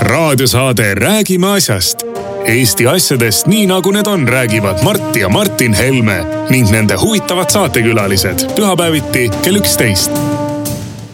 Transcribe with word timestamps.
raadiosaade 0.00 0.94
Räägime 0.94 1.46
asjast. 1.46 1.96
Eesti 2.44 2.86
asjadest 2.86 3.46
nii 3.46 3.66
nagu 3.66 3.90
need 3.90 4.06
on, 4.06 4.28
räägivad 4.28 4.82
Mart 4.84 5.16
ja 5.16 5.28
Martin 5.28 5.74
Helme 5.74 6.24
ning 6.50 6.70
nende 6.70 6.96
huvitavad 6.96 7.50
saatekülalised 7.50 8.46
pühapäeviti 8.56 9.28
kell 9.42 9.60
üksteist. 9.60 10.10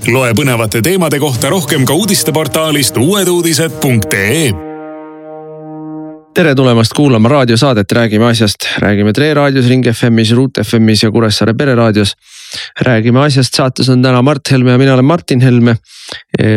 loe 0.06 0.30
põnevate 0.32 0.82
teemade 0.82 1.18
kohta 1.18 1.50
rohkem 1.50 1.85
ka 1.85 1.93
uudisteportaalist 1.93 2.97
uueduudised.ee 2.97 4.53
tere 6.35 6.54
tulemast 6.54 6.93
kuulama 6.93 7.29
raadiosaadet 7.29 7.93
Räägime 7.93 8.27
asjast, 8.27 8.56
räägime 8.79 9.13
Tre 9.13 9.35
raadios, 9.35 9.69
Ring 9.69 9.87
FM-is, 9.93 10.33
Ruut 10.33 10.59
FM-is 10.63 11.03
ja 11.03 11.11
Kuressaare 11.11 11.54
pereraadios. 11.54 12.17
Räägime 12.80 13.21
asjast, 13.24 13.54
saates 13.54 13.88
on 13.88 14.02
täna 14.02 14.22
Mart 14.22 14.50
Helme 14.50 14.74
ja 14.74 14.78
mina 14.78 14.94
olen 14.94 15.04
Martin 15.04 15.40
Helme. 15.40 15.76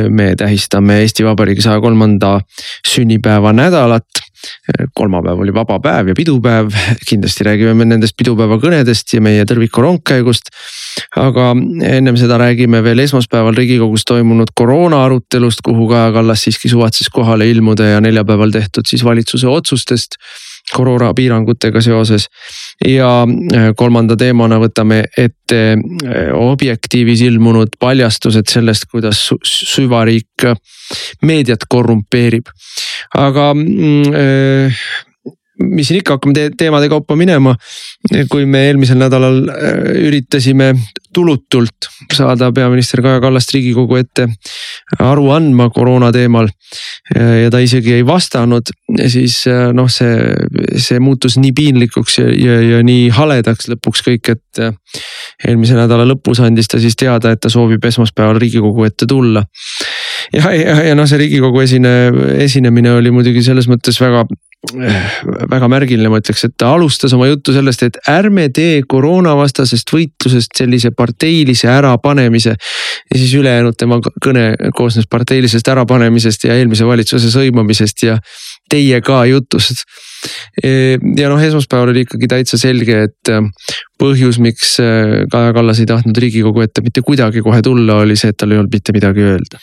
me 0.09 0.36
tähistame 0.36 1.00
Eesti 1.02 1.25
Vabariigi 1.25 1.61
saja 1.61 1.82
kolmanda 1.82 2.39
sünnipäeva 2.88 3.54
nädalat. 3.54 4.07
kolmapäev 4.93 5.39
oli 5.39 5.54
vaba 5.54 5.79
päev 5.79 6.07
ja 6.07 6.14
pidupäev, 6.15 6.69
kindlasti 7.10 7.43
räägime 7.43 7.74
me 7.74 7.86
nendest 7.86 8.18
pidupäeva 8.18 8.60
kõnedest 8.61 9.14
ja 9.14 9.21
meie 9.21 9.46
tõrviku 9.50 9.82
rongkäigust 9.82 10.52
aga 11.15 11.51
ennem 11.83 12.18
seda 12.18 12.37
räägime 12.42 12.83
veel 12.83 13.00
esmaspäeval 13.05 13.55
riigikogus 13.57 14.05
toimunud 14.07 14.54
koroona 14.55 15.04
arutelust, 15.05 15.64
kuhu 15.65 15.88
Kaja 15.92 16.11
Kallas 16.11 16.43
siiski 16.47 16.69
suvatses 16.69 17.10
kohale 17.14 17.50
ilmuda 17.50 17.93
ja 17.93 18.01
neljapäeval 18.01 18.51
tehtud 18.51 18.89
siis 18.89 19.05
valitsuse 19.05 19.47
otsustest 19.47 20.19
koroonapiirangutega 20.74 21.82
seoses. 21.82 22.28
ja 22.88 23.24
äh, 23.24 23.69
kolmanda 23.75 24.18
teemana 24.18 24.60
võtame 24.60 25.04
ette 25.18 25.61
äh, 25.74 26.32
Objektiivis 26.33 27.21
ilmunud 27.21 27.77
paljastused 27.79 28.50
sellest, 28.52 28.89
kuidas 28.91 29.29
süvariik 29.43 30.47
meediat 31.21 31.66
korrumpeerib. 31.69 32.52
aga 33.16 33.53
mm, 33.53 34.13
äh, 34.13 34.88
mis 35.63 35.89
siin 35.89 36.02
ikka, 36.02 36.17
hakkame 36.17 36.36
te 36.36 36.50
teemade 36.58 36.89
kaupa 36.89 37.16
minema. 37.17 37.55
kui 38.30 38.45
me 38.45 38.63
eelmisel 38.67 38.97
nädalal 39.00 39.39
äh, 39.50 39.89
üritasime 40.08 40.72
tulutult 41.13 41.88
saada 42.13 42.52
peaminister 42.53 43.02
Kaja 43.02 43.19
Kallast 43.22 43.52
riigikogu 43.53 43.97
ette 43.97 44.28
aru 45.03 45.31
andma 45.33 45.69
koroona 45.73 46.11
teemal. 46.13 46.50
Äh, 47.16 47.44
ja 47.44 47.52
ta 47.53 47.61
isegi 47.63 47.97
ei 47.97 48.05
vastanud, 48.05 48.69
siis 49.08 49.39
äh, 49.50 49.67
noh, 49.75 49.89
see, 49.91 50.35
see 50.78 51.02
muutus 51.03 51.39
nii 51.41 51.53
piinlikuks 51.58 52.19
ja, 52.22 52.28
ja, 52.31 52.59
ja 52.75 52.83
nii 52.85 53.09
haledaks 53.17 53.72
lõpuks 53.73 54.05
kõik, 54.08 54.35
et. 54.35 54.44
eelmise 55.47 55.75
nädala 55.78 56.05
lõpus 56.08 56.39
andis 56.41 56.69
ta 56.72 56.80
siis 56.81 56.95
teada, 56.97 57.31
et 57.31 57.41
ta 57.44 57.50
soovib 57.53 57.83
esmaspäeval 57.85 58.39
riigikogu 58.41 58.88
ette 58.88 59.05
tulla. 59.09 59.44
ja, 60.33 60.50
ja, 60.53 60.78
ja 60.89 60.95
noh, 60.97 61.05
see 61.09 61.19
riigikogu 61.22 61.61
esine, 61.61 61.94
esinemine 62.41 62.95
oli 62.97 63.11
muidugi 63.13 63.44
selles 63.45 63.69
mõttes 63.69 64.00
väga 64.02 64.25
väga 65.53 65.69
märgiline, 65.71 66.09
ma 66.11 66.19
ütleks, 66.21 66.45
et 66.47 66.55
ta 66.59 66.73
alustas 66.75 67.13
oma 67.15 67.27
juttu 67.29 67.53
sellest, 67.55 67.83
et 67.87 67.99
ärme 68.11 68.47
tee 68.53 68.81
koroonavastasest 68.89 69.93
võitlusest 69.93 70.57
sellise 70.59 70.91
parteilise 70.95 71.69
ärapanemise. 71.71 72.55
ja 72.57 73.19
siis 73.19 73.33
ülejäänud 73.38 73.77
tema 73.77 73.99
kõne 74.23 74.49
koosnes 74.75 75.07
parteilisest 75.09 75.67
ärapanemisest 75.73 76.47
ja 76.49 76.57
eelmise 76.57 76.85
valitsuse 76.85 77.31
sõimamisest 77.33 78.03
ja 78.07 78.17
teie 78.69 79.01
ka 79.01 79.23
jutust. 79.29 79.85
ja 80.63 81.29
noh, 81.29 81.41
esmaspäeval 81.43 81.93
oli 81.93 82.03
ikkagi 82.07 82.27
täitsa 82.27 82.57
selge, 82.59 83.03
et 83.07 83.35
põhjus, 84.01 84.37
miks 84.41 84.75
äh, 84.81 85.25
Kaja 85.31 85.53
Kallas 85.55 85.81
ei 85.81 85.87
tahtnud 85.89 86.17
riigikogu 86.21 86.61
ette 86.63 86.83
mitte 86.85 87.01
kuidagi 87.05 87.41
kohe 87.45 87.59
tulla, 87.65 87.99
oli 88.03 88.17
see, 88.19 88.31
et 88.33 88.38
tal 88.39 88.53
ei 88.53 88.59
olnud 88.59 88.73
mitte 88.73 88.93
midagi 88.95 89.25
öelda. 89.25 89.61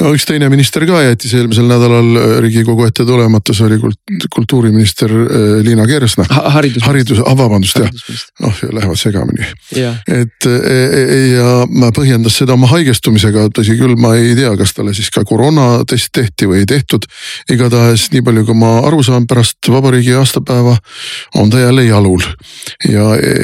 no 0.00 0.12
üks 0.14 0.26
teine 0.28 0.48
minister 0.52 0.86
ka 0.88 1.02
jättis 1.02 1.34
eelmisel 1.38 1.66
nädalal 1.70 2.10
äh, 2.20 2.34
riigikogu 2.44 2.86
ette 2.86 3.06
tulemata, 3.08 3.54
see 3.56 3.66
oli 3.66 3.80
kult, 3.82 3.98
kultuuriminister 4.34 5.14
äh, 5.14 5.48
Liina 5.66 5.86
Kersna 5.90 6.26
ha. 6.30 6.44
haridus. 6.58 6.86
haridus, 6.86 7.22
ah 7.26 7.36
vabandust 7.38 7.80
jah, 7.82 7.90
noh 8.44 8.62
lähevad 8.70 9.00
segamini. 9.00 9.48
et 9.74 10.48
e, 10.48 10.78
e, 11.02 11.18
ja 11.34 11.90
põhjendas 11.96 12.38
seda 12.38 12.54
oma 12.54 12.70
haigestumisega, 12.70 13.48
tõsi 13.56 13.76
küll, 13.80 13.96
ma 14.00 14.14
ei 14.18 14.36
tea, 14.38 14.54
kas 14.60 14.76
talle 14.76 14.94
siis 14.96 15.10
ka 15.14 15.24
koroonatest 15.26 16.12
tehti 16.14 16.48
või 16.50 16.62
ei 16.62 16.70
tehtud. 16.70 17.08
igatahes 17.50 18.08
nii 18.14 18.22
palju, 18.24 18.41
kui 18.46 18.56
ma 18.58 18.78
aru 18.86 19.02
saan, 19.06 19.26
pärast 19.26 19.70
vabariigi 19.70 20.14
aastapäeva 20.18 20.76
on 21.40 21.50
ta 21.50 21.60
jälle 21.60 21.84
jalul. 21.84 22.24
Ja 22.88 23.12
e, 23.16 23.34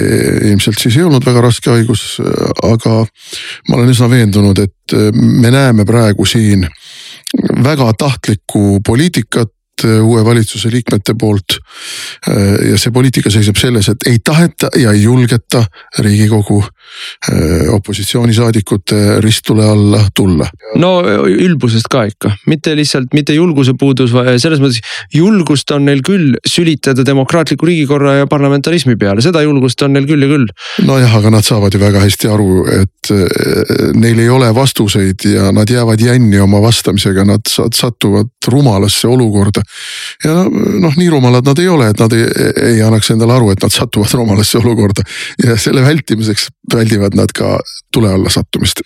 ilmselt 0.51 0.79
siis 0.79 0.97
ei 0.97 1.07
olnud 1.07 1.27
väga 1.27 1.43
raske 1.49 1.71
haigus, 1.71 2.19
aga 2.63 3.05
ma 3.69 3.77
olen 3.79 3.93
üsna 3.95 4.11
veendunud, 4.11 4.59
et 4.59 4.97
me 5.15 5.51
näeme 5.51 5.85
praegu 5.89 6.27
siin 6.27 6.67
väga 7.65 7.93
tahtlikku 7.99 8.81
poliitikat 8.87 9.53
uue 9.85 10.25
valitsuse 10.25 10.71
liikmete 10.73 11.15
poolt. 11.19 11.59
Äh, 12.29 12.71
ja 12.71 12.79
see 12.81 12.93
poliitika 12.95 13.31
seisneb 13.33 13.59
selles, 13.61 13.89
et 13.93 14.09
ei 14.11 14.19
taheta 14.25 14.71
ja 14.79 14.93
ei 14.95 15.03
julgeta 15.03 15.65
riigikogu 16.05 16.59
äh, 16.63 17.69
opositsioonisaadikute 17.75 19.21
risttule 19.25 19.67
alla 19.69 20.03
tulla. 20.15 20.49
no 20.77 20.93
ülbusest 21.29 21.89
ka 21.91 22.05
ikka, 22.09 22.33
mitte 22.47 22.75
lihtsalt, 22.77 23.13
mitte 23.15 23.35
julguse 23.37 23.75
puudus, 23.79 24.15
selles 24.43 24.63
mõttes 24.63 24.81
julgust 25.15 25.71
on 25.75 25.87
neil 25.89 26.03
küll 26.07 26.37
sülitada 26.49 27.05
demokraatliku 27.07 27.69
riigikorra 27.69 28.19
ja 28.23 28.31
parlamentarismi 28.31 28.97
peale, 29.01 29.23
seda 29.25 29.43
julgust 29.45 29.83
on 29.87 29.95
neil 29.97 30.09
küll 30.09 30.25
ja 30.25 30.31
küll. 30.31 30.49
nojah, 30.87 31.19
aga 31.21 31.33
nad 31.39 31.47
saavad 31.47 31.75
ju 31.75 31.83
väga 31.83 32.03
hästi 32.05 32.33
aru, 32.33 32.51
et 32.81 33.13
neil 33.99 34.19
ei 34.21 34.29
ole 34.33 34.51
vastuseid 34.55 35.25
ja 35.29 35.53
nad 35.55 35.71
jäävad 35.71 36.01
jänni 36.01 36.41
oma 36.41 36.61
vastamisega, 36.63 37.25
nad 37.29 37.49
satuvad 37.49 38.31
rumalasse 38.49 39.09
olukorda 39.09 39.63
ja 40.25 40.35
noh, 40.49 40.95
nii 40.99 41.09
rumalad 41.13 41.47
nad 41.49 41.59
ei 41.63 41.69
ole, 41.71 41.91
et 41.93 42.01
nad 42.03 42.15
ei, 42.17 42.27
ei 42.73 42.83
annaks 42.85 43.11
endale 43.15 43.37
aru, 43.37 43.51
et 43.55 43.65
nad 43.65 43.75
satuvad 43.75 44.15
rumalasse 44.19 44.61
olukorda. 44.61 45.05
Ja 45.45 45.57
selle 45.61 45.83
vältimiseks 45.87 46.49
väldivad 46.75 47.17
nad 47.19 47.33
ka 47.37 47.57
tule 47.95 48.13
alla 48.13 48.31
sattumist. 48.33 48.83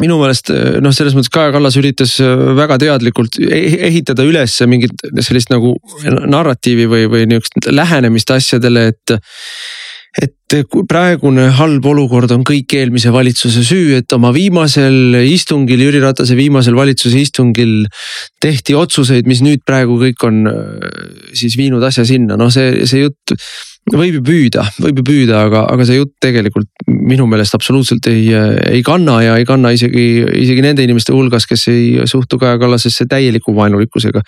Minu 0.00 0.18
meelest 0.20 0.50
noh, 0.82 0.94
selles 0.94 1.16
mõttes 1.16 1.32
Kaja 1.32 1.54
Kallas 1.54 1.78
üritas 1.80 2.16
väga 2.58 2.78
teadlikult 2.82 3.38
e-, 3.40 3.62
ehitada 3.88 4.26
üles 4.26 4.58
mingit 4.68 5.06
sellist 5.24 5.52
nagu 5.52 5.76
narratiivi 6.04 6.88
või, 6.90 7.06
või 7.10 7.26
niisugust 7.30 7.70
lähenemist 7.72 8.32
asjadele, 8.34 8.88
et 8.92 9.16
praegune 10.46 11.48
halb 11.58 11.86
olukord 11.90 12.30
on 12.30 12.44
kõik 12.46 12.76
eelmise 12.78 13.10
valitsuse 13.14 13.64
süü, 13.66 13.96
et 13.98 14.12
oma 14.14 14.30
viimasel 14.34 15.18
istungil, 15.26 15.80
Jüri 15.88 16.02
Ratase 16.04 16.36
viimasel 16.38 16.76
valitsuse 16.78 17.18
istungil 17.18 17.86
tehti 18.42 18.76
otsuseid, 18.78 19.26
mis 19.26 19.42
nüüd 19.42 19.64
praegu 19.66 19.98
kõik 19.98 20.26
on 20.28 20.44
siis 21.34 21.58
viinud 21.58 21.82
asja 21.82 22.06
sinna, 22.06 22.38
noh, 22.38 22.52
see, 22.54 22.86
see 22.86 23.02
jutt 23.02 23.34
võib 23.94 24.18
ju 24.18 24.22
püüda, 24.26 24.64
võib 24.82 25.00
ju 25.00 25.04
püüda, 25.06 25.44
aga, 25.46 25.62
aga 25.70 25.86
see 25.86 26.00
jutt 26.00 26.14
tegelikult 26.22 26.70
minu 26.90 27.28
meelest 27.30 27.54
absoluutselt 27.54 28.06
ei, 28.10 28.28
ei 28.70 28.82
kanna 28.86 29.20
ja 29.22 29.36
ei 29.38 29.46
kanna 29.46 29.70
isegi, 29.74 30.06
isegi 30.42 30.64
nende 30.64 30.86
inimeste 30.86 31.14
hulgas, 31.14 31.46
kes 31.46 31.68
ei 31.70 32.06
suhtu 32.10 32.38
Kaja 32.42 32.58
Kallasesse 32.62 33.06
täieliku 33.10 33.54
vaenulikkusega. 33.54 34.22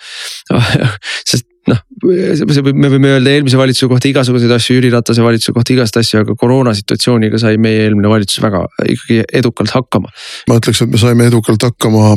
Sest 1.29 1.48
noh, 1.69 1.81
see 2.01 2.63
võib, 2.65 2.77
me 2.79 2.89
võime 2.91 3.13
öelda 3.15 3.33
eelmise 3.33 3.59
valitsuse 3.59 3.89
kohta 3.91 4.09
igasuguseid 4.09 4.51
asju, 4.55 4.77
Jüri 4.77 4.91
Ratase 4.93 5.23
valitsuse 5.23 5.53
kohta 5.55 5.73
igast 5.75 5.99
asju, 5.99 6.23
aga 6.23 6.35
koroona 6.39 6.73
situatsiooniga 6.77 7.39
sai 7.41 7.59
meie 7.61 7.85
eelmine 7.85 8.11
valitsus 8.11 8.41
väga 8.43 8.63
ikkagi 8.95 9.21
edukalt 9.41 9.73
hakkama. 9.75 10.11
ma 10.49 10.59
ütleks, 10.59 10.83
et 10.83 10.91
me 10.91 11.01
saime 11.01 11.27
edukalt 11.29 11.63
hakkama 11.67 12.15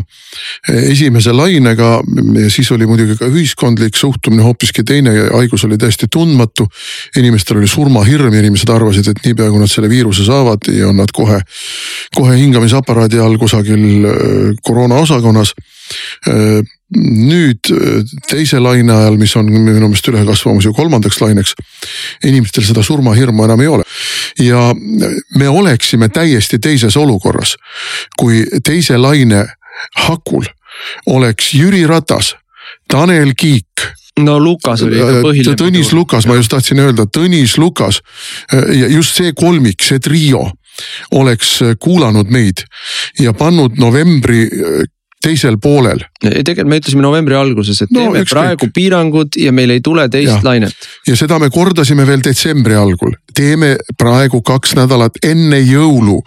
esimese 0.92 1.34
lainega 1.36 1.92
ja 2.41 2.50
siis 2.52 2.70
oli 2.74 2.88
muidugi 2.91 3.18
ka 3.20 3.28
ühiskondlik 3.30 3.98
suhtumine 3.98 4.46
hoopiski 4.46 4.84
teine, 4.86 5.14
haigus 5.32 5.66
oli 5.68 5.78
täiesti 5.78 6.08
tundmatu. 6.12 6.68
inimestel 7.16 7.58
oli 7.60 7.68
surmahirm, 7.68 8.34
inimesed 8.34 8.70
arvasid, 8.72 9.08
et 9.08 9.24
niipea 9.26 9.50
kui 9.50 9.62
nad 9.62 9.70
selle 9.70 9.91
viiruse 9.92 10.24
saavad 10.26 10.70
on 10.88 10.96
nad 10.96 11.12
kohe, 11.14 11.41
kohe 12.14 12.36
hingamisaparaadi 12.38 13.20
all 13.22 13.38
kusagil 13.41 14.06
äh, 14.06 14.54
koroona 14.62 15.00
osakonnas 15.02 15.54
äh, 16.28 16.62
nüüd 16.97 17.71
äh, 17.72 18.03
teise 18.28 18.60
laine 18.60 18.92
ajal, 18.92 19.16
mis 19.21 19.34
on 19.36 19.48
minu 19.48 19.89
meelest 19.89 20.09
üle 20.12 20.24
kasvamas 20.28 20.66
ju 20.66 20.74
kolmandaks 20.77 21.21
laineks. 21.22 21.54
inimestel 22.24 22.65
seda 22.65 22.83
surmahirmu 22.83 23.44
enam 23.44 23.60
ei 23.60 23.66
ole 23.66 23.84
ja 24.39 24.74
me 25.39 25.48
oleksime 25.48 26.09
täiesti 26.09 26.59
teises 26.59 26.97
olukorras, 26.97 27.56
kui 28.18 28.44
teise 28.65 28.98
laine 28.98 29.47
hakul 30.06 30.47
oleks 31.06 31.54
Jüri 31.54 31.86
Ratas, 31.86 32.34
Tanel 32.89 33.33
Kiik 33.36 33.89
no 34.21 34.39
Lukas 34.41 34.83
oli 34.84 34.98
ikka 35.00 35.21
põhiline. 35.24 35.56
Tõnis 35.56 35.92
Lukas, 35.97 36.27
ma 36.28 36.36
just 36.36 36.53
tahtsin 36.53 36.80
öelda, 36.83 37.06
Tõnis 37.09 37.56
Lukas 37.59 38.03
ja 38.53 38.91
just 38.92 39.16
see 39.16 39.33
kolmik, 39.33 39.80
see 39.83 40.03
trio 40.03 40.50
oleks 41.16 41.59
kuulanud 41.80 42.30
meid 42.33 42.65
ja 43.21 43.33
pannud 43.36 43.78
novembri 43.80 44.47
teisel 45.22 45.59
poolel. 45.62 46.03
Tegelikult 46.30 46.71
me 46.71 46.78
ütlesime 46.80 47.04
novembri 47.04 47.36
alguses, 47.36 47.83
et 47.84 47.91
no, 47.91 48.07
teeme 48.07 48.24
praegu 48.28 48.66
kõik. 48.66 48.74
piirangud 48.77 49.39
ja 49.41 49.53
meil 49.54 49.74
ei 49.74 49.83
tule 49.84 50.07
teist 50.13 50.34
ja. 50.36 50.41
lainet. 50.47 50.89
ja 51.09 51.16
seda 51.19 51.39
me 51.42 51.51
kordasime 51.51 52.07
veel 52.07 52.22
detsembri 52.24 52.77
algul, 52.78 53.16
teeme 53.34 53.74
praegu 53.98 54.42
kaks 54.47 54.77
nädalat 54.78 55.19
enne 55.27 55.60
jõulu, 55.60 56.21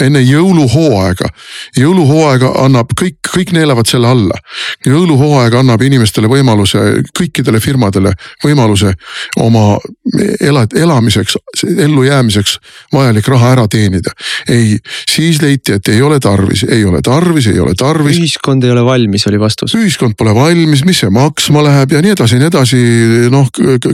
enne 0.00 0.22
jõuluhooaega. 0.24 1.30
jõuluhooaega 1.76 2.52
annab 2.64 2.94
kõik, 2.98 3.18
kõik 3.28 3.52
neelavad 3.56 3.88
selle 3.90 4.08
alla. 4.08 4.38
jõuluhooaeg 4.86 5.58
annab 5.60 5.82
inimestele 5.82 6.30
võimaluse, 6.30 7.02
kõikidele 7.16 7.60
firmadele 7.60 8.12
võimaluse 8.44 8.94
oma 9.42 9.76
ela, 10.40 10.66
elamiseks, 10.74 11.36
ellujäämiseks 11.78 12.58
vajalik 12.92 13.28
raha 13.28 13.52
ära 13.52 13.68
teenida. 13.68 14.10
ei, 14.48 14.78
siis 15.10 15.42
leiti, 15.42 15.76
et 15.76 15.88
ei 15.88 16.02
ole 16.02 16.20
tarvis, 16.20 16.64
ei 16.68 16.84
ole 16.84 17.02
tarvis, 17.02 17.46
ei 17.46 17.60
ole 17.60 17.74
tarvis. 17.78 18.18
ühiskond 18.18 18.64
ei 18.64 18.70
ole 18.70 18.84
valmis, 18.84 19.25
oli 19.30 19.40
vastus. 19.40 19.74
ühiskond 19.74 20.16
pole 20.18 20.34
valmis, 20.34 20.84
mis 20.84 21.00
see 21.02 21.10
maksma 21.12 21.62
läheb 21.64 21.92
ja 21.92 22.02
nii 22.04 22.14
edasi 22.16 22.36
ja 22.36 22.42
nii 22.42 22.50
edasi. 22.50 22.82
noh, 23.32 23.48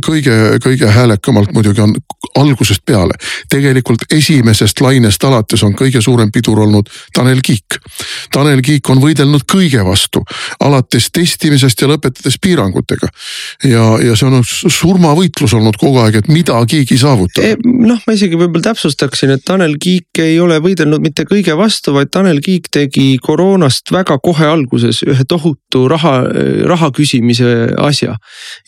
kõige, 0.06 0.37
kõige 0.64 0.90
häälekamalt 0.93 1.52
muidugi 1.52 1.81
on 1.81 1.94
algusest 2.38 2.84
peale. 2.87 3.14
tegelikult 3.49 4.06
esimesest 4.11 4.81
lainest 4.81 5.25
alates 5.25 5.62
on 5.62 5.75
kõige 5.79 6.02
suurem 6.02 6.32
pidur 6.32 6.61
olnud 6.67 6.88
Tanel 7.14 7.40
Kiik. 7.44 7.79
Tanel 8.32 8.62
Kiik 8.62 8.90
on 8.90 9.00
võidelnud 9.02 9.46
kõige 9.52 9.84
vastu, 9.84 10.23
alates 10.61 11.11
testimisest 11.12 11.81
ja 11.81 11.88
lõpetades 11.88 12.38
piirangutega. 12.40 13.08
ja, 13.64 13.85
ja 14.02 14.17
see 14.17 14.28
on 14.28 14.43
surmavõitlus 14.46 15.55
olnud 15.58 15.76
kogu 15.81 16.02
aeg, 16.05 16.20
et 16.23 16.28
midagigi 16.28 16.99
saavutada. 16.99 17.52
E, 17.52 17.56
noh, 17.62 18.00
ma 18.06 18.17
isegi 18.17 18.38
võib-olla 18.38 18.70
täpsustaksin, 18.70 19.35
et 19.37 19.44
Tanel 19.44 19.76
Kiik 19.81 20.23
ei 20.23 20.38
ole 20.40 20.58
võidelnud 20.62 21.02
mitte 21.02 21.26
kõige 21.28 21.56
vastu, 21.58 21.94
vaid 21.96 22.12
Tanel 22.12 22.40
Kiik 22.44 22.70
tegi 22.73 23.17
koroonast 23.23 23.93
väga 23.93 24.19
kohe 24.23 24.46
alguses 24.49 25.02
ühe 25.06 25.22
tohutu 25.29 25.85
raha, 25.91 26.15
raha 26.69 26.91
küsimise 26.95 27.49
asja. 27.81 28.17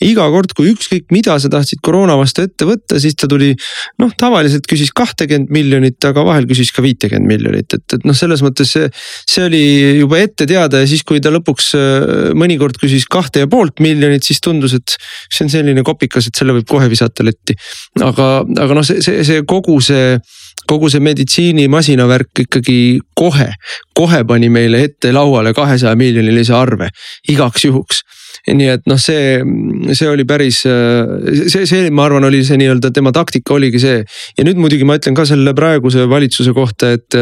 iga 0.03 0.27
kord, 0.33 0.53
kui 0.57 0.71
ükskõik 0.73 1.11
mida 1.13 1.37
sa 1.41 1.51
tahtsid 1.51 1.81
koroona 1.85 2.17
vastu 2.19 2.45
ette 2.45 2.67
võtta, 2.67 2.99
siis 3.01 3.17
ta 3.19 3.29
tuli 3.31 3.53
noh, 4.01 4.11
tavaliselt 4.17 4.67
küsis 4.69 4.91
kahtekümmet 4.95 5.51
miljonit, 5.53 5.99
aga 6.07 6.25
vahel 6.27 6.47
küsis 6.49 6.71
ka 6.75 6.83
viitekümmet 6.85 7.29
miljonit, 7.29 7.77
et, 7.77 7.97
et 7.97 8.07
noh, 8.07 8.17
selles 8.17 8.43
mõttes 8.45 8.71
see, 8.75 8.89
see 9.29 9.45
oli 9.47 9.63
juba 10.01 10.21
ette 10.23 10.47
teada 10.49 10.81
ja 10.83 10.89
siis, 10.89 11.03
kui 11.07 11.21
ta 11.23 11.33
lõpuks 11.33 11.73
mõnikord 12.37 12.79
küsis 12.81 13.07
kahte 13.11 13.45
ja 13.45 13.51
poolt 13.51 13.83
miljonit, 13.83 14.25
siis 14.25 14.41
tundus, 14.43 14.75
et 14.77 14.97
see 15.29 15.45
on 15.45 15.53
selline 15.53 15.85
kopikas, 15.85 16.29
et 16.29 16.37
selle 16.37 16.55
võib 16.57 16.67
kohe 16.69 16.89
visata 16.91 17.25
letti. 17.25 17.55
aga, 18.03 18.29
aga 18.43 18.77
noh, 18.77 18.85
see, 18.85 19.03
see, 19.05 19.23
see 19.27 19.45
kogu 19.47 19.79
see 19.83 20.17
kogu 20.67 20.89
see 20.89 21.03
meditsiinimasina 21.03 22.07
värk 22.09 22.45
ikkagi 22.45 22.99
kohe, 23.15 23.51
kohe 23.95 24.23
pani 24.27 24.49
meile 24.49 24.83
ette 24.89 25.11
lauale 25.15 25.53
kahesaja 25.53 25.95
miljonilise 25.95 26.53
arve 26.53 26.89
igaks 27.29 27.65
juhuks 27.65 28.03
nii 28.53 28.67
et 28.69 28.83
noh, 28.89 28.99
see, 29.01 29.39
see 29.97 30.09
oli 30.09 30.25
päris, 30.27 30.61
see, 30.65 31.65
see, 31.65 31.89
ma 31.95 32.05
arvan, 32.05 32.27
oli 32.27 32.43
see 32.45 32.59
nii-öelda 32.61 32.91
tema 32.93 33.13
taktika 33.15 33.55
oligi 33.55 33.81
see. 33.81 34.03
ja 34.37 34.45
nüüd 34.45 34.59
muidugi 34.61 34.85
ma 34.85 34.99
ütlen 34.99 35.17
ka 35.17 35.25
selle 35.25 35.55
praeguse 35.57 36.05
valitsuse 36.09 36.53
kohta, 36.53 36.91
et, 36.93 37.17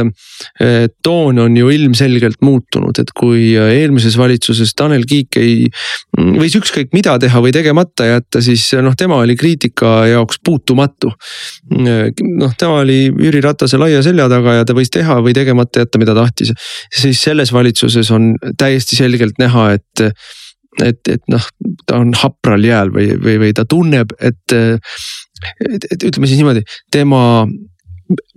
et 0.59 0.95
toon 1.05 1.39
on 1.45 1.55
ju 1.57 1.71
ilmselgelt 1.71 2.41
muutunud, 2.43 2.99
et 2.99 3.13
kui 3.15 3.53
eelmises 3.55 4.17
valitsuses 4.19 4.75
Tanel 4.75 5.07
Kiik 5.07 5.39
ei, 5.39 5.69
võis 6.17 6.57
ükskõik 6.59 6.91
mida 6.95 7.15
teha 7.21 7.43
või 7.43 7.55
tegemata 7.55 8.09
jätta, 8.09 8.43
siis 8.43 8.67
noh, 8.83 8.97
tema 8.99 9.21
oli 9.23 9.37
kriitika 9.39 9.95
jaoks 10.11 10.41
puutumatu. 10.43 11.13
noh, 11.71 12.55
tema 12.59 12.83
oli 12.83 13.07
Jüri 13.07 13.41
Ratase 13.43 13.79
laia 13.79 14.03
selja 14.03 14.27
taga 14.31 14.59
ja 14.59 14.67
ta 14.67 14.75
võis 14.75 14.91
teha 14.91 15.21
või 15.23 15.35
tegemata 15.37 15.85
jätta, 15.85 16.03
mida 16.03 16.15
tahtis. 16.17 16.51
siis 16.91 17.23
selles 17.23 17.53
valitsuses 17.55 18.11
on 18.11 18.33
täiesti 18.59 18.99
selgelt 18.99 19.39
näha, 19.39 19.71
et 19.79 20.09
et, 20.81 20.99
et 21.09 21.21
noh, 21.31 21.43
ta 21.87 21.99
on 22.01 22.13
hapral 22.17 22.63
jääl 22.65 22.93
või, 22.93 23.11
või, 23.19 23.37
või 23.41 23.53
ta 23.55 23.65
tunneb, 23.69 24.15
et, 24.19 24.55
et, 24.55 25.85
et 25.91 26.07
ütleme 26.09 26.29
siis 26.29 26.39
niimoodi, 26.41 26.63
tema 26.91 27.45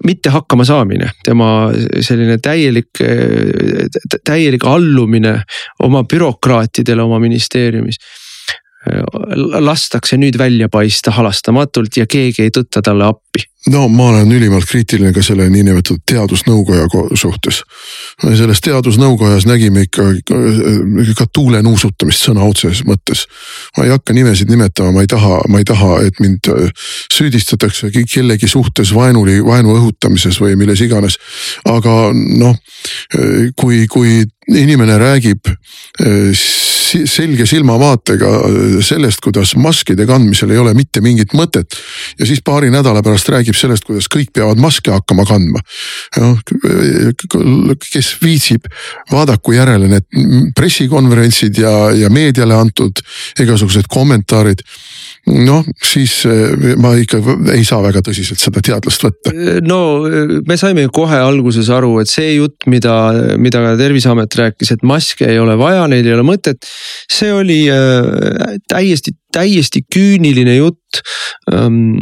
mitte 0.07 0.31
hakkama 0.31 0.65
saamine, 0.65 1.11
tema 1.25 1.49
selline 2.05 2.39
täielik, 2.43 3.01
täielik 4.25 4.65
allumine 4.65 5.41
oma 5.85 6.05
bürokraatidele 6.09 7.03
oma 7.03 7.19
ministeeriumis 7.23 7.99
lastakse 9.67 10.15
nüüd 10.17 10.39
välja 10.39 10.69
paista 10.71 11.11
halastamatult 11.11 11.97
ja 11.99 12.07
keegi 12.07 12.45
ei 12.45 12.53
tõtta 12.55 12.85
talle 12.87 13.09
appi 13.09 13.43
no 13.71 13.89
ma 13.89 14.11
olen 14.13 14.31
ülimalt 14.33 14.67
kriitiline 14.69 15.13
ka 15.15 15.23
selle 15.27 15.49
niinimetatud 15.51 16.03
teadusnõukoja 16.07 16.87
suhtes. 17.19 17.63
Selles 18.23 18.63
teadusnõukojas 18.65 19.45
nägime 19.49 19.83
ikka 19.85 20.07
ka 21.19 21.27
tuule 21.33 21.61
nuusutamist 21.63 22.25
sõna 22.25 22.47
otseses 22.49 22.85
mõttes. 22.89 23.27
ma 23.77 23.85
ei 23.85 23.93
hakka 23.93 24.15
nimesid 24.17 24.49
nimetama, 24.51 24.93
ma 24.93 25.05
ei 25.05 25.11
taha, 25.11 25.41
ma 25.49 25.61
ei 25.61 25.69
taha, 25.69 26.01
et 26.07 26.21
mind 26.21 26.49
süüdistatakse 27.13 27.91
kellegi 27.93 28.49
suhtes 28.49 28.95
vaenuli, 28.95 29.43
vaenu 29.45 29.77
õhutamises 29.77 30.41
või 30.41 30.57
milles 30.57 30.81
iganes. 30.81 31.19
aga 31.65 32.11
noh, 32.15 32.57
kui, 33.57 33.85
kui 33.87 34.25
inimene 34.55 34.99
räägib 34.99 35.49
selge 36.87 37.47
silmavaatega 37.49 38.29
sellest, 38.85 39.19
kuidas 39.25 39.57
maskide 39.59 40.07
kandmisel 40.07 40.53
ei 40.55 40.61
ole 40.61 40.75
mitte 40.77 41.01
mingit 41.03 41.35
mõtet 41.35 41.75
ja 42.19 42.29
siis 42.29 42.43
paari 42.47 42.71
nädala 42.71 43.03
pärast 43.03 43.29
räägib 43.33 43.47
räägib 43.47 43.57
sellest, 43.59 43.85
kuidas 43.87 44.09
kõik 44.13 44.33
peavad 44.35 44.59
maske 44.61 44.91
hakkama 44.91 45.25
kandma. 45.27 45.61
noh, 46.17 46.39
kes 47.93 48.17
viitsib, 48.23 48.67
vaadaku 49.11 49.57
järele 49.57 49.89
need 49.89 50.53
pressikonverentsid 50.57 51.59
ja, 51.59 51.91
ja 51.95 52.11
meediale 52.11 52.55
antud 52.55 53.03
igasugused 53.41 53.89
kommentaarid 53.89 54.63
noh, 55.27 55.67
siis 55.83 56.21
eh, 56.29 56.77
ma 56.81 56.93
ikka 56.99 57.21
ei 57.55 57.65
saa 57.67 57.83
väga 57.85 58.03
tõsiselt 58.07 58.41
seda 58.41 58.63
teadlast 58.65 59.07
võtta. 59.07 59.35
no 59.67 59.81
me 60.47 60.59
saime 60.61 60.87
ju 60.87 60.95
kohe 61.01 61.19
alguses 61.19 61.71
aru, 61.75 61.97
et 62.03 62.11
see 62.11 62.37
jutt, 62.37 62.69
mida, 62.71 62.95
mida 63.41 63.75
terviseamet 63.81 64.39
rääkis, 64.41 64.75
et 64.77 64.87
maske 64.87 65.27
ei 65.29 65.41
ole 65.43 65.59
vaja, 65.61 65.87
neil 65.91 66.07
ei 66.07 66.17
ole 66.17 66.27
mõtet. 66.27 66.69
see 67.11 67.33
oli 67.35 67.61
täiesti 68.71 69.17
täiesti 69.37 69.83
küüniline 69.93 70.57
jutt, 70.57 71.01
ähm, 71.53 71.99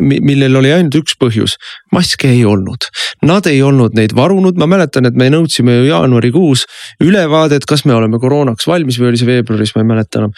millel 0.00 0.60
oli 0.60 0.72
ainult 0.74 0.96
üks 1.02 1.16
põhjus, 1.20 1.56
maske 1.94 2.30
ei 2.30 2.44
olnud. 2.48 2.86
Nad 3.26 3.46
ei 3.50 3.60
olnud 3.64 3.96
neid 3.98 4.14
varunud, 4.16 4.58
ma 4.60 4.68
mäletan, 4.70 5.06
et 5.08 5.18
me 5.18 5.28
nõudsime 5.32 5.80
ju 5.80 5.88
jaanuarikuus 5.88 6.64
ülevaadet, 7.02 7.66
kas 7.68 7.84
me 7.88 7.96
oleme 7.96 8.20
koroonaks 8.22 8.68
valmis 8.70 8.98
või 9.00 9.10
oli 9.10 9.20
see 9.20 9.30
veebruaris, 9.30 9.74
ma 9.76 9.84
ei 9.84 9.90
mäleta 9.90 10.22
enam. 10.22 10.36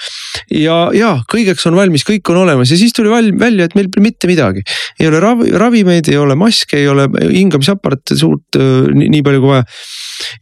ja, 0.51 0.79
ja 0.97 1.13
kõigeks 1.31 1.67
on 1.71 1.79
valmis, 1.79 2.07
kõik 2.09 2.33
on 2.33 2.43
olemas 2.45 2.73
ja 2.73 2.81
siis 2.81 2.95
tuli 2.97 3.13
välja, 3.13 3.69
et 3.69 3.77
meil 3.79 3.91
mitte 4.03 4.31
midagi. 4.31 4.65
ei 5.01 5.09
ole 5.11 5.21
ravi, 5.23 5.51
ravimeid, 5.53 6.09
ei 6.13 6.21
ole 6.21 6.37
maske, 6.39 6.79
ei 6.81 6.89
ole 6.89 7.09
hingamisaparaate 7.23 8.19
suurt 8.19 8.59
nii, 8.59 9.11
nii 9.13 9.23
palju 9.25 9.45
kui 9.45 9.55
vaja 9.55 9.65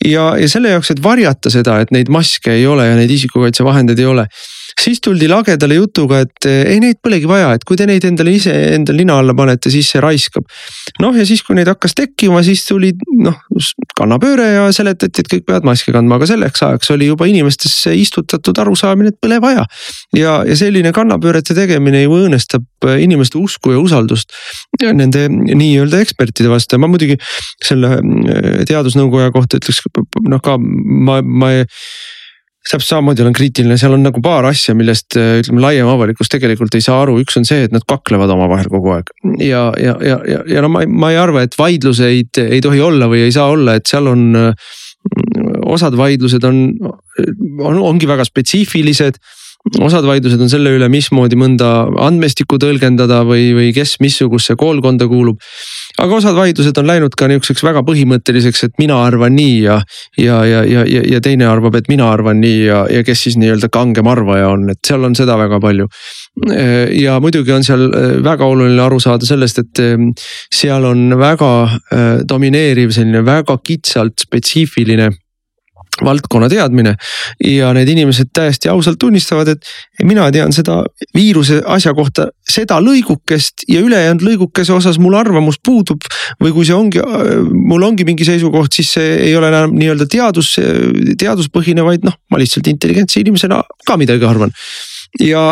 ja, 0.06 0.26
ja 0.40 0.48
selle 0.50 0.72
jaoks, 0.74 0.92
et 0.94 1.02
varjata 1.04 1.52
seda, 1.52 1.78
et 1.82 1.92
neid 1.94 2.10
maske 2.12 2.52
ei 2.54 2.66
ole 2.68 2.86
ja 2.88 2.98
neid 2.98 3.10
isikukaitsevahendeid 3.14 4.02
ei 4.02 4.10
ole 4.10 4.26
siis 4.80 5.00
tuldi 5.04 5.28
lagedale 5.30 5.76
jutuga, 5.78 6.22
et 6.24 6.48
ei, 6.48 6.78
neid 6.82 7.00
polegi 7.02 7.28
vaja, 7.28 7.52
et 7.56 7.64
kui 7.68 7.78
te 7.78 7.86
neid 7.88 8.04
endale 8.08 8.34
ise 8.34 8.52
endale 8.76 9.02
nina 9.02 9.18
alla 9.20 9.34
panete, 9.36 9.70
siis 9.72 9.90
see 9.92 10.02
raiskab. 10.02 10.46
noh, 11.02 11.16
ja 11.16 11.26
siis, 11.28 11.42
kui 11.46 11.56
neid 11.58 11.70
hakkas 11.70 11.96
tekkima, 11.98 12.42
siis 12.46 12.64
tuli 12.68 12.92
noh 13.22 13.38
kannapööre 13.98 14.48
ja 14.54 14.66
seletati, 14.74 15.22
et 15.22 15.30
kõik 15.30 15.46
peavad 15.48 15.66
maski 15.68 15.94
kandma, 15.94 16.18
aga 16.18 16.28
selleks 16.30 16.64
ajaks 16.66 16.92
oli 16.94 17.10
juba 17.10 17.28
inimestesse 17.30 17.94
istutatud 17.98 18.58
arusaamine, 18.64 19.12
et 19.12 19.20
pole 19.20 19.40
vaja. 19.42 19.66
ja, 20.16 20.40
ja 20.48 20.56
selline 20.58 20.92
kannapöörete 20.96 21.56
tegemine 21.58 22.02
ju 22.04 22.16
õõnestab 22.22 22.88
inimeste 22.98 23.38
usku 23.38 23.74
ja 23.74 23.82
usaldust 23.82 24.32
nende 24.82 25.28
nii-öelda 25.30 26.00
ekspertide 26.02 26.50
vastu 26.50 26.76
ja 26.76 26.82
ma 26.82 26.90
muidugi 26.90 27.18
selle 27.62 27.94
eh, 27.98 28.64
teadusnõukoja 28.68 29.30
kohta 29.34 29.60
ütleks 29.60 29.84
noh 30.28 30.42
ka 30.42 30.56
ma, 30.58 31.20
ma 31.22 31.52
ei 31.54 31.68
täpselt 32.70 32.88
samamoodi 32.88 33.24
olen 33.24 33.34
kriitiline, 33.36 33.76
seal 33.80 33.96
on 33.96 34.04
nagu 34.06 34.22
paar 34.22 34.46
asja, 34.46 34.74
millest 34.78 35.16
ütleme, 35.18 35.62
laiem 35.64 35.88
avalikkus 35.90 36.30
tegelikult 36.32 36.74
ei 36.78 36.84
saa 36.84 37.00
aru, 37.02 37.18
üks 37.22 37.36
on 37.40 37.46
see, 37.48 37.66
et 37.66 37.74
nad 37.74 37.84
kaklevad 37.88 38.30
omavahel 38.32 38.70
kogu 38.72 38.94
aeg. 38.96 39.10
ja, 39.42 39.64
ja, 39.82 39.96
ja, 40.04 40.18
ja, 40.28 40.40
ja 40.46 40.64
no 40.64 40.70
ma, 40.72 40.84
ma 40.86 41.12
ei 41.12 41.18
arva, 41.20 41.42
et 41.42 41.58
vaidluseid 41.58 42.42
ei 42.44 42.62
tohi 42.64 42.82
olla 42.82 43.10
või 43.10 43.26
ei 43.26 43.34
saa 43.34 43.50
olla, 43.52 43.76
et 43.78 43.90
seal 43.90 44.10
on. 44.12 44.30
osad 45.66 45.96
vaidlused 45.98 46.44
on, 46.46 46.58
on, 47.58 47.78
ongi 47.82 48.06
väga 48.06 48.22
spetsiifilised 48.28 49.18
osad 49.78 50.06
vaidlused 50.06 50.40
on 50.42 50.50
selle 50.50 50.72
üle, 50.76 50.88
mismoodi 50.90 51.38
mõnda 51.38 51.70
andmestikku 52.08 52.58
tõlgendada 52.62 53.22
või, 53.28 53.52
või 53.56 53.70
kes 53.76 53.98
missugusesse 54.02 54.58
koolkonda 54.58 55.06
kuulub 55.10 55.38
aga 56.00 56.16
osad 56.16 56.36
vaidlused 56.36 56.78
on 56.80 56.88
läinud 56.88 57.14
ka 57.18 57.28
nihukeseks 57.30 57.62
väga 57.66 57.82
põhimõtteliseks, 57.86 58.64
et 58.66 58.80
mina 58.80 58.96
arvan 59.04 59.34
nii 59.36 59.56
ja, 59.64 59.78
ja, 60.18 60.40
ja, 60.48 60.62
ja, 60.68 60.84
ja, 60.88 61.02
ja 61.14 61.20
teine 61.24 61.46
arvab, 61.48 61.76
et 61.78 61.90
mina 61.92 62.08
arvan 62.12 62.40
nii 62.42 62.60
ja, 62.64 62.82
ja 62.90 63.02
kes 63.06 63.26
siis 63.26 63.38
nii-öelda 63.40 63.68
kangem 63.72 64.08
arvaja 64.10 64.50
on, 64.54 64.68
et 64.72 64.80
seal 64.86 65.04
on 65.04 65.16
seda 65.18 65.36
väga 65.40 65.60
palju. 65.62 65.88
ja 66.96 67.18
muidugi 67.20 67.52
on 67.52 67.64
seal 67.66 67.88
äh, 67.90 68.14
väga 68.24 68.48
oluline 68.48 68.82
aru 68.82 69.00
saada 69.00 69.28
sellest, 69.28 69.58
et 69.58 69.82
ähm, 69.84 70.12
seal 70.52 70.86
on 70.88 71.18
väga 71.18 71.52
äh, 71.66 72.08
domineeriv 72.28 72.94
selline 72.94 73.24
väga 73.26 73.58
kitsalt 73.64 74.24
spetsiifiline 74.24 75.10
valdkonna 76.00 76.48
teadmine 76.48 76.94
ja 77.44 77.72
need 77.76 77.90
inimesed 77.92 78.30
täiesti 78.34 78.70
ausalt 78.72 78.98
tunnistavad, 79.00 79.52
et 79.52 80.06
mina 80.08 80.30
tean 80.32 80.52
seda 80.54 80.80
viiruse 81.14 81.60
asja 81.68 81.92
kohta 81.94 82.30
seda 82.48 82.78
lõigukest 82.82 83.66
ja 83.68 83.82
ülejäänud 83.84 84.24
lõigukese 84.24 84.72
osas 84.72 84.98
mul 85.02 85.18
arvamus 85.18 85.60
puudub. 85.64 86.00
või 86.42 86.52
kui 86.52 86.66
see 86.66 86.74
ongi, 86.74 87.02
mul 87.52 87.82
ongi 87.82 88.04
mingi 88.08 88.24
seisukoht, 88.24 88.72
siis 88.72 88.94
see 88.96 89.12
ei 89.28 89.36
ole 89.36 89.48
enam 89.52 89.76
nii-öelda 89.76 90.08
teadus, 90.10 90.56
teaduspõhine, 91.18 91.84
vaid 91.84 92.08
noh, 92.08 92.16
ma 92.30 92.40
lihtsalt 92.40 92.66
intelligentse 92.72 93.20
inimesena 93.20 93.60
ka 93.86 93.96
midagi 94.00 94.26
arvan 94.26 94.52
ja, 95.20 95.42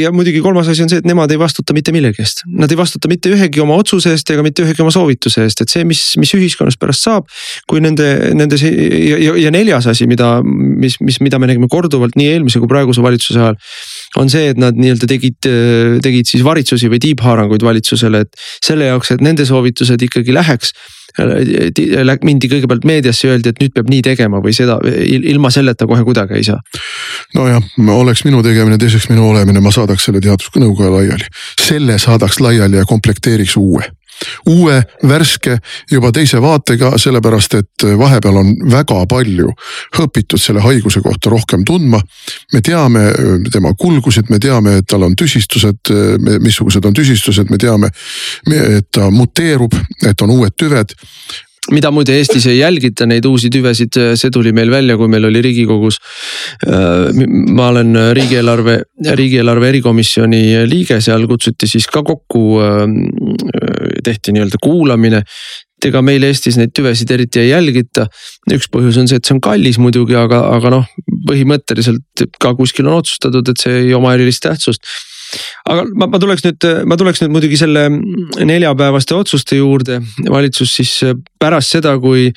ja 0.00 0.10
muidugi 0.12 0.40
kolmas 0.42 0.68
asi 0.68 0.82
on 0.82 0.90
see, 0.90 0.98
et 1.02 1.06
nemad 1.06 1.30
ei 1.30 1.38
vastuta 1.38 1.74
mitte 1.76 1.92
millegi 1.94 2.24
eest, 2.24 2.42
nad 2.50 2.70
ei 2.72 2.78
vastuta 2.78 3.10
mitte 3.10 3.30
ühegi 3.30 3.62
oma 3.62 3.76
otsuse 3.78 4.14
eest 4.16 4.32
ega 4.34 4.42
mitte 4.42 4.64
ühegi 4.64 4.82
oma 4.82 4.90
soovituse 4.94 5.44
eest, 5.46 5.62
et 5.62 5.72
see, 5.72 5.84
mis, 5.86 6.02
mis 6.20 6.32
ühiskonnas 6.34 6.78
pärast 6.80 7.06
saab. 7.06 7.28
kui 7.70 7.82
nende, 7.84 8.06
nende 8.34 8.58
see 8.58 8.72
ja, 9.06 9.20
ja, 9.22 9.36
ja 9.46 9.54
neljas 9.54 9.86
asi, 9.90 10.08
mida, 10.10 10.40
mis, 10.42 10.98
mis, 11.04 11.20
mida 11.22 11.38
me 11.38 11.50
nägime 11.50 11.70
korduvalt 11.70 12.18
nii 12.18 12.32
eelmise 12.34 12.62
kui 12.62 12.70
praeguse 12.70 13.04
valitsuse 13.04 13.38
ajal 13.38 13.60
on 14.18 14.30
see, 14.32 14.50
et 14.50 14.58
nad 14.58 14.78
nii-öelda 14.78 15.06
tegid, 15.10 15.50
tegid 16.02 16.30
siis 16.30 16.42
varitsusi 16.46 16.90
või 16.90 16.98
tiibhaaranguid 17.02 17.62
valitsusele, 17.62 18.24
et 18.26 18.48
selle 18.64 18.88
jaoks, 18.90 19.12
et 19.14 19.22
nende 19.22 19.46
soovitused 19.46 20.02
ikkagi 20.08 20.34
läheks 20.34 20.74
mindi 22.24 22.48
kõigepealt 22.50 22.84
meediasse, 22.86 23.28
öeldi, 23.28 23.50
et 23.50 23.60
nüüd 23.62 23.72
peab 23.74 23.90
nii 23.90 24.02
tegema 24.06 24.40
või 24.42 24.54
seda, 24.54 24.78
ilma 25.04 25.50
selleta 25.50 25.88
kohe 25.90 26.04
kuidagi 26.06 26.38
ei 26.38 26.46
saa. 26.46 26.60
nojah, 27.34 27.62
oleks 27.96 28.24
minu 28.24 28.42
tegemine, 28.46 28.78
teiseks 28.78 29.08
minu 29.10 29.28
olemine, 29.30 29.60
ma 29.60 29.72
saadaks 29.74 30.06
selle 30.06 30.22
teadusnõukoja 30.24 30.92
laiali. 30.94 31.30
selle 31.60 31.98
saadaks 31.98 32.40
laiali 32.40 32.78
ja 32.78 32.86
komplekteeriks 32.86 33.56
uue 33.56 33.90
uue, 34.48 34.80
värske, 35.08 35.58
juba 35.90 36.12
teise 36.12 36.40
vaatega, 36.42 36.92
sellepärast 37.00 37.56
et 37.58 37.86
vahepeal 37.98 38.40
on 38.42 38.54
väga 38.70 39.04
palju 39.10 39.50
õpitud 40.04 40.40
selle 40.40 40.62
haiguse 40.64 41.02
kohta 41.04 41.32
rohkem 41.32 41.64
tundma. 41.64 42.00
me 42.52 42.60
teame 42.60 43.12
tema 43.52 43.74
kulgusid, 43.78 44.30
me 44.30 44.38
teame, 44.38 44.78
et 44.80 44.86
tal 44.86 45.02
on 45.02 45.16
tüsistused, 45.16 45.92
missugused 46.40 46.84
on 46.84 46.94
tüsistused, 46.94 47.50
me 47.50 47.58
teame, 47.58 47.90
et 48.50 48.90
ta 48.92 49.10
muteerub, 49.10 49.74
et 50.06 50.22
on 50.22 50.36
uued 50.38 50.56
tüved 50.56 50.94
mida 51.70 51.90
muide 51.94 52.16
Eestis 52.18 52.46
ei 52.50 52.58
jälgita, 52.58 53.06
neid 53.08 53.26
uusi 53.28 53.50
tüvesid, 53.52 53.98
see 54.18 54.32
tuli 54.34 54.52
meil 54.56 54.70
välja, 54.72 54.96
kui 54.98 55.08
meil 55.10 55.28
oli 55.28 55.42
riigikogus. 55.44 56.00
ma 57.56 57.68
olen 57.68 57.96
riigieelarve, 58.16 58.76
riigieelarve 59.16 59.68
erikomisjoni 59.68 60.42
liige, 60.68 61.00
seal 61.00 61.26
kutsuti 61.30 61.68
siis 61.70 61.88
ka 61.90 62.02
kokku, 62.06 62.44
tehti 64.04 64.36
nii-öelda 64.36 64.60
kuulamine 64.62 65.24
ega 65.88 66.02
meil 66.04 66.24
Eestis 66.28 66.58
neid 66.60 66.74
tüvesid 66.76 67.10
eriti 67.14 67.40
ei 67.40 67.52
jälgita. 67.54 68.06
üks 68.52 68.68
põhjus 68.72 68.98
on 69.00 69.08
see, 69.08 69.20
et 69.20 69.24
see 69.24 69.36
on 69.36 69.40
kallis 69.44 69.78
muidugi, 69.80 70.16
aga, 70.18 70.42
aga 70.56 70.74
noh, 70.76 70.90
põhimõtteliselt 71.28 72.26
ka 72.42 72.52
kuskil 72.58 72.88
on 72.90 72.98
otsustatud, 73.00 73.48
et 73.48 73.62
see 73.62 73.86
ei 73.86 73.94
oma 73.96 74.12
erilist 74.16 74.44
tähtsust 74.44 74.84
aga 75.70 75.86
ma, 75.94 76.08
ma 76.10 76.20
tuleks 76.22 76.44
nüüd, 76.46 76.68
ma 76.90 76.98
tuleks 77.00 77.22
nüüd 77.22 77.34
muidugi 77.34 77.58
selle 77.60 77.86
neljapäevaste 77.90 79.16
otsuste 79.16 79.60
juurde. 79.60 80.00
valitsus 80.28 80.76
siis 80.80 80.94
pärast 81.40 81.76
seda, 81.76 81.96
kui 82.02 82.28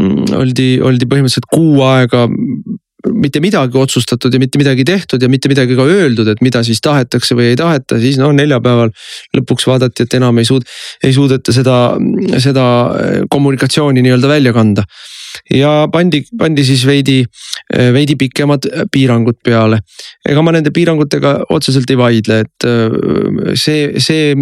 mm, 0.00 0.34
oldi, 0.40 0.70
oldi 0.84 1.10
põhimõtteliselt 1.10 1.50
kuu 1.52 1.82
aega 1.86 2.26
mitte 3.12 3.40
midagi 3.44 3.76
otsustatud 3.78 4.32
ja 4.32 4.40
mitte 4.40 4.58
midagi 4.60 4.84
tehtud 4.88 5.22
ja 5.22 5.28
mitte 5.28 5.50
midagi 5.52 5.76
ka 5.76 5.84
öeldud, 5.84 6.28
et 6.32 6.40
mida 6.44 6.62
siis 6.64 6.80
tahetakse 6.84 7.36
või 7.36 7.50
ei 7.52 7.58
taheta, 7.60 7.98
siis 8.00 8.16
noh, 8.20 8.32
neljapäeval 8.32 8.92
lõpuks 9.36 9.68
vaadati, 9.68 10.06
et 10.06 10.16
enam 10.16 10.38
ei 10.40 10.48
suud-, 10.48 10.64
ei 11.04 11.12
suudeta 11.12 11.52
seda, 11.52 11.76
seda 12.40 12.64
kommunikatsiooni 13.32 14.04
nii-öelda 14.04 14.30
välja 14.30 14.54
kanda 14.56 14.86
ja 15.54 15.86
pandi, 15.92 16.22
pandi 16.38 16.64
siis 16.66 16.84
veidi, 16.86 17.22
veidi 17.94 18.16
pikemad 18.20 18.68
piirangud 18.92 19.40
peale. 19.44 19.80
ega 20.28 20.42
ma 20.42 20.54
nende 20.54 20.72
piirangutega 20.74 21.34
otseselt 21.54 21.90
ei 21.90 21.98
vaidle, 22.00 22.40
et 22.44 22.68
äh, 22.68 23.54
see, 23.58 24.00
see, 24.02 24.34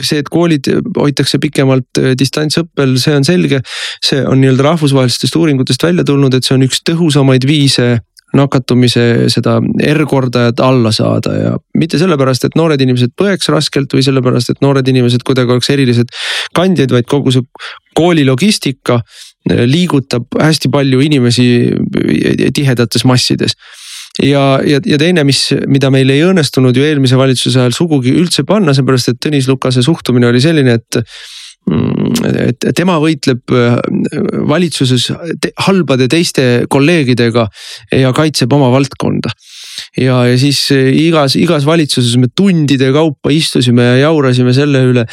see, 0.00 0.20
et 0.20 0.30
koolid 0.32 0.70
hoitakse 0.98 1.40
pikemalt 1.42 2.02
distantsõppel, 2.18 2.96
see 3.02 3.16
on 3.16 3.26
selge. 3.26 3.62
see 4.04 4.22
on 4.26 4.40
nii-öelda 4.40 4.66
rahvusvahelistest 4.70 5.36
uuringutest 5.36 5.82
välja 5.82 6.04
tulnud, 6.06 6.34
et 6.34 6.46
see 6.46 6.56
on 6.56 6.66
üks 6.66 6.82
tõhusamaid 6.86 7.46
viise 7.48 7.98
nakatumise 8.36 9.28
seda 9.32 9.56
R-kordajat 9.94 10.60
alla 10.62 10.92
saada 10.94 11.34
ja 11.34 11.52
mitte 11.78 11.98
sellepärast, 11.98 12.46
et 12.46 12.56
noored 12.58 12.80
inimesed 12.80 13.14
põeks 13.18 13.50
raskelt 13.50 13.92
või 13.96 14.04
sellepärast, 14.06 14.52
et 14.52 14.62
noored 14.64 14.86
inimesed 14.86 15.24
kuidagi 15.26 15.54
oleks 15.54 15.70
erilised 15.74 16.14
kandjad, 16.56 16.94
vaid 16.94 17.08
kogu 17.10 17.34
see 17.34 17.46
kooli 17.98 18.24
logistika 18.28 19.00
liigutab 19.48 20.28
hästi 20.38 20.70
palju 20.70 21.00
inimesi 21.02 21.46
tihedates 22.54 23.06
massides. 23.08 23.56
Ja, 24.20 24.60
ja, 24.66 24.80
ja 24.84 24.98
teine, 25.00 25.24
mis, 25.24 25.46
mida 25.70 25.88
meil 25.90 26.10
ei 26.12 26.24
õnnestunud 26.26 26.76
ju 26.76 26.84
eelmise 26.84 27.16
valitsuse 27.18 27.62
ajal 27.62 27.74
sugugi 27.74 28.12
üldse 28.12 28.44
panna, 28.44 28.74
seepärast 28.76 29.12
et 29.12 29.20
Tõnis 29.22 29.48
Lukase 29.48 29.84
suhtumine 29.86 30.28
oli 30.28 30.42
selline, 30.42 30.76
et 30.80 31.00
tema 32.74 32.96
võitleb 33.02 33.54
äh, 33.54 33.76
valitsuses 34.48 35.10
halbade 35.66 36.08
teiste 36.10 36.66
kolleegidega 36.72 37.46
ja 37.94 38.12
kaitseb 38.16 38.52
oma 38.56 38.72
valdkonda 38.72 39.30
ja, 39.98 40.20
ja 40.28 40.36
siis 40.40 40.62
eh, 40.74 40.90
igas, 41.06 41.36
igas 41.38 41.66
valitsuses 41.68 42.16
me 42.20 42.30
tundide 42.36 42.90
kaupa 42.94 43.32
istusime 43.34 43.86
ja 43.86 43.96
jaurasime 44.06 44.54
selle 44.56 44.82
üle. 44.90 45.06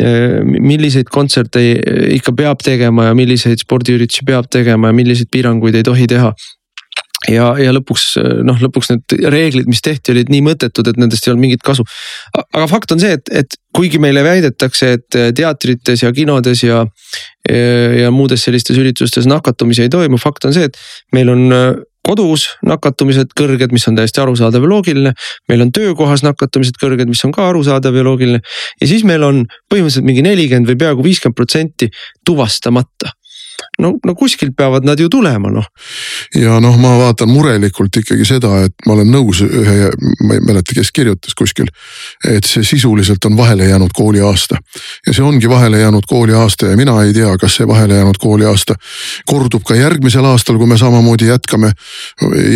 Eh, 0.00 0.40
milliseid 0.44 1.10
kontserte 1.12 1.62
ikka 2.16 2.34
peab 2.36 2.62
tegema 2.64 3.10
ja 3.10 3.16
milliseid 3.18 3.62
spordiüritusi 3.62 4.26
peab 4.26 4.50
tegema 4.52 4.90
ja 4.90 4.96
milliseid 4.96 5.30
piiranguid 5.32 5.78
ei 5.78 5.86
tohi 5.86 6.08
teha 6.10 6.32
ja, 7.30 7.50
ja 7.60 7.72
lõpuks 7.74 8.06
noh, 8.46 8.58
lõpuks 8.62 8.92
need 8.92 9.16
reeglid, 9.32 9.68
mis 9.70 9.82
tehti, 9.84 10.12
olid 10.14 10.32
nii 10.32 10.42
mõttetud, 10.44 10.90
et 10.90 11.00
nendest 11.00 11.26
ei 11.26 11.32
olnud 11.32 11.46
mingit 11.46 11.64
kasu. 11.64 11.86
aga 12.42 12.66
fakt 12.70 12.94
on 12.94 13.02
see, 13.02 13.14
et, 13.18 13.32
et 13.32 13.58
kuigi 13.74 14.00
meile 14.02 14.24
väidetakse, 14.26 14.92
et 14.98 15.18
teatrites 15.36 16.04
ja 16.04 16.12
kinodes 16.14 16.62
ja, 16.66 16.84
ja 17.48 18.12
muudes 18.14 18.44
sellistes 18.46 18.78
üritustes 18.80 19.26
nakatumisi 19.30 19.86
ei 19.86 19.92
toimu, 19.92 20.20
fakt 20.20 20.46
on 20.48 20.54
see, 20.56 20.70
et 20.70 20.78
meil 21.16 21.32
on 21.32 21.50
kodus 22.04 22.46
nakatumised 22.66 23.32
kõrged, 23.38 23.72
mis 23.72 23.86
on 23.88 23.96
täiesti 23.96 24.20
arusaadav 24.20 24.64
ja 24.64 24.70
loogiline. 24.70 25.12
meil 25.48 25.64
on 25.64 25.72
töökohas 25.72 26.24
nakatumised 26.26 26.76
kõrged, 26.80 27.08
mis 27.08 27.24
on 27.24 27.32
ka 27.32 27.48
arusaadav 27.48 27.96
ja 27.96 28.04
loogiline. 28.04 28.40
ja 28.80 28.86
siis 28.86 29.04
meil 29.04 29.24
on 29.24 29.44
põhimõtteliselt 29.72 30.04
mingi 30.04 30.22
nelikümmend 30.22 30.68
või 30.68 30.80
peaaegu 30.84 31.04
viiskümmend 31.06 31.36
protsenti 31.36 31.88
tuvastamata 32.26 33.14
no, 33.78 33.94
no 34.04 34.14
kuskilt 34.14 34.54
peavad 34.56 34.84
nad 34.84 35.00
ju 35.00 35.08
tulema, 35.08 35.50
noh. 35.50 35.66
ja 36.34 36.58
noh, 36.62 36.76
ma 36.80 36.94
vaatan 36.98 37.30
murelikult 37.30 37.96
ikkagi 38.02 38.26
seda, 38.28 38.52
et 38.68 38.86
ma 38.86 38.94
olen 38.94 39.10
nõus 39.10 39.42
ühe, 39.44 39.90
ma 40.24 40.36
ei 40.36 40.44
mäleta, 40.44 40.76
kes 40.76 40.92
kirjutas 40.94 41.34
kuskil. 41.38 41.70
et 42.28 42.46
see 42.46 42.64
sisuliselt 42.64 43.24
on 43.24 43.36
vahele 43.36 43.66
jäänud 43.68 43.90
kooliaasta 43.94 44.58
ja 45.06 45.14
see 45.14 45.24
ongi 45.24 45.50
vahele 45.50 45.80
jäänud 45.80 46.06
kooliaasta 46.08 46.70
ja 46.72 46.76
mina 46.76 46.96
ei 47.02 47.12
tea, 47.16 47.34
kas 47.40 47.58
see 47.58 47.68
vahele 47.68 47.98
jäänud 47.98 48.18
kooliaasta 48.20 48.74
kordub 49.26 49.64
ka 49.66 49.74
järgmisel 49.78 50.24
aastal, 50.24 50.58
kui 50.58 50.70
me 50.70 50.78
samamoodi 50.78 51.28
jätkame. 51.28 51.72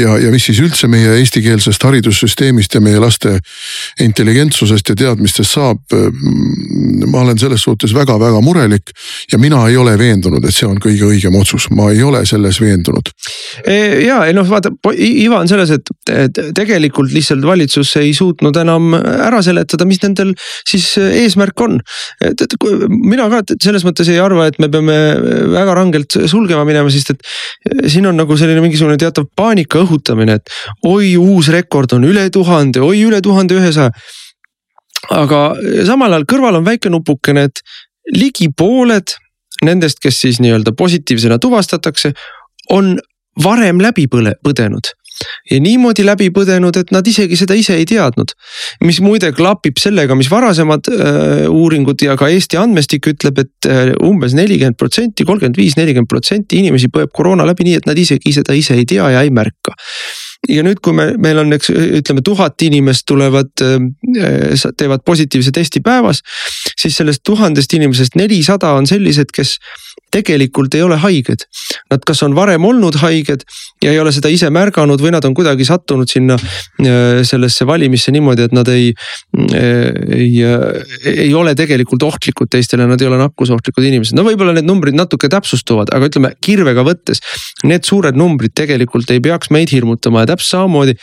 ja, 0.02 0.18
ja 0.18 0.30
mis 0.30 0.46
siis 0.46 0.60
üldse 0.62 0.88
meie 0.88 1.18
eestikeelsest 1.18 1.82
haridussüsteemist 1.82 2.74
ja 2.74 2.80
meie 2.80 2.98
laste 3.02 3.38
intelligentsusest 4.00 4.88
ja 4.88 4.94
teadmistest 4.94 5.50
saab. 5.50 5.82
ma 7.06 7.20
olen 7.20 7.38
selles 7.38 7.62
suhtes 7.62 7.94
väga-väga 7.94 8.40
murelik 8.40 8.90
ja 9.32 9.38
mina 9.38 9.66
ei 9.68 9.76
ole 9.76 9.98
veendunud, 9.98 10.44
et 10.44 10.54
see 10.54 10.68
on 10.68 10.78
kõige 10.82 11.07
õigem 11.08 11.36
otsus, 11.38 11.68
ma 11.74 11.88
ei 11.92 12.02
ole 12.04 12.24
selles 12.28 12.60
veendunud. 12.62 13.10
E, 13.64 13.76
ja 14.04 14.20
ei 14.28 14.34
noh, 14.36 14.46
vaata 14.48 14.72
iva 14.94 15.40
on 15.42 15.50
selles, 15.50 15.72
et, 15.74 15.92
tegelikult 16.56 17.12
lihtsalt 17.14 17.44
valitsus 17.44 17.94
ei 18.00 18.12
suutnud 18.16 18.56
enam 18.60 18.94
ära 18.98 19.40
seletada, 19.44 19.86
mis 19.88 20.00
nendel 20.04 20.34
siis 20.68 20.90
eesmärk 20.98 21.64
on. 21.64 21.78
et, 22.24 22.40
et 22.44 22.56
mina 22.88 23.28
ka 23.32 23.42
selles 23.56 23.84
mõttes 23.86 24.10
ei 24.12 24.20
arva, 24.22 24.48
et 24.48 24.58
me 24.62 24.70
peame 24.72 24.98
väga 25.54 25.76
rangelt 25.78 26.18
sulgema 26.30 26.64
minema, 26.68 26.92
sest 26.92 27.14
et 27.14 27.90
siin 27.90 28.08
on 28.08 28.18
nagu 28.18 28.36
selline 28.38 28.62
mingisugune 28.64 28.98
teatav 29.00 29.28
paanika 29.36 29.82
õhutamine, 29.84 30.38
et 30.38 30.56
oi, 30.88 31.16
uus 31.20 31.50
rekord 31.54 31.92
on 31.96 32.08
üle 32.08 32.28
tuhande, 32.34 32.82
oi 32.84 33.04
üle 33.08 33.20
tuhande 33.24 33.58
ühesaja 33.58 33.92
aga 35.14 35.42
samal 35.86 36.12
ajal 36.12 36.26
kõrval 36.28 36.58
on 36.58 36.66
väike 36.66 36.90
nupukene, 36.92 37.48
et 37.48 37.62
ligi 38.14 38.48
pooled 38.56 39.14
nendest, 39.64 40.02
kes 40.02 40.20
siis 40.20 40.40
nii-öelda 40.44 40.72
positiivsena 40.78 41.38
tuvastatakse, 41.42 42.12
on 42.74 42.96
varem 43.44 43.80
läbi 43.82 44.06
põle, 44.10 44.34
põdenud 44.44 44.92
ja 45.50 45.58
niimoodi 45.62 46.04
läbi 46.06 46.28
põdenud, 46.34 46.76
et 46.78 46.92
nad 46.94 47.06
isegi 47.08 47.36
seda 47.38 47.56
ise 47.58 47.76
ei 47.78 47.86
teadnud. 47.88 48.34
mis 48.84 49.00
muide 49.02 49.32
klapib 49.34 49.80
sellega, 49.80 50.14
mis 50.18 50.30
varasemad 50.30 50.90
äh, 50.92 51.48
uuringud 51.50 52.02
ja 52.04 52.16
ka 52.20 52.28
Eesti 52.32 52.60
andmestik 52.60 53.08
ütleb, 53.10 53.40
et 53.42 53.68
äh, 53.70 53.92
umbes 54.04 54.36
nelikümmend 54.38 54.78
protsenti, 54.78 55.26
kolmkümmend 55.28 55.58
viis, 55.58 55.76
nelikümmend 55.80 56.10
protsenti 56.10 56.60
inimesi 56.62 56.90
põeb 56.94 57.12
koroona 57.14 57.46
läbi 57.48 57.66
nii, 57.68 57.80
et 57.82 57.90
nad 57.90 57.98
isegi 57.98 58.34
seda 58.36 58.56
ise 58.56 58.78
ei 58.78 58.86
tea 58.88 59.10
ja 59.14 59.24
ei 59.26 59.34
märka 59.34 59.74
ja 60.48 60.64
nüüd, 60.64 60.80
kui 60.84 60.96
me, 60.96 61.10
meil 61.20 61.38
on, 61.42 61.52
eks 61.56 61.70
ütleme, 61.74 62.22
tuhat 62.24 62.62
inimest 62.66 63.06
tulevad, 63.08 63.50
teevad 63.58 65.04
positiivse 65.06 65.52
testi 65.54 65.82
päevas. 65.84 66.22
siis 66.78 66.96
sellest 66.96 67.22
tuhandest 67.26 67.72
inimesest 67.74 68.16
nelisada 68.16 68.72
on 68.78 68.86
sellised, 68.86 69.32
kes 69.34 69.58
tegelikult 70.14 70.74
ei 70.74 70.82
ole 70.82 70.96
haiged. 71.02 71.44
Nad 71.92 72.04
kas 72.06 72.22
on 72.24 72.34
varem 72.36 72.64
olnud 72.64 72.96
haiged 73.02 73.44
ja 73.84 73.92
ei 73.92 74.00
ole 74.00 74.12
seda 74.14 74.30
ise 74.32 74.48
märganud 74.52 75.00
või 75.02 75.12
nad 75.14 75.24
on 75.28 75.34
kuidagi 75.36 75.66
sattunud 75.68 76.08
sinna 76.10 76.38
äh, 76.38 77.20
sellesse 77.28 77.66
valimisse 77.68 78.12
niimoodi, 78.14 78.48
et 78.48 78.56
nad 78.56 78.68
ei, 78.72 78.90
äh, 79.36 79.90
ei, 80.16 80.30
äh, 80.44 80.96
ei 81.26 81.34
ole 81.36 81.54
tegelikult 81.58 82.06
ohtlikud 82.08 82.50
teistele, 82.52 82.86
nad 82.88 83.00
ei 83.00 83.10
ole 83.10 83.20
nakkusohtlikud 83.20 83.84
inimesed. 83.90 84.16
no 84.16 84.24
võib-olla 84.26 84.56
need 84.56 84.68
numbrid 84.68 84.96
natuke 84.96 85.30
täpsustuvad, 85.32 85.92
aga 85.94 86.08
ütleme 86.10 86.32
kirvega 86.44 86.84
võttes, 86.86 87.22
need 87.68 87.84
suured 87.88 88.16
numbrid 88.18 88.56
tegelikult 88.56 89.10
ei 89.12 89.20
peaks 89.24 89.52
meid 89.54 89.72
hirmutama 89.74 90.24
ja 90.24 90.32
täpselt 90.38 90.54
samamoodi 90.54 90.94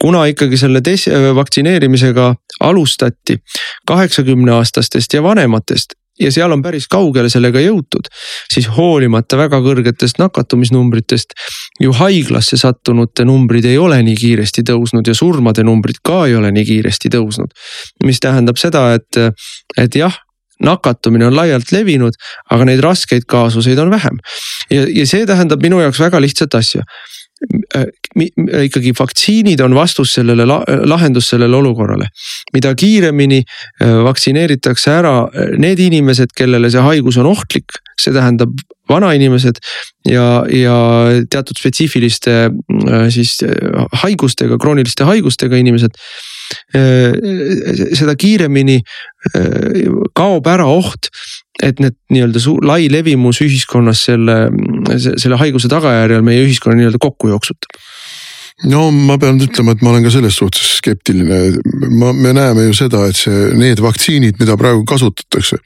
kuna 0.00 0.26
ikkagi 0.28 0.58
selle 0.60 0.82
tes-, 0.84 1.10
vaktsineerimisega 1.34 2.34
alustati 2.60 3.38
kaheksakümne 3.86 4.52
aastastest 4.52 5.14
ja 5.14 5.22
vanematest 5.22 5.96
ja 6.20 6.30
seal 6.32 6.52
on 6.54 6.62
päris 6.62 6.86
kaugele 6.90 7.28
sellega 7.32 7.58
jõutud, 7.58 8.06
siis 8.52 8.68
hoolimata 8.76 9.38
väga 9.38 9.58
kõrgetest 9.64 10.20
nakatumisnumbritest 10.22 11.34
ju 11.82 11.94
haiglasse 11.98 12.58
sattunute 12.60 13.24
numbrid 13.26 13.66
ei 13.66 13.78
ole 13.78 13.98
nii 14.06 14.14
kiiresti 14.20 14.62
tõusnud 14.68 15.10
ja 15.10 15.14
surmade 15.14 15.64
numbrid 15.66 15.98
ka 16.06 16.26
ei 16.28 16.36
ole 16.38 16.52
nii 16.54 16.68
kiiresti 16.68 17.10
tõusnud. 17.16 17.50
mis 18.04 18.20
tähendab 18.20 18.60
seda, 18.62 18.92
et, 18.94 19.18
et 19.76 19.98
jah 19.98 20.20
nakatumine 20.62 21.26
on 21.26 21.34
laialt 21.34 21.72
levinud, 21.74 22.14
aga 22.50 22.64
neid 22.64 22.80
raskeid 22.80 23.26
kaasuseid 23.26 23.78
on 23.82 23.90
vähem. 23.90 24.22
ja, 24.70 24.86
ja 24.86 25.06
see 25.06 25.26
tähendab 25.26 25.62
minu 25.62 25.80
jaoks 25.82 25.98
väga 26.00 26.22
lihtsat 26.22 26.54
asja 26.54 26.86
Äh, 26.86 27.23
ikkagi 28.64 28.92
vaktsiinid 28.98 29.60
on 29.64 29.74
vastus 29.74 30.14
sellele 30.14 30.46
lahendus 30.86 31.28
sellele 31.32 31.56
olukorrale. 31.56 32.08
mida 32.54 32.74
kiiremini 32.74 33.42
äh, 33.44 34.04
vaktsineeritakse 34.04 34.90
ära 34.90 35.16
äh, 35.24 35.56
need 35.58 35.78
inimesed, 35.78 36.34
kellele 36.36 36.70
see 36.70 36.84
haigus 36.84 37.18
on 37.18 37.26
ohtlik, 37.26 37.78
see 38.00 38.14
tähendab 38.14 38.54
vanainimesed 38.88 39.58
ja, 40.08 40.44
ja 40.52 40.76
teatud 41.30 41.56
spetsiifiliste 41.56 42.50
siis 43.14 43.38
haigustega, 44.02 44.58
krooniliste 44.60 45.06
haigustega 45.08 45.56
inimesed 45.56 45.96
seda 47.96 48.12
kiiremini 48.20 48.82
kaob 50.12 50.50
ära 50.52 50.66
oht, 50.68 51.08
et 51.62 51.80
need 51.82 51.94
nii-öelda 52.10 52.40
lai 52.66 52.88
levimus 52.90 53.40
ühiskonnas 53.44 54.06
selle, 54.08 54.48
selle 54.98 55.38
haiguse 55.38 55.70
tagajärjel 55.70 56.24
meie 56.26 56.42
ühiskonna 56.42 56.78
nii-öelda 56.80 57.00
kokku 57.02 57.30
jooksutab 57.30 57.78
no 58.70 58.88
ma 58.94 59.16
pean 59.20 59.40
ütlema, 59.42 59.74
et 59.74 59.82
ma 59.82 59.92
olen 59.92 60.04
ka 60.06 60.12
selles 60.14 60.36
suhtes 60.38 60.76
skeptiline, 60.78 61.40
ma, 61.98 62.12
me 62.14 62.34
näeme 62.36 62.68
ju 62.68 62.76
seda, 62.84 63.04
et 63.10 63.18
see, 63.18 63.48
need 63.58 63.82
vaktsiinid, 63.82 64.38
mida 64.42 64.58
praegu 64.60 64.84
kasutatakse. 64.88 65.58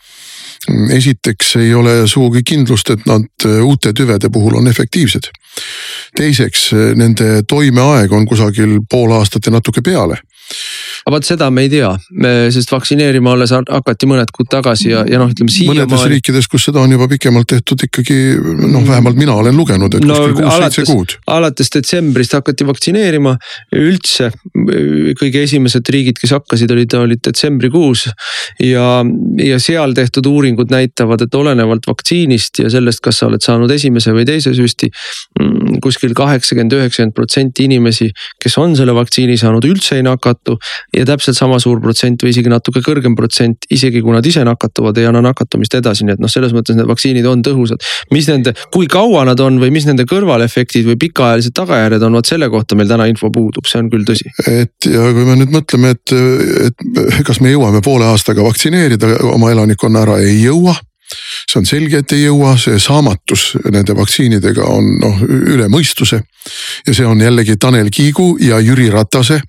esiteks 0.92 1.52
ei 1.56 1.70
ole 1.74 1.92
sugugi 2.10 2.42
kindlust, 2.44 2.90
et 2.90 3.04
nad 3.06 3.46
uute 3.62 3.92
tüvede 3.92 4.28
puhul 4.32 4.56
on 4.58 4.68
efektiivsed. 4.68 5.30
teiseks, 6.16 6.70
nende 6.96 7.42
toimeaeg 7.48 8.12
on 8.12 8.26
kusagil 8.26 8.78
pool 8.90 9.12
aastat 9.12 9.46
ja 9.46 9.52
natuke 9.52 9.82
peale 9.82 10.18
aga 11.04 11.14
vot 11.16 11.28
seda 11.28 11.50
me 11.54 11.66
ei 11.66 11.72
tea, 11.72 11.90
sest 12.54 12.72
vaktsineerima 12.72 13.34
alles 13.36 13.54
hakati 13.54 14.08
mõned 14.10 14.32
kuud 14.34 14.50
tagasi 14.52 14.92
ja, 14.92 15.04
ja 15.08 15.20
noh, 15.20 15.30
ütleme 15.32 15.52
siiamaani. 15.52 15.86
mõnedes 15.86 16.08
riikides, 16.14 16.48
kus 16.50 16.68
seda 16.68 16.82
on 16.82 16.94
juba 16.94 17.08
pikemalt 17.10 17.48
tehtud 17.50 17.86
ikkagi 17.88 18.18
noh, 18.38 18.84
vähemalt 18.86 19.18
mina 19.18 19.36
olen 19.38 19.56
lugenud, 19.56 19.98
et 19.98 20.06
no, 20.06 20.16
kuskil 20.18 20.36
kuus-seitse 20.42 20.86
kuud. 20.88 21.16
alates 21.38 21.72
detsembrist 21.74 22.36
hakati 22.38 22.66
vaktsineerima 22.68 23.36
üldse 23.78 24.30
kõige 25.18 25.42
esimesed 25.44 25.88
riigid, 25.92 26.18
kes 26.20 26.32
hakkasid, 26.36 26.70
olid, 26.74 26.94
olid 26.98 27.22
detsembrikuus. 27.24 28.08
ja, 28.62 28.86
ja 29.42 29.58
seal 29.62 29.94
tehtud 29.96 30.26
uuringud 30.26 30.72
näitavad, 30.72 31.22
et 31.24 31.34
olenevalt 31.34 31.86
vaktsiinist 31.88 32.62
ja 32.64 32.70
sellest, 32.72 33.02
kas 33.04 33.20
sa 33.20 33.28
oled 33.28 33.44
saanud 33.44 33.70
esimese 33.74 34.14
või 34.16 34.26
teise 34.28 34.54
süsti. 34.56 34.90
Mm, 35.38 35.78
kuskil 35.84 36.14
kaheksakümmend, 36.18 36.74
üheksakümmend 36.78 37.16
protsenti 37.16 37.68
inimesi, 37.68 38.10
kes 38.42 38.58
on 38.60 38.76
selle 38.78 38.94
vaktsiini 38.96 39.38
saanud, 39.40 39.64
üldse 39.68 39.98
ei 39.98 40.06
nakatu 40.06 40.58
ja 40.96 41.04
täpselt 41.08 41.36
sama 41.36 41.58
suur 41.60 41.80
protsent 41.82 42.22
või 42.24 42.32
isegi 42.32 42.50
natuke 42.52 42.80
kõrgem 42.84 43.16
protsent, 43.18 43.66
isegi 43.72 44.00
kui 44.04 44.14
nad 44.14 44.26
ise 44.26 44.44
nakatuvad, 44.46 44.98
ei 44.98 45.08
anna 45.08 45.20
nakatumist 45.28 45.76
edasi, 45.78 46.06
nii 46.06 46.16
et 46.16 46.22
noh, 46.22 46.32
selles 46.32 46.54
mõttes 46.56 46.78
need 46.78 46.88
vaktsiinid 46.88 47.28
on 47.28 47.42
tõhusad. 47.44 47.84
mis 48.14 48.28
nende, 48.30 48.54
kui 48.74 48.88
kaua 48.90 49.24
nad 49.28 49.40
on 49.44 49.60
või 49.60 49.70
mis 49.74 49.86
nende 49.88 50.06
kõrvalefektid 50.08 50.88
või 50.88 50.98
pikaajalised 51.04 51.56
tagajärjed 51.58 52.08
on, 52.08 52.18
vot 52.18 52.32
selle 52.32 52.48
kohta 52.52 52.78
meil 52.78 52.88
täna 52.88 53.08
info 53.10 53.30
puudub, 53.34 53.68
see 53.68 53.82
on 53.82 53.92
küll 53.92 54.08
tõsi. 54.08 54.32
et 54.48 54.88
ja 54.88 55.12
kui 55.12 55.28
me 55.28 55.38
nüüd 55.42 55.52
mõtleme, 55.54 55.94
et, 55.96 56.16
et 56.68 57.22
kas 57.28 57.42
me 57.44 57.52
jõuame 57.52 57.84
poole 57.84 58.08
aastaga 58.08 58.46
vaktsineerida 58.46 59.18
oma 59.34 59.52
elanikkonna 59.52 60.06
ära, 60.06 60.20
ei 60.24 60.40
jõua 60.42 60.76
see 61.48 61.58
on 61.60 61.66
selge, 61.66 62.02
et 62.02 62.12
ei 62.12 62.24
jõua, 62.26 62.54
see 62.60 62.78
saamatus 62.82 63.54
nende 63.72 63.96
vaktsiinidega 63.96 64.66
on 64.68 64.90
noh 65.00 65.22
üle 65.24 65.68
mõistuse. 65.72 66.20
ja 66.86 66.94
see 66.94 67.06
on 67.06 67.20
jällegi 67.20 67.56
Tanel 67.56 67.90
Kiigu 67.92 68.36
ja 68.40 68.60
Jüri 68.60 68.90
Ratase 68.90 69.40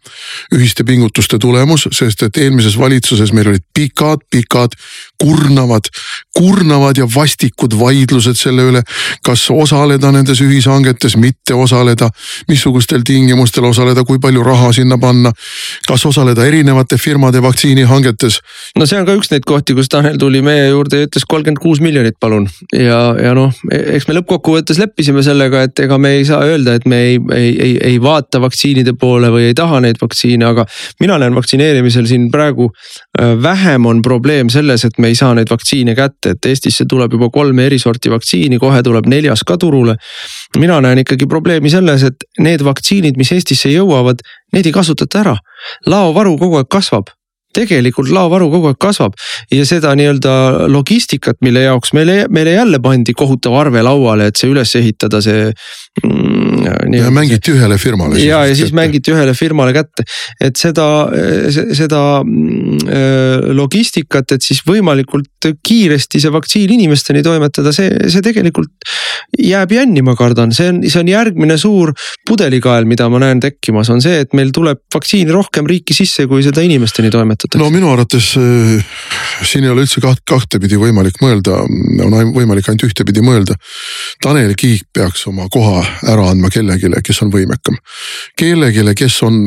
ühiste 0.55 0.83
pingutuste 0.83 1.39
tulemus, 1.39 1.87
sest 1.91 2.23
et 2.23 2.37
eelmises 2.37 2.77
valitsuses 2.79 3.33
meil 3.33 3.51
olid 3.53 3.65
pikad-pikad 3.73 4.75
kurnavad, 5.19 5.89
kurnavad 6.37 6.97
ja 6.97 7.07
vastikud 7.15 7.75
vaidlused 7.79 8.37
selle 8.39 8.63
üle, 8.71 8.81
kas 9.25 9.45
osaleda 9.51 10.11
nendes 10.15 10.39
ühishangetes, 10.43 11.17
mitte 11.19 11.55
osaleda, 11.57 12.09
missugustel 12.47 13.03
tingimustel 13.07 13.67
osaleda, 13.67 14.05
kui 14.07 14.19
palju 14.23 14.43
raha 14.45 14.71
sinna 14.75 14.97
panna, 15.01 15.31
kas 15.87 16.05
osaleda 16.07 16.45
erinevate 16.47 16.97
firmade 16.97 17.41
vaktsiinihangetes. 17.43 18.39
no 18.79 18.87
see 18.87 18.99
on 18.99 19.07
ka 19.09 19.17
üks 19.19 19.31
neid 19.33 19.47
kohti, 19.47 19.75
kus 19.75 19.91
Tanel 19.91 20.17
tuli 20.21 20.41
meie 20.45 20.69
juurde 20.69 21.01
ja 21.01 21.09
ütles 21.09 21.27
kolmkümmend 21.27 21.59
kuus 21.63 21.83
miljonit, 21.83 22.15
palun. 22.19 22.47
ja, 22.73 23.01
ja 23.19 23.35
noh, 23.35 23.53
eks 23.71 24.07
me 24.07 24.15
lõppkokkuvõttes 24.19 24.79
leppisime 24.79 25.23
sellega, 25.25 25.65
et 25.67 25.83
ega 25.83 25.99
me 25.99 26.15
ei 26.19 26.25
saa 26.29 26.45
öelda, 26.47 26.77
et 26.79 26.87
me 26.87 27.01
ei, 27.09 27.19
ei, 27.35 27.51
ei, 27.59 27.75
ei 27.91 28.01
vaata 28.01 28.39
vaktsiinide 28.41 28.95
poole 28.99 29.33
või 29.33 29.49
ei 29.49 29.57
taha 29.57 29.81
neid 29.83 29.99
vaktsiine, 30.01 30.47
aga 30.47 30.65
mina 31.03 31.19
näen 31.19 31.35
vaktsineerimisel 31.35 32.07
siin 32.07 32.29
praegu 32.31 32.69
äh, 32.71 33.35
vähem 33.43 33.85
on 33.89 34.01
probleem 34.05 34.49
selles, 34.53 34.85
et 34.87 34.97
me 34.97 35.08
ei 35.09 35.17
saa 35.17 35.33
neid 35.37 35.49
vaktsiine 35.51 35.95
kätte, 35.97 36.35
et 36.35 36.49
Eestisse 36.49 36.85
tuleb 36.89 37.17
juba 37.17 37.29
kolme 37.33 37.65
eri 37.67 37.79
sorti 37.81 38.11
vaktsiini, 38.13 38.59
kohe 38.61 38.83
tuleb 38.85 39.09
neljas 39.09 39.43
ka 39.47 39.57
turule. 39.57 39.95
mina 40.57 40.81
näen 40.81 41.03
ikkagi 41.03 41.27
probleemi 41.27 41.69
selles, 41.69 42.03
et 42.03 42.27
need 42.39 42.63
vaktsiinid, 42.65 43.17
mis 43.17 43.31
Eestisse 43.35 43.71
jõuavad, 43.73 44.23
neid 44.53 44.65
ei 44.65 44.75
kasutata 44.75 45.23
ära. 45.25 45.37
laovaru 45.85 46.37
kogu 46.37 46.61
aeg 46.61 46.69
kasvab 46.69 47.18
tegelikult 47.55 48.11
laovaru 48.13 48.49
kogu 48.53 48.69
aeg 48.69 48.77
kasvab 48.81 49.15
ja 49.53 49.65
seda 49.65 49.95
nii-öelda 49.97 50.33
logistikat, 50.69 51.39
mille 51.45 51.63
jaoks 51.65 51.95
meile, 51.97 52.21
meile 52.29 52.53
jälle 52.53 52.79
pandi 52.83 53.15
kohutav 53.17 53.55
arve 53.57 53.81
lauale, 53.85 54.29
et 54.29 54.37
see 54.37 54.51
üles 54.51 54.73
ehitada, 54.77 55.21
see 55.25 55.47
mm,. 56.03 56.93
ja 56.93 57.09
mängiti 57.13 57.55
ühele 57.55 57.79
firmale. 57.81 58.19
ja, 58.21 58.43
ja 58.45 58.57
siis 58.57 58.73
mängiti 58.75 59.13
ühele 59.15 59.33
firmale 59.37 59.73
kätte, 59.73 60.05
et 60.45 60.61
seda, 60.61 60.85
seda 61.49 62.03
mm, 62.21 62.85
äh, 62.85 63.49
logistikat, 63.57 64.37
et 64.37 64.45
siis 64.45 64.61
võimalikult 64.67 65.49
kiiresti 65.65 66.21
see 66.21 66.33
vaktsiin 66.33 66.75
inimesteni 66.77 67.25
toimetada, 67.25 67.73
see, 67.73 67.89
see 68.13 68.25
tegelikult 68.25 68.93
jääb 69.41 69.73
jänni, 69.73 70.05
ma 70.05 70.13
kardan, 70.19 70.53
see 70.53 70.69
on, 70.69 70.83
see 70.85 71.01
on 71.01 71.09
järgmine 71.09 71.57
suur 71.57 71.95
pudelikael, 72.29 72.85
mida 72.89 73.09
ma 73.09 73.23
näen 73.25 73.41
tekkimas, 73.41 73.89
on 73.89 74.05
see, 74.05 74.21
et 74.21 74.37
meil 74.37 74.53
tuleb 74.53 74.85
vaktsiini 74.93 75.33
rohkem 75.33 75.65
riiki 75.69 75.97
sisse, 75.97 76.29
kui 76.29 76.45
seda 76.45 76.61
inimesteni 76.65 77.09
toimetada 77.13 77.48
toimetatakse? 77.49 77.57
no 77.57 77.69
minu 77.69 77.91
arvates 77.91 78.37
äh, 78.37 78.85
siin 79.43 79.63
ei 79.63 79.69
ole 79.69 79.83
üldse 79.85 80.01
kaht, 80.01 80.21
kahtepidi 80.27 80.77
võimalik 80.79 81.19
mõelda, 81.21 81.61
on 82.05 82.33
võimalik 82.33 82.69
ainult 82.69 82.85
ühtepidi 82.89 83.21
mõelda. 83.25 83.55
Tanel 84.23 84.53
Kiik 84.59 84.89
peaks 84.93 85.25
oma 85.29 85.47
koha 85.51 85.81
ära 86.09 86.29
andma 86.29 86.49
kellelegi, 86.53 86.91
kes 87.03 87.21
on 87.23 87.31
võimekam. 87.33 87.77
kellelegi, 88.37 88.83
kes 88.95 89.21
on 89.23 89.39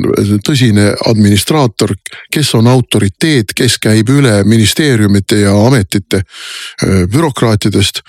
tõsine 0.44 0.92
administraator, 1.08 1.94
kes 2.32 2.54
on 2.54 2.66
autoriteet, 2.66 3.54
kes 3.56 3.78
käib 3.78 4.08
üle 4.10 4.42
ministeeriumite 4.44 5.42
ja 5.44 5.54
ametite 5.66 6.22
äh, 6.22 7.04
bürokraatidest. 7.12 8.02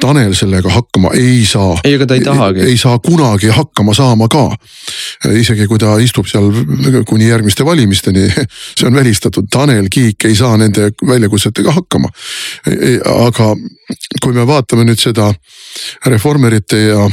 Tanel 0.00 0.34
sellega 0.34 0.70
hakkama 0.70 1.14
ei 1.14 1.44
saa. 1.46 1.76
ei, 1.84 1.94
ega 1.94 2.06
ta 2.06 2.18
ei 2.18 2.24
tahagi. 2.24 2.64
ei 2.66 2.76
saa 2.78 2.98
kunagi 2.98 3.52
hakkama 3.54 3.94
saama 3.94 4.28
ka. 4.28 4.48
isegi 5.32 5.66
kui 5.66 5.78
ta 5.78 5.96
istub 6.02 6.26
seal 6.28 6.50
kuni 7.06 7.28
järgmiste 7.28 7.64
valimisteni, 7.64 8.28
see 8.78 8.86
on 8.88 8.94
välistatud 8.94 9.27
õnnestutud, 9.28 9.48
Tanel 9.52 9.88
Kiik 9.90 10.24
ei 10.28 10.36
saa 10.36 10.56
nende 10.56 10.90
väljakutsetega 11.06 11.72
hakkama. 11.72 12.10
E, 12.66 12.72
e, 12.72 12.98
aga 13.02 13.54
kui 14.22 14.34
me 14.34 14.46
vaatame 14.46 14.84
nüüd 14.84 15.00
seda 15.00 15.32
reformerite 16.06 16.78
ja 16.88 17.08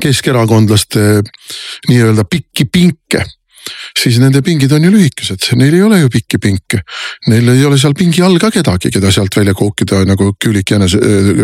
keskerakondlaste 0.00 1.22
nii-öelda 1.88 2.24
pikki 2.28 2.66
pinke 2.66 3.24
siis 3.98 4.20
nende 4.22 4.44
pingid 4.46 4.70
on 4.70 4.84
ju 4.84 4.92
lühikesed, 4.94 5.42
neil 5.58 5.74
ei 5.74 5.80
ole 5.82 5.96
ju 5.98 6.10
pikki 6.12 6.38
pinke. 6.38 6.84
Neil 7.26 7.48
ei 7.50 7.64
ole 7.66 7.74
seal 7.82 7.96
pingi 7.98 8.22
all 8.22 8.38
ka 8.38 8.52
kedagi, 8.54 8.92
keda 8.94 9.10
sealt 9.10 9.34
välja 9.34 9.56
kookida 9.58 10.04
nagu 10.06 10.28
küülik 10.38 10.70
jänese 10.70 11.00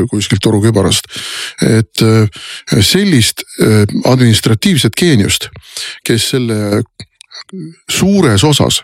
kuskilt 0.06 0.38
torukübarast. 0.44 1.08
et 1.66 2.04
sellist 2.78 3.42
administratiivset 4.06 4.94
geeniust, 4.94 5.48
kes 6.06 6.28
selle 6.36 6.84
suures 7.90 8.44
osas 8.44 8.82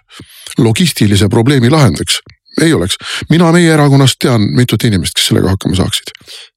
logistilise 0.59 1.29
probleemi 1.29 1.71
lahendaks 1.71 2.21
ei 2.63 2.73
oleks, 2.75 2.97
mina 3.31 3.53
meie 3.55 3.71
erakonnast 3.71 4.19
tean 4.19 4.49
mitut 4.57 4.83
inimest, 4.89 5.15
kes 5.15 5.29
sellega 5.31 5.53
hakkama 5.53 5.79
saaksid 5.79 6.15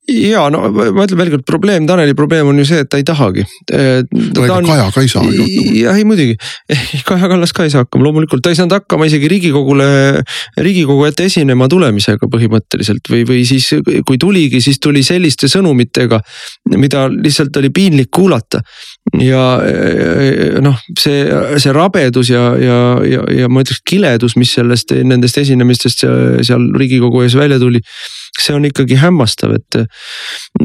ja 0.09 0.45
no 0.51 0.63
ma 0.71 1.05
ütlen 1.05 1.19
veel 1.19 1.31
kord, 1.35 1.43
probleem, 1.47 1.85
Taneli 1.89 2.15
probleem 2.17 2.49
on 2.49 2.59
ju 2.61 2.65
see, 2.67 2.81
et 2.83 2.89
ta 2.89 2.99
ei 2.99 3.05
tahagi. 3.07 3.43
no 3.71 4.45
ega 4.45 4.57
on... 4.57 4.67
Kaja 4.67 4.87
ka 4.93 5.03
ei 5.03 5.11
saa 5.11 5.23
ju. 5.27 5.45
jah, 5.77 5.97
ei 5.97 6.05
muidugi, 6.07 6.35
Kaja 7.07 7.29
Kallas 7.31 7.53
ka 7.55 7.67
ei 7.67 7.73
saa 7.73 7.85
hakkama, 7.85 8.05
loomulikult 8.07 8.43
ta 8.43 8.53
ei 8.53 8.57
saanud 8.59 8.75
hakkama 8.75 9.07
isegi 9.09 9.29
riigikogule, 9.31 9.87
riigikogu 10.65 11.05
ette 11.07 11.27
esinema 11.29 11.69
tulemisega 11.71 12.29
põhimõtteliselt 12.31 13.11
või, 13.13 13.23
või 13.29 13.43
siis 13.47 13.69
kui 14.07 14.19
tuligi, 14.21 14.61
siis 14.63 14.81
tuli 14.83 15.05
selliste 15.05 15.49
sõnumitega, 15.51 16.19
mida 16.75 17.05
lihtsalt 17.11 17.61
oli 17.61 17.71
piinlik 17.73 18.11
kuulata. 18.13 18.63
Ja 19.17 19.43
noh, 20.61 20.77
see, 20.99 21.25
see 21.59 21.73
rabedus 21.73 22.29
ja, 22.29 22.43
ja, 22.61 22.79
ja, 23.05 23.23
ja 23.41 23.49
ma 23.49 23.63
ütleks 23.65 23.81
kiledus, 23.87 24.37
mis 24.37 24.53
sellest, 24.55 24.93
nendest 24.93 25.39
esinemistest 25.41 26.05
seal 26.05 26.67
riigikogu 26.77 27.23
ees 27.25 27.35
välja 27.37 27.59
tuli 27.61 27.81
see 28.39 28.55
on 28.55 28.65
ikkagi 28.67 28.97
hämmastav, 29.01 29.55
et 29.57 29.77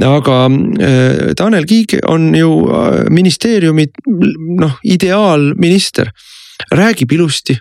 aga 0.05 0.39
äh, 0.47 1.35
Tanel 1.39 1.67
Kiik 1.69 1.97
on 2.09 2.31
ju 2.37 2.51
ministeeriumi 3.11 3.89
noh, 4.63 4.81
ideaalminister. 4.85 6.13
Räägib 6.73 7.11
ilusti, 7.13 7.53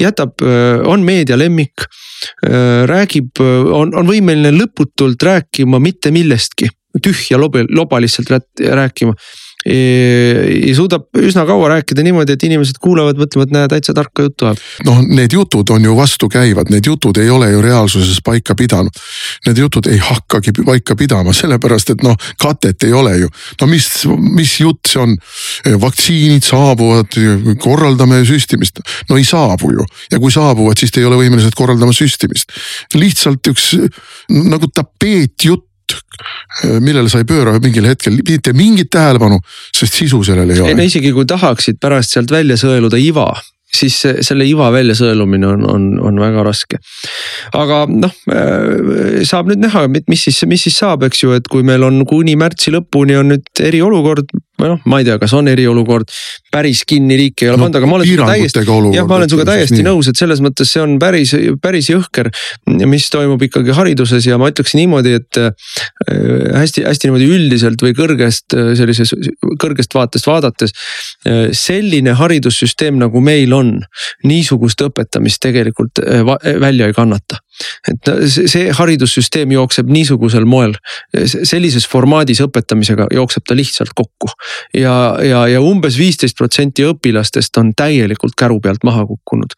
jätab, 0.00 0.40
on 0.88 1.02
meedia 1.04 1.36
lemmik, 1.36 1.84
räägib, 2.88 3.42
on, 3.44 3.92
on 3.92 4.08
võimeline 4.08 4.54
lõputult 4.56 5.20
rääkima 5.22 5.76
mitte 5.84 6.08
millestki, 6.16 6.70
tühja 7.04 7.36
loba, 7.38 7.66
loba 7.68 8.00
lihtsalt 8.00 8.32
rääkima 8.56 9.12
ja 9.68 10.74
suudab 10.76 11.08
üsna 11.18 11.44
kaua 11.48 11.68
rääkida 11.74 12.02
niimoodi, 12.06 12.34
et 12.36 12.44
inimesed 12.46 12.78
kuulavad, 12.80 13.18
mõtlevad, 13.20 13.52
näe 13.52 13.68
täitsa 13.68 13.94
tarka 13.96 14.24
juttu 14.24 14.48
ajab. 14.48 14.62
noh, 14.86 15.00
need 15.04 15.34
jutud 15.34 15.70
on 15.74 15.84
ju 15.84 15.96
vastukäivad, 15.96 16.70
need 16.72 16.86
jutud 16.88 17.18
ei 17.20 17.30
ole 17.30 17.50
ju 17.52 17.62
reaalsuses 17.62 18.22
paika 18.24 18.54
pidanud. 18.58 19.02
Need 19.46 19.60
jutud 19.60 19.86
ei 19.90 19.98
hakkagi 20.02 20.54
paika 20.64 20.96
pidama, 20.96 21.34
sellepärast 21.36 21.92
et 21.94 22.04
noh, 22.06 22.16
katet 22.40 22.88
ei 22.88 22.92
ole 22.96 23.16
ju. 23.18 23.30
no 23.60 23.70
mis, 23.70 23.90
mis 24.38 24.58
jutt 24.60 24.92
see 24.92 25.02
on? 25.02 25.16
vaktsiinid 25.78 26.46
saabuvad, 26.46 27.18
korraldame 27.60 28.22
süstimist. 28.28 28.80
no 29.10 29.16
ei 29.20 29.24
saabu 29.24 29.72
ju 29.74 29.86
ja 30.12 30.18
kui 30.18 30.32
saabuvad, 30.32 30.78
siis 30.78 30.94
te 30.94 31.02
ei 31.02 31.08
ole 31.08 31.20
võimelised 31.20 31.56
korraldama 31.58 31.92
süstimist. 31.92 32.52
lihtsalt 32.94 33.52
üks 33.52 33.74
nagu 34.28 34.70
tapeetjutt 34.74 35.67
millele 36.82 37.10
sa 37.12 37.22
ei 37.22 37.28
pööra 37.28 37.58
mingil 37.62 37.86
hetkel 37.88 38.18
mitte 38.18 38.54
mingit 38.56 38.90
tähelepanu, 38.94 39.38
sest 39.76 40.00
sisu 40.00 40.22
sellel 40.26 40.50
ei 40.50 40.60
ole. 40.60 40.72
ei 40.72 40.78
no 40.78 40.88
isegi 40.88 41.12
kui 41.14 41.28
tahaksid 41.28 41.78
pärast 41.80 42.16
sealt 42.16 42.32
välja 42.34 42.58
sõeluda 42.60 43.00
iva 43.00 43.30
siis 43.68 43.98
selle 44.24 44.46
iva 44.48 44.70
väljasõelumine 44.72 45.48
on, 45.48 45.64
on, 45.68 45.88
on 46.08 46.20
väga 46.20 46.44
raske. 46.46 46.78
aga 47.56 47.82
noh, 47.90 48.14
äh, 48.32 49.20
saab 49.28 49.50
nüüd 49.50 49.62
näha, 49.66 49.86
mis 49.92 50.24
siis, 50.24 50.40
mis 50.48 50.64
siis 50.66 50.78
saab, 50.80 51.04
eks 51.08 51.22
ju, 51.24 51.34
et 51.36 51.48
kui 51.52 51.66
meil 51.66 51.84
on 51.86 52.00
kuni 52.08 52.36
märtsi 52.40 52.72
lõpuni 52.74 53.18
on 53.20 53.34
nüüd 53.34 53.64
eriolukord 53.64 54.32
või 54.58 54.72
noh, 54.72 54.80
ma 54.90 55.00
ei 55.00 55.06
tea, 55.06 55.18
kas 55.20 55.32
on 55.38 55.48
eriolukord, 55.50 56.10
päris 56.52 56.82
kinni 56.88 57.16
riiki 57.18 57.46
ei 57.46 57.52
ole 57.52 57.60
no, 57.60 57.66
pandud, 57.66 57.80
aga 57.80 57.90
ma 57.90 57.98
olen 57.98 58.08
sinuga 58.08 58.28
täiesti, 58.32 58.64
jah, 58.96 59.08
ma 59.08 59.18
olen 59.18 59.30
sinuga 59.30 59.46
täiesti 59.52 59.84
nõus, 59.86 60.10
et 60.10 60.20
selles 60.20 60.42
mõttes 60.44 60.72
see 60.74 60.82
on 60.82 60.96
päris, 61.02 61.34
päris 61.62 61.90
jõhker. 61.92 62.30
mis 62.88 63.08
toimub 63.12 63.42
ikkagi 63.46 63.74
hariduses 63.76 64.26
ja 64.26 64.38
ma 64.40 64.50
ütleks 64.52 64.74
niimoodi, 64.78 65.14
et 65.20 65.40
hästi-hästi 66.58 67.06
äh, 67.06 67.10
niimoodi 67.10 67.30
üldiselt 67.36 67.84
või 67.84 67.94
kõrgest 67.98 68.56
äh, 68.56 68.72
sellises, 68.78 69.14
kõrgest 69.62 69.94
vaatest 69.94 70.26
vaadates. 70.28 70.74
selline 71.56 72.12
haridussüsteem 72.18 72.98
nagu 72.98 73.20
meil 73.24 73.52
on, 73.52 73.76
niisugust 74.24 74.80
õpetamist 74.84 75.40
tegelikult 75.42 76.00
välja 76.60 76.88
ei 76.88 76.96
kannata 76.96 77.38
et 77.90 78.10
see 78.28 78.68
haridussüsteem 78.74 79.52
jookseb 79.54 79.90
niisugusel 79.92 80.46
moel, 80.48 80.74
sellises 81.24 81.86
formaadis 81.90 82.42
õpetamisega 82.44 83.08
jookseb 83.14 83.46
ta 83.48 83.56
lihtsalt 83.58 83.94
kokku. 83.96 84.30
ja, 84.74 84.94
ja, 85.24 85.44
ja 85.48 85.62
umbes 85.64 85.98
viisteist 85.98 86.36
protsenti 86.38 86.86
õpilastest 86.88 87.60
on 87.60 87.72
täielikult 87.76 88.36
käru 88.38 88.60
pealt 88.64 88.84
maha 88.84 89.06
kukkunud. 89.06 89.54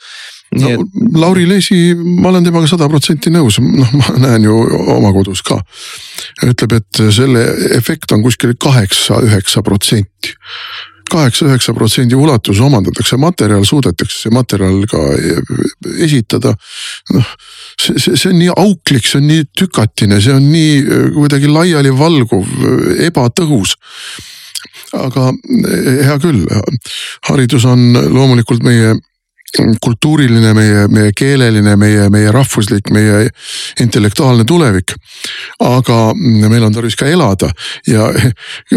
no 0.61 0.75
et... 0.75 1.01
Lauri 1.15 1.49
Leesi, 1.49 1.95
ma 1.95 2.31
olen 2.33 2.47
temaga 2.47 2.71
sada 2.71 2.89
protsenti 2.89 3.33
nõus, 3.35 3.61
noh, 3.63 3.97
ma 4.01 4.17
näen 4.27 4.49
ju 4.49 4.61
oma 4.97 5.13
kodus 5.17 5.45
ka. 5.47 5.61
ütleb, 6.47 6.79
et 6.81 7.03
selle 7.15 7.47
efekt 7.77 8.13
on 8.17 8.25
kuskil 8.27 8.57
kaheksa, 8.59 9.21
üheksa 9.27 9.65
protsenti 9.67 10.37
kaheksa-üheksa 11.11 11.75
protsendi 11.75 12.15
ulatuses 12.15 12.63
omandatakse 12.65 13.19
materjal, 13.21 13.65
suudetakse 13.67 14.25
see 14.25 14.35
materjal 14.35 14.85
ka 14.91 15.01
esitada. 16.07 16.55
noh, 17.15 17.33
see, 17.81 17.99
see, 17.99 18.17
see 18.17 18.33
on 18.33 18.41
nii 18.41 18.53
auklik, 18.57 19.07
see 19.07 19.21
on 19.21 19.29
nii 19.31 19.47
tükatine, 19.57 20.21
see 20.23 20.35
on 20.37 20.49
nii 20.53 20.75
äh, 20.81 21.07
kuidagi 21.17 21.51
laialivalguv, 21.51 22.51
äh, 22.59 23.07
ebatõhus. 23.09 23.77
Aga 24.97 25.31
äh, 25.31 26.03
hea 26.09 26.19
küll, 26.23 26.45
haridus 27.29 27.67
on 27.69 27.93
loomulikult 27.95 28.65
meie 28.67 28.97
kultuuriline, 29.83 30.55
meie, 30.55 30.87
meie 30.89 31.13
keeleline, 31.17 31.77
meie, 31.77 32.09
meie 32.13 32.33
rahvuslik, 32.33 32.91
meie 32.95 33.29
intellektuaalne 33.81 34.45
tulevik. 34.45 34.95
aga 35.61 36.15
meil 36.15 36.65
on 36.65 36.73
tarvis 36.73 36.97
ka 36.97 37.07
elada 37.07 37.51
ja 37.87 38.09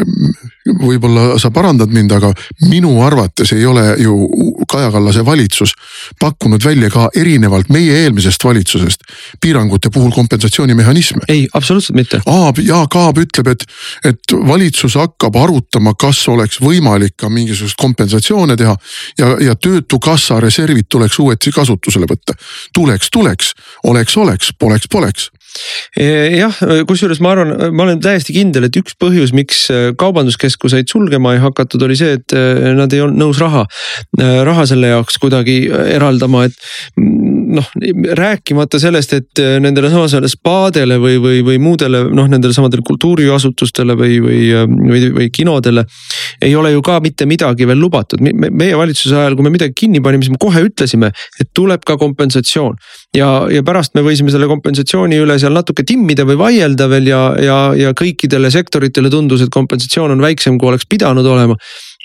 võib-olla 0.83 1.37
sa 1.39 1.51
parandad 1.51 1.91
mind, 1.91 2.11
aga 2.15 2.31
minu 2.69 2.95
arvates 3.03 3.51
ei 3.55 3.65
ole 3.65 3.95
ju 3.99 4.15
Kaja 4.69 4.91
Kallase 4.91 5.25
valitsus 5.25 5.73
pakkunud 6.19 6.63
välja 6.65 6.89
ka 6.89 7.09
erinevalt 7.15 7.69
meie 7.69 8.03
eelmisest 8.03 8.43
valitsusest 8.43 9.03
piirangute 9.41 9.89
puhul 9.93 10.11
kompensatsioonimehhanisme. 10.11 11.21
ei, 11.27 11.47
absoluutselt 11.53 11.95
mitte. 11.95 12.21
Aab, 12.25 12.59
Jaak 12.63 12.95
Aab 12.95 13.19
ütleb, 13.21 13.47
et, 13.51 13.65
et 14.05 14.35
valitsus 14.47 14.95
hakkab 14.95 15.35
arutama, 15.35 15.93
kas 15.99 16.23
oleks 16.27 16.61
võimalik 16.63 17.17
ka 17.19 17.29
mingisugust 17.29 17.77
kompensatsioone 17.79 18.57
teha 18.57 18.75
ja, 19.19 19.35
ja 19.41 19.55
töötukassa 19.55 20.39
reservid 20.63 20.89
tuleks 20.89 21.19
uuesti 21.19 21.51
kasutusele 21.51 22.07
võtta. 22.09 22.35
tuleks, 22.73 23.09
tuleks, 23.11 23.53
oleks, 23.83 24.17
oleks, 24.17 24.53
poleks, 24.59 24.87
poleks 24.87 25.29
jah, 26.33 26.55
kusjuures 26.89 27.19
ma 27.21 27.33
arvan, 27.35 27.51
ma 27.75 27.85
olen 27.85 27.99
täiesti 28.01 28.33
kindel, 28.33 28.65
et 28.65 28.77
üks 28.79 28.95
põhjus, 28.97 29.33
miks 29.37 29.67
äh, 29.69 29.91
kaubanduskeskuseid 29.99 30.89
sulgema 30.89 31.35
ei 31.35 31.43
hakatud, 31.43 31.83
oli 31.85 31.97
see, 31.99 32.15
et 32.17 32.33
äh, 32.33 32.71
nad 32.73 32.93
ei 32.93 33.03
olnud 33.03 33.21
nõus 33.21 33.41
raha, 33.41 33.67
raha 34.17 34.65
selle 34.69 34.89
jaoks 34.89 35.19
kuidagi 35.21 35.67
eraldama, 35.69 36.47
et 36.47 36.57
noh, 37.53 37.69
rääkimata 38.17 38.79
sellest, 38.81 39.13
et 39.17 39.41
äh, 39.41 39.57
nendele 39.63 39.89
samasele 39.93 40.29
spaadele 40.31 40.97
või, 41.01 41.19
või, 41.21 41.41
või 41.45 41.59
muudele 41.61 42.03
noh, 42.13 42.27
nendele 42.29 42.55
samadele 42.55 42.83
kultuuriasutustele 42.87 43.95
või, 43.99 44.17
või, 44.23 44.39
äh, 44.53 44.65
või, 44.67 45.03
või 45.17 45.29
kinodele. 45.33 45.85
ei 46.41 46.55
ole 46.55 46.73
ju 46.73 46.81
ka 46.81 46.99
mitte 47.03 47.25
midagi 47.29 47.67
veel 47.67 47.79
lubatud 47.79 48.21
me,, 48.23 48.49
meie 48.49 48.77
valitsuse 48.77 49.15
ajal, 49.19 49.37
kui 49.37 49.47
me 49.47 49.53
midagi 49.53 49.75
kinni 49.83 50.01
panime, 50.03 50.25
siis 50.25 50.33
me 50.33 50.41
kohe 50.41 50.65
ütlesime, 50.67 51.11
et 51.39 51.51
tuleb 51.53 51.85
ka 51.85 51.97
kompensatsioon. 52.01 52.77
ja, 53.15 53.29
ja 53.51 53.63
pärast 53.63 53.95
me 53.95 54.03
võisime 54.05 54.33
selle 54.33 54.49
kompensatsiooni 54.51 55.21
üle 55.21 55.37
seal 55.39 55.53
natuke 55.53 55.85
timmida 55.87 56.25
või 56.27 56.39
vaielda 56.39 56.89
veel 56.89 57.09
ja, 57.11 57.23
ja, 57.39 57.57
ja 57.77 57.93
kõikidele 57.97 58.51
sektoritele 58.51 59.09
tundus, 59.13 59.45
et 59.45 59.53
kompensatsioon 59.53 60.17
on 60.17 60.23
väiksem, 60.23 60.57
kui 60.57 60.71
oleks 60.71 60.89
pidanud 60.89 61.25
olema 61.25 61.57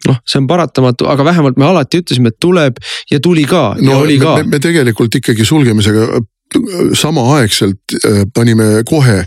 noh, 0.06 0.18
see 0.26 0.38
on 0.40 0.46
paratamatu, 0.46 1.08
aga 1.10 1.24
vähemalt 1.26 1.58
me 1.58 1.66
alati 1.66 2.02
ütlesime, 2.02 2.32
et 2.32 2.40
tuleb 2.40 2.78
ja 3.10 3.20
tuli 3.20 3.44
ka 3.48 3.72
no, 3.80 3.90
ja 3.90 4.02
oli 4.04 4.18
me, 4.18 4.24
ka. 4.24 4.34
me 4.46 4.60
tegelikult 4.62 5.18
ikkagi 5.18 5.46
sulgemisega 5.48 6.04
äh, 6.20 6.28
samaaegselt 6.98 7.96
äh, 7.98 8.22
panime 8.34 8.84
kohe 8.88 9.24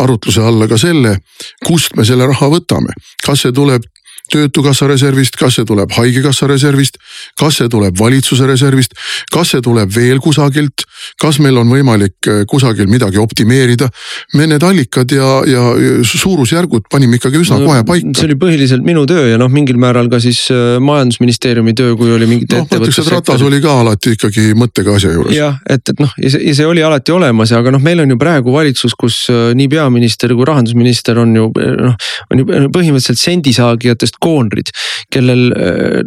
arutluse 0.00 0.42
alla 0.44 0.68
ka 0.68 0.78
selle, 0.80 1.18
kust 1.66 1.96
me 1.96 2.06
selle 2.08 2.26
raha 2.28 2.50
võtame. 2.58 2.96
kas 3.24 3.46
see 3.46 3.54
tuleb 3.54 3.86
töötukassa 4.32 4.88
reservist, 4.90 5.36
kas 5.38 5.58
see 5.58 5.66
tuleb 5.68 5.92
haigekassa 5.96 6.48
reservist, 6.50 6.98
kas 7.38 7.60
see 7.60 7.70
tuleb 7.72 7.96
valitsuse 7.98 8.46
reservist, 8.48 8.96
kas 9.32 9.54
see 9.54 9.64
tuleb 9.64 9.90
veel 9.94 10.20
kusagilt, 10.24 10.84
kas 11.20 11.40
meil 11.42 11.58
on 11.60 11.70
võimalik 11.72 12.28
äh, 12.28 12.42
kusagil 12.48 12.88
midagi 12.90 13.18
optimeerida. 13.22 13.88
me 14.34 14.46
need 14.46 14.62
allikad 14.62 15.10
ja, 15.12 15.28
ja 15.46 15.62
suurusjärgud 16.04 16.88
panime 16.90 17.18
ikkagi 17.18 17.40
üsna 17.40 17.58
no, 17.58 17.68
kohe 17.70 17.84
paika. 17.88 18.12
see 18.18 18.28
oli 18.28 18.38
põhiliselt 18.40 18.84
minu 18.84 19.04
töö 19.08 19.28
ja 19.30 19.38
noh, 19.40 19.50
mingil 19.52 19.78
määral 19.80 20.10
ka 20.12 20.20
siis 20.22 20.44
äh, 20.54 20.76
majandusministeeriumi 20.82 21.74
töö, 21.78 21.96
kui 21.98 22.12
oli 22.14 22.28
mingite 22.30 22.58
no, 22.58 22.66
ettevõtlussektorid. 22.66 23.16
ratas 23.16 23.46
oli 23.46 23.60
ka 23.64 23.78
alati 23.82 24.14
ikkagi 24.16 24.52
mõttega 24.58 24.96
asja 24.98 25.14
juures. 25.14 25.34
jah, 25.36 25.58
et, 25.68 25.84
et 25.88 26.02
noh, 26.02 26.12
ja 26.22 26.32
see, 26.34 26.44
ja 26.50 26.56
see 26.60 26.68
oli 26.68 26.84
alati 26.84 27.14
olemas, 27.14 27.52
aga 27.56 27.72
noh, 27.74 27.82
meil 27.82 28.04
on 28.04 28.14
ju 28.14 28.20
praegu 28.20 28.54
valitsus, 28.54 28.96
kus 28.98 29.24
äh, 29.32 29.50
nii 29.58 29.70
peaminister 29.72 30.34
kui 30.36 30.48
rahandusminister 30.48 31.22
on 31.24 31.34
ju 31.36 31.48
noh, 31.56 31.96
on 32.32 32.42
ju 32.42 32.48
põhimõtteliselt 32.74 33.20
sendisaagijatest 33.20 34.17
koonrid. 34.20 34.72
kellel 35.12 35.46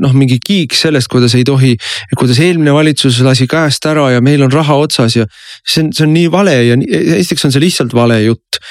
noh, 0.01 0.11
mingi 0.13 0.37
kiik 0.43 0.75
sellest, 0.77 1.09
kuidas 1.09 1.33
ei 1.37 1.45
tohi, 1.47 1.71
kuidas 2.17 2.39
eelmine 2.43 2.73
valitsus 2.75 3.17
lasi 3.25 3.47
käest 3.49 3.85
ära 3.89 4.11
ja 4.13 4.21
meil 4.21 4.43
on 4.45 4.53
raha 4.53 4.77
otsas 4.83 5.15
ja. 5.17 5.25
see 5.65 5.85
on, 5.85 5.91
see 5.95 6.05
on 6.05 6.13
nii 6.13 6.29
vale 6.31 6.53
ja 6.67 6.77
esiteks 7.17 7.47
on 7.47 7.55
see 7.55 7.63
lihtsalt 7.63 7.95
vale 7.97 8.21
jutt 8.23 8.61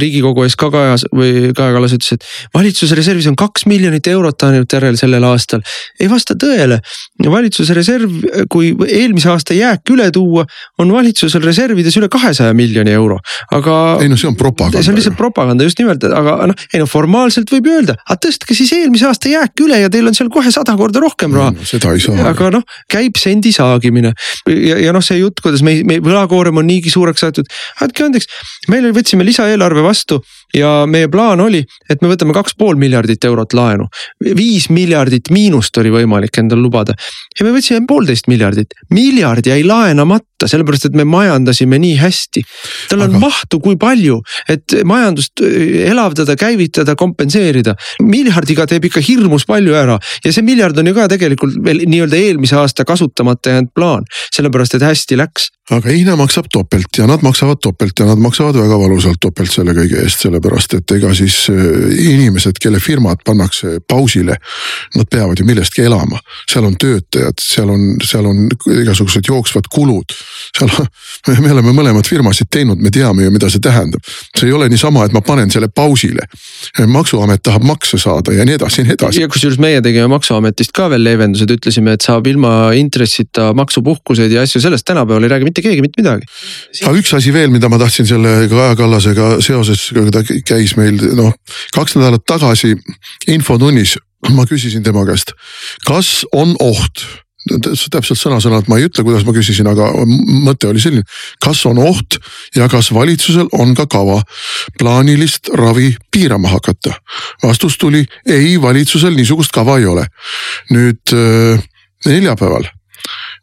riigikogu 0.00 0.44
ees 0.44 0.56
ka 0.58 0.70
Kajas 0.72 1.04
või 1.12 1.50
Kaja 1.56 1.74
Kallas 1.76 1.94
ütles, 1.96 2.14
et 2.16 2.24
valitsuse 2.54 2.96
reservis 2.96 3.28
on 3.30 3.36
kaks 3.38 3.66
miljonit 3.70 4.06
eurot 4.10 4.46
ainult 4.46 4.72
järel 4.72 4.96
sellel 5.00 5.24
aastal. 5.28 5.62
ei 6.00 6.08
vasta 6.10 6.36
tõele, 6.40 6.80
valitsuse 7.20 7.76
reserv, 7.76 8.12
kui 8.52 8.72
eelmise 8.88 9.30
aasta 9.32 9.56
jääk 9.56 9.92
üle 9.94 10.10
tuua, 10.14 10.46
on 10.78 10.92
valitsusel 10.92 11.44
reservides 11.44 11.96
üle 12.00 12.08
kahesaja 12.12 12.54
miljoni 12.56 12.94
euro, 12.94 13.18
aga. 13.52 13.98
ei 14.02 14.08
no 14.08 14.16
see 14.20 14.30
on 14.30 14.38
propaganda. 14.40 14.82
see 14.82 14.94
on 14.94 14.98
lihtsalt 15.00 15.18
propaganda 15.20 15.68
just 15.68 15.80
nimelt, 15.82 16.04
aga 16.04 16.38
noh, 16.50 16.66
ei 16.72 16.82
no 16.82 16.88
formaalselt 16.90 17.52
võib 17.52 17.68
öelda, 17.70 17.98
aga 18.06 18.18
tõstke 18.28 18.56
siis 18.56 18.72
eelmise 18.76 19.08
aasta 19.10 19.32
jääk 19.32 19.64
üle 19.66 19.82
ja 19.84 19.92
teil 19.92 20.08
on 20.08 20.16
seal 20.16 20.32
kohe 20.32 20.52
sada 20.54 20.76
korda 20.80 21.02
rohkem 21.04 21.36
raha 21.36 21.52
no,. 21.54 21.68
seda 21.68 21.92
ei 21.94 22.02
saa. 22.02 22.28
aga 22.32 22.50
noh, 22.58 22.64
käib 22.90 23.20
sendi 23.20 23.52
saagimine 23.54 24.14
ja, 24.48 24.80
ja 24.86 24.96
noh, 24.96 25.04
see 25.04 25.20
jutt, 25.20 25.44
kuidas 25.44 25.64
me, 25.66 25.76
me 25.86 26.00
võlakoorem 26.04 26.62
on 26.62 26.68
niigi 26.68 26.92
suureks 26.92 27.26
aetud, 27.28 27.48
andke 27.84 28.06
andeks, 28.06 28.30
meil 28.72 28.93
võtsime 28.94 29.26
lisaeelarve 29.26 29.82
vastu 29.84 30.20
ja 30.54 30.84
meie 30.90 31.08
plaan 31.12 31.42
oli, 31.44 31.62
et 31.90 32.02
me 32.02 32.10
võtame 32.12 32.34
kaks 32.36 32.56
pool 32.58 32.78
miljardit 32.80 33.24
eurot 33.24 33.54
laenu. 33.54 33.88
viis 34.36 34.68
miljardit 34.70 35.30
miinust 35.30 35.76
oli 35.78 35.90
võimalik 35.94 36.38
endal 36.38 36.62
lubada. 36.62 36.94
Ja 37.38 37.46
me 37.46 37.54
võtsime 37.56 37.86
poolteist 37.88 38.28
miljardit, 38.28 38.74
miljard 38.90 39.46
jäi 39.46 39.62
laenamata, 39.64 40.33
sellepärast 40.50 40.90
et 40.90 40.98
me 40.98 41.06
majandasime 41.08 41.78
nii 41.82 41.96
hästi. 42.00 42.44
tal 42.90 43.04
on 43.06 43.16
Aga... 43.16 43.22
mahtu 43.26 43.60
kui 43.64 43.78
palju, 43.80 44.20
et 44.48 44.76
majandust 44.84 45.44
äh, 45.44 45.90
elavdada, 45.90 46.36
käivitada, 46.40 46.96
kompenseerida. 46.98 47.76
miljardiga 48.02 48.66
teeb 48.70 48.88
ikka 48.90 49.02
hirmus 49.04 49.46
palju 49.48 49.74
ära 49.78 49.98
ja 50.24 50.32
see 50.32 50.44
miljard 50.46 50.78
on 50.78 50.90
ju 50.90 50.94
ka 50.96 51.08
tegelikult 51.12 51.58
veel 51.64 51.84
nii-öelda 51.88 52.20
eelmise 52.20 52.56
aasta 52.60 52.84
kasutamata 52.88 53.54
jäänud 53.54 53.74
plaan, 53.74 54.08
sellepärast 54.34 54.78
et 54.78 54.86
hästi 54.86 55.18
läks 55.20 55.50
aga 55.72 55.88
Hiina 55.88 56.12
maksab 56.20 56.50
topelt 56.52 56.98
ja 56.98 57.06
nad 57.08 57.22
maksavad 57.24 57.56
topelt 57.62 57.98
ja 57.98 58.04
nad 58.06 58.20
maksavad 58.20 58.56
väga 58.58 58.76
valusalt 58.78 59.20
topelt 59.20 59.52
selle 59.52 59.72
kõige 59.76 60.02
eest, 60.02 60.20
sellepärast 60.26 60.76
et 60.76 60.92
ega 60.98 61.12
siis 61.16 61.38
äh, 61.52 61.62
inimesed, 62.10 62.58
kelle 62.60 62.80
firmad 62.84 63.22
pannakse 63.24 63.78
pausile. 63.88 64.36
Nad 64.94 65.08
peavad 65.10 65.40
ju 65.40 65.46
millestki 65.48 65.86
elama, 65.86 66.20
seal 66.50 66.68
on 66.68 66.76
töötajad, 66.80 67.40
seal 67.40 67.72
on, 67.72 67.86
seal 68.04 68.28
on 68.28 68.44
igasugused 68.82 69.24
jooksvad 69.28 69.70
kulud. 69.72 70.12
Seal, 70.58 70.70
me 71.44 71.52
oleme 71.52 71.74
mõlemad 71.76 72.08
firmasid 72.08 72.50
teinud, 72.52 72.80
me 72.82 72.92
teame 72.94 73.26
ju, 73.26 73.32
mida 73.34 73.50
see 73.52 73.62
tähendab. 73.64 74.02
see 74.36 74.48
ei 74.48 74.54
ole 74.56 74.68
niisama, 74.72 75.04
et 75.06 75.14
ma 75.16 75.22
panen 75.24 75.50
selle 75.50 75.68
pausile. 75.68 76.26
maksuamet 76.86 77.42
tahab 77.42 77.64
makse 77.66 77.98
saada 77.98 78.32
ja 78.32 78.44
nii 78.44 78.58
edasi 78.58 78.80
ja 78.80 78.88
nii 78.88 78.96
edasi. 78.98 79.22
ja 79.22 79.28
kusjuures 79.28 79.58
meie 79.62 79.82
tegime 79.84 80.08
maksuametist 80.12 80.74
ka 80.76 80.88
veel 80.92 81.04
leevendused, 81.06 81.50
ütlesime, 81.58 81.96
et 81.96 82.06
saab 82.06 82.26
ilma 82.30 82.72
intressita 82.78 83.52
maksupuhkused 83.56 84.32
ja 84.32 84.44
asju, 84.44 84.62
sellest 84.62 84.86
tänapäeval 84.88 85.26
ei 85.26 85.34
räägi 85.34 85.50
mitte 85.50 85.64
keegi 85.64 85.84
mitte 85.84 86.02
midagi. 86.02 86.28
aga 86.84 86.96
üks 87.00 87.14
asi 87.16 87.32
veel, 87.34 87.52
mida 87.54 87.70
ma 87.72 87.80
tahtsin 87.82 88.08
selle 88.08 88.36
Kaja 88.50 88.76
Kallasega 88.78 89.28
seoses, 89.44 89.88
kui 89.94 90.10
ta 90.14 90.24
käis 90.24 90.76
meil 90.80 91.00
noh, 91.16 91.34
kaks 91.74 91.98
nädalat 91.98 92.26
tagasi 92.28 92.74
infotunnis, 93.30 93.96
ma 94.34 94.46
küsisin 94.48 94.84
tema 94.84 95.04
käest, 95.08 95.34
kas 95.88 96.22
on 96.32 96.56
oht 96.60 97.04
täpselt 97.92 98.20
sõna-sõnalt 98.20 98.68
ma 98.70 98.78
ei 98.80 98.88
ütle, 98.88 99.04
kuidas 99.04 99.26
ma 99.26 99.34
küsisin, 99.36 99.68
aga 99.68 99.90
mõte 100.44 100.68
oli 100.70 100.80
selline. 100.80 101.04
kas 101.44 101.64
on 101.68 101.78
oht 101.82 102.18
ja 102.56 102.68
kas 102.72 102.92
valitsusel 102.94 103.50
on 103.52 103.74
ka 103.74 103.86
kava 103.90 104.22
plaanilist 104.78 105.52
ravi 105.54 105.94
piirama 106.10 106.54
hakata? 106.54 106.94
vastus 107.42 107.76
tuli 107.78 108.06
ei, 108.26 108.56
valitsusel 108.62 109.16
niisugust 109.16 109.52
kava 109.52 109.78
ei 109.78 109.86
ole. 109.86 110.06
nüüd 110.70 111.12
äh, 111.12 111.60
neljapäeval 112.06 112.70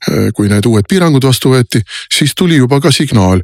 Äh, 0.10 0.32
kui 0.34 0.50
need 0.50 0.66
uued 0.66 0.88
piirangud 0.90 1.26
vastu 1.28 1.52
võeti, 1.54 1.84
siis 2.10 2.34
tuli 2.38 2.58
juba 2.58 2.80
ka 2.82 2.90
signaal, 2.94 3.44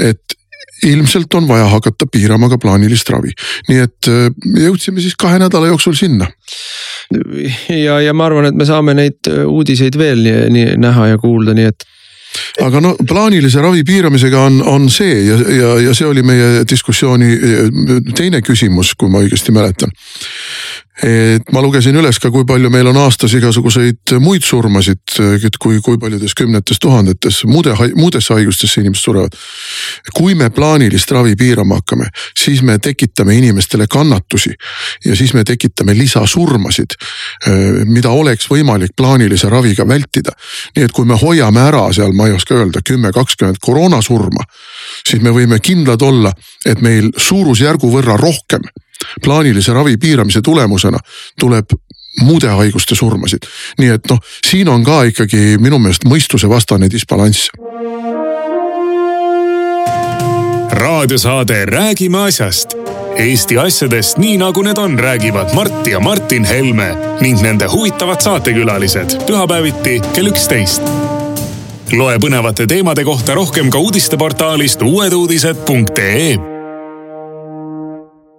et 0.00 0.37
ilmselt 0.86 1.34
on 1.34 1.48
vaja 1.48 1.66
hakata 1.72 2.06
piirama 2.12 2.48
ka 2.48 2.58
plaanilist 2.62 3.10
ravi. 3.10 3.32
nii 3.68 3.84
et 3.84 4.10
äh, 4.10 4.28
jõudsime 4.64 5.02
siis 5.04 5.16
kahe 5.18 5.38
nädala 5.42 5.70
jooksul 5.72 5.96
sinna. 5.98 6.28
ja, 7.68 8.00
ja 8.04 8.14
ma 8.14 8.28
arvan, 8.28 8.50
et 8.50 8.58
me 8.58 8.68
saame 8.68 8.94
neid 8.98 9.30
äh, 9.30 9.44
uudiseid 9.46 9.98
veel 9.98 10.22
nii, 10.24 10.48
nii 10.54 10.76
näha 10.82 11.12
ja 11.14 11.22
kuulda, 11.22 11.56
nii 11.56 11.70
et 11.72 11.88
aga 12.64 12.82
no 12.84 12.94
plaanilise 13.08 13.62
ravi 13.62 13.84
piiramisega 13.86 14.40
on, 14.48 14.60
on 14.66 14.88
see 14.92 15.22
ja, 15.26 15.38
ja, 15.60 15.70
ja 15.88 15.94
see 15.94 16.08
oli 16.08 16.22
meie 16.26 16.64
diskussiooni 16.68 17.38
teine 18.16 18.42
küsimus, 18.42 18.94
kui 18.98 19.10
ma 19.12 19.22
õigesti 19.24 19.54
mäletan 19.54 19.94
et 21.02 21.52
ma 21.54 21.62
lugesin 21.62 21.96
üles 21.98 22.18
ka, 22.18 22.30
kui 22.34 22.44
palju 22.46 22.70
meil 22.72 22.88
on 22.90 22.96
aastas 22.98 23.34
igasuguseid 23.38 24.16
muid 24.22 24.42
surmasid, 24.42 25.00
et 25.36 25.58
kui, 25.60 25.78
kui 25.84 25.98
paljudes 26.00 26.34
kümnetes 26.38 26.80
tuhandetes 26.82 27.44
muude, 27.46 27.74
muudesse 27.94 28.34
haigustesse 28.34 28.82
inimesed 28.82 29.04
surevad. 29.04 29.36
kui 30.14 30.34
me 30.34 30.50
plaanilist 30.50 31.10
ravi 31.14 31.36
piirama 31.38 31.78
hakkame, 31.78 32.08
siis 32.34 32.62
me 32.62 32.78
tekitame 32.78 33.36
inimestele 33.38 33.86
kannatusi 33.90 34.50
ja 35.04 35.16
siis 35.16 35.34
me 35.34 35.44
tekitame 35.44 35.94
lisasurmasid, 35.94 36.98
mida 37.86 38.10
oleks 38.10 38.50
võimalik 38.50 38.96
plaanilise 38.96 39.48
raviga 39.48 39.86
vältida. 39.88 40.34
nii 40.76 40.84
et 40.84 40.92
kui 40.92 41.06
me 41.06 41.14
hoiame 41.14 41.60
ära 41.60 41.92
seal, 41.92 42.12
ma 42.28 42.34
ei 42.34 42.36
oska 42.36 42.54
öelda, 42.54 42.80
kümme, 42.84 43.12
kakskümmend 43.12 43.56
koroonasurma, 43.60 44.44
siis 45.08 45.22
me 45.22 45.32
võime 45.32 45.60
kindlad 45.64 46.02
olla, 46.02 46.32
et 46.66 46.82
meil 46.84 47.10
suurusjärgu 47.16 47.90
võrra 47.92 48.16
rohkem 48.20 48.66
plaanilise 49.24 49.72
ravi 49.72 49.96
piiramise 49.96 50.42
tulemusena 50.42 50.98
tuleb 51.38 51.72
muude 52.20 52.48
haiguste 52.48 52.94
surmasid. 52.94 53.46
nii 53.78 53.90
et 53.94 54.10
noh, 54.10 54.18
siin 54.46 54.68
on 54.68 54.84
ka 54.84 55.02
ikkagi 55.12 55.56
minu 55.62 55.78
meelest 55.78 56.04
mõistusevastane 56.04 56.90
disbalanss. 56.90 57.50
raadiosaade 60.70 61.64
Räägime 61.64 62.18
asjast. 62.18 62.74
Eesti 63.16 63.58
asjadest 63.58 64.18
nii 64.18 64.36
nagu 64.38 64.62
need 64.62 64.78
on, 64.78 64.98
räägivad 64.98 65.54
Mart 65.54 65.86
ja 65.86 66.00
Martin 66.00 66.44
Helme 66.44 66.94
ning 67.20 67.42
nende 67.42 67.66
huvitavad 67.66 68.20
saatekülalised 68.20 69.18
pühapäeviti 69.26 70.00
kell 70.14 70.30
üksteist. 70.30 71.17
Loe 71.96 72.18
põnevate 72.20 72.66
teemade 72.68 73.04
kohta 73.06 73.34
rohkem 73.38 73.70
ka 73.72 73.80
uudisteportaalist 73.80 74.82
uueduudised.ee 74.84 76.36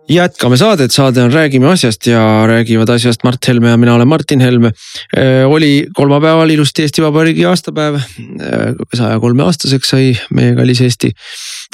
jätkame 0.09 0.57
saadet, 0.57 0.91
saade 0.91 1.21
on 1.21 1.33
Räägime 1.33 1.69
asjast 1.69 2.07
ja 2.09 2.21
räägivad 2.49 2.89
asjast 2.89 3.23
Mart 3.23 3.47
Helme 3.47 3.69
ja 3.69 3.77
mina 3.77 3.93
olen 3.95 4.07
Martin 4.07 4.39
Helme. 4.41 4.71
Äh, 5.17 5.45
oli 5.49 5.87
kolmapäeval 5.93 6.49
ilusti 6.49 6.81
Eesti 6.81 7.01
Vabariigi 7.01 7.45
aastapäev. 7.45 7.95
Äh, 7.95 8.73
saja 8.93 9.19
kolme 9.19 9.43
aastaseks 9.43 9.89
sai 9.89 10.13
meie 10.33 10.55
kallis 10.57 10.81
Eesti. 10.81 11.11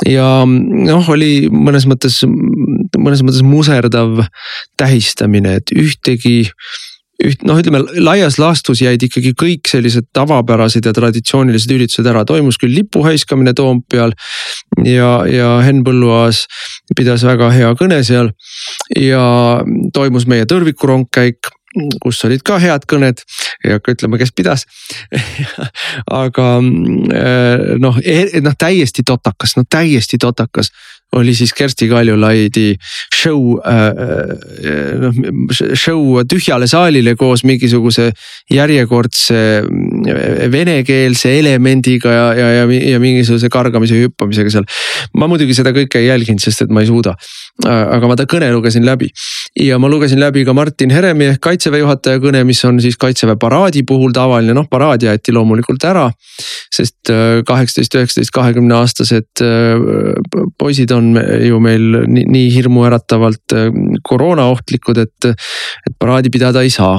ja 0.09 0.27
noh, 0.45 1.09
oli 1.09 1.47
mõnes 1.51 1.87
mõttes, 1.87 2.21
mõnes 2.97 3.23
mõttes 3.23 3.43
muserdav 3.47 4.25
tähistamine, 4.77 5.55
et 5.61 5.71
ühtegi 5.71 6.43
üht 7.23 7.45
noh, 7.47 7.59
ütleme 7.59 7.81
laias 8.03 8.37
laastus 8.41 8.81
jäid 8.83 9.03
ikkagi 9.07 9.31
kõik 9.39 9.69
sellised 9.71 10.09
tavapärased 10.15 10.85
ja 10.85 10.93
traditsioonilised 10.95 11.71
üritused 11.71 12.07
ära, 12.11 12.25
toimus 12.27 12.59
küll 12.61 12.75
lipu 12.75 13.05
haiskamine 13.05 13.53
Toompeal. 13.55 14.15
ja, 14.83 15.11
ja 15.29 15.51
Henn 15.63 15.85
Põlluaas 15.85 16.45
pidas 16.95 17.23
väga 17.23 17.51
hea 17.55 17.75
kõne 17.79 18.01
seal. 18.03 18.33
Ja 18.99 19.61
toimus 19.93 20.27
meie 20.27 20.45
tõrvikurongkäik 20.49 21.53
kus 22.03 22.21
olid 22.23 22.43
ka 22.45 22.57
head 22.61 22.85
kõned, 22.87 23.21
ei 23.65 23.73
hakka 23.75 23.95
ütlema, 23.95 24.19
kes 24.19 24.31
pidas. 24.35 24.65
Aga 26.23 26.47
äh, 26.61 27.65
noh, 27.81 27.99
e-, 27.99 28.41
noh 28.43 28.55
täiesti 28.59 29.03
totakas, 29.07 29.57
no 29.59 29.65
täiesti 29.67 30.19
totakas 30.21 30.71
oli 31.15 31.35
siis 31.35 31.53
Kersti 31.53 31.87
Kaljulaidi 31.89 32.75
show 33.15 33.59
äh,, 33.65 33.87
äh 33.89 34.99
noh 34.99 35.15
show 35.77 36.19
tühjale 36.29 36.67
saalile 36.69 37.15
koos 37.19 37.43
mingisuguse 37.47 38.09
järjekordse 38.51 39.39
äh, 39.63 40.51
venekeelse 40.51 41.31
elemendiga 41.39 42.13
ja, 42.13 42.25
ja, 42.37 42.49
ja, 42.59 42.67
ja 42.91 42.99
mingisuguse 43.01 43.49
kargamise 43.53 43.99
hüppamisega 44.03 44.53
seal. 44.53 44.67
ma 45.15 45.29
muidugi 45.31 45.55
seda 45.57 45.73
kõike 45.75 46.01
ei 46.01 46.09
jälginud, 46.09 46.43
sest 46.43 46.65
et 46.65 46.73
ma 46.73 46.83
ei 46.83 46.89
suuda. 46.89 47.15
Äh, 47.65 47.83
aga 47.97 48.11
ma 48.11 48.17
ta 48.19 48.27
kõne 48.29 48.51
lugesin 48.53 48.85
läbi 48.87 49.09
ja 49.61 49.79
ma 49.79 49.89
lugesin 49.91 50.19
läbi 50.19 50.45
ka 50.47 50.55
Martin 50.57 50.91
Heremi 50.91 51.29
ehk 51.31 51.43
kaitseväe 51.47 51.83
juhataja 51.83 52.21
kõne, 52.23 52.43
mis 52.47 52.63
on 52.67 52.81
siis 52.83 52.99
kaitseväe 52.99 53.39
paraadi 53.39 53.85
puhul 53.87 54.13
tavaline, 54.15 54.55
noh 54.57 54.67
paraad 54.71 55.05
jäeti 55.05 55.35
loomulikult 55.35 55.83
ära. 55.87 56.09
sest 56.75 57.09
kaheksateist, 57.47 57.95
üheksateist, 57.95 58.31
kahekümne 58.35 58.75
aastased 58.75 59.41
poisid 60.59 60.91
on 60.91 61.04
ju 61.45 61.59
meil 61.63 61.99
nii, 62.07 62.25
nii 62.31 62.47
hirmuäratavalt 62.55 63.55
äh, 63.55 63.67
koroonaohtlikud, 64.05 65.01
et, 65.03 65.27
et 65.29 65.95
paraadi 66.01 66.31
pidada 66.33 66.63
ei 66.65 66.71
saa. 66.73 66.97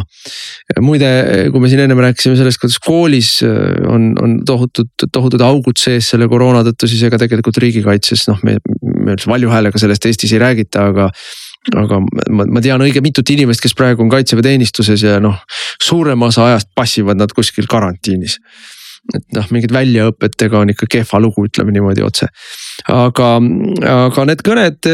muide, 0.81 1.09
kui 1.53 1.63
me 1.63 1.71
siin 1.73 1.85
ennem 1.85 2.03
rääkisime 2.05 2.39
sellest, 2.39 2.61
kuidas 2.63 2.79
koolis 2.85 3.33
äh, 3.47 3.75
on, 3.91 4.13
on 4.23 4.39
tohutud, 4.47 4.93
tohutud 5.13 5.45
augud 5.47 5.81
sees 5.81 6.13
selle 6.13 6.29
koroona 6.31 6.65
tõttu, 6.67 6.91
siis 6.91 7.03
ega 7.09 7.21
tegelikult 7.23 7.59
riigikaitses 7.63 8.27
noh, 8.31 8.41
me, 8.47 8.59
me 8.83 9.19
valju 9.27 9.53
häälega 9.53 9.81
sellest 9.83 10.09
Eestis 10.09 10.37
ei 10.37 10.43
räägita, 10.43 10.89
aga 10.93 11.11
aga 11.75 11.99
ma, 12.31 12.47
ma 12.47 12.63
tean 12.63 12.83
õige 12.85 13.03
mitut 13.03 13.27
inimest, 13.35 13.63
kes 13.65 13.75
praegu 13.75 14.05
on 14.05 14.11
kaitseväeteenistuses 14.13 15.03
ja 15.03 15.19
noh, 15.23 15.41
suurema 15.83 16.31
osa 16.31 16.47
ajast 16.53 16.71
passivad 16.79 17.19
nad 17.19 17.33
kuskil 17.35 17.67
karantiinis 17.71 18.39
et 19.15 19.25
noh, 19.37 19.49
mingit 19.55 19.73
väljaõpetega 19.75 20.63
on 20.63 20.73
ikka 20.75 20.89
kehva 20.99 21.21
lugu, 21.23 21.47
ütleme 21.47 21.75
niimoodi 21.75 22.05
otse. 22.07 22.31
aga, 22.93 23.37
aga 23.93 24.27
need 24.31 24.43
kõned 24.47 24.91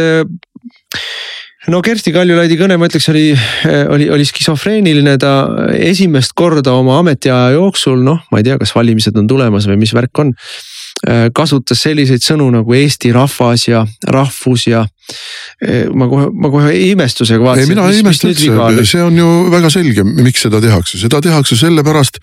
no 1.70 1.80
Kersti 1.84 2.12
Kaljulaidi 2.14 2.56
kõne, 2.58 2.78
ma 2.80 2.88
ütleks, 2.90 3.08
oli, 3.12 3.30
oli, 3.94 4.08
oli 4.12 4.26
skisofreeniline, 4.26 5.16
ta 5.22 5.32
esimest 5.76 6.34
korda 6.38 6.74
oma 6.78 6.98
ametiaja 7.02 7.54
jooksul, 7.56 8.02
noh, 8.04 8.22
ma 8.32 8.40
ei 8.40 8.46
tea, 8.48 8.58
kas 8.60 8.74
valimised 8.74 9.18
on 9.18 9.30
tulemas 9.30 9.68
või 9.70 9.80
mis 9.84 9.94
värk 9.96 10.24
on. 10.24 10.34
kasutas 11.34 11.80
selliseid 11.82 12.22
sõnu 12.22 12.50
nagu 12.52 12.74
eesti 12.78 13.10
rahvas 13.14 13.64
ja 13.66 13.86
rahvus 14.06 14.66
ja 14.68 14.84
ma 15.94 16.08
kohe, 16.10 16.26
ma 16.34 16.50
kohe 16.50 16.72
imestusega 16.90 17.44
vaatasin. 17.44 17.70
ei, 17.70 17.74
mina 17.74 17.88
ei 17.90 17.98
imesta 18.02 18.28
üldse, 18.30 18.84
see 18.88 19.02
on 19.02 19.16
ju 19.18 19.28
väga 19.52 19.70
selge, 19.70 20.04
miks 20.04 20.42
seda 20.46 20.60
tehakse, 20.62 20.98
seda 20.98 21.20
tehakse 21.22 21.58
sellepärast. 21.58 22.18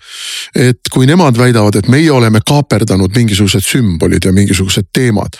et 0.54 0.90
kui 0.92 1.06
nemad 1.08 1.38
väidavad, 1.38 1.76
et 1.80 1.88
meie 1.88 2.10
oleme 2.12 2.42
kaaperdanud 2.46 3.14
mingisugused 3.16 3.64
sümbolid 3.64 4.26
ja 4.26 4.32
mingisugused 4.36 4.90
teemad. 4.92 5.38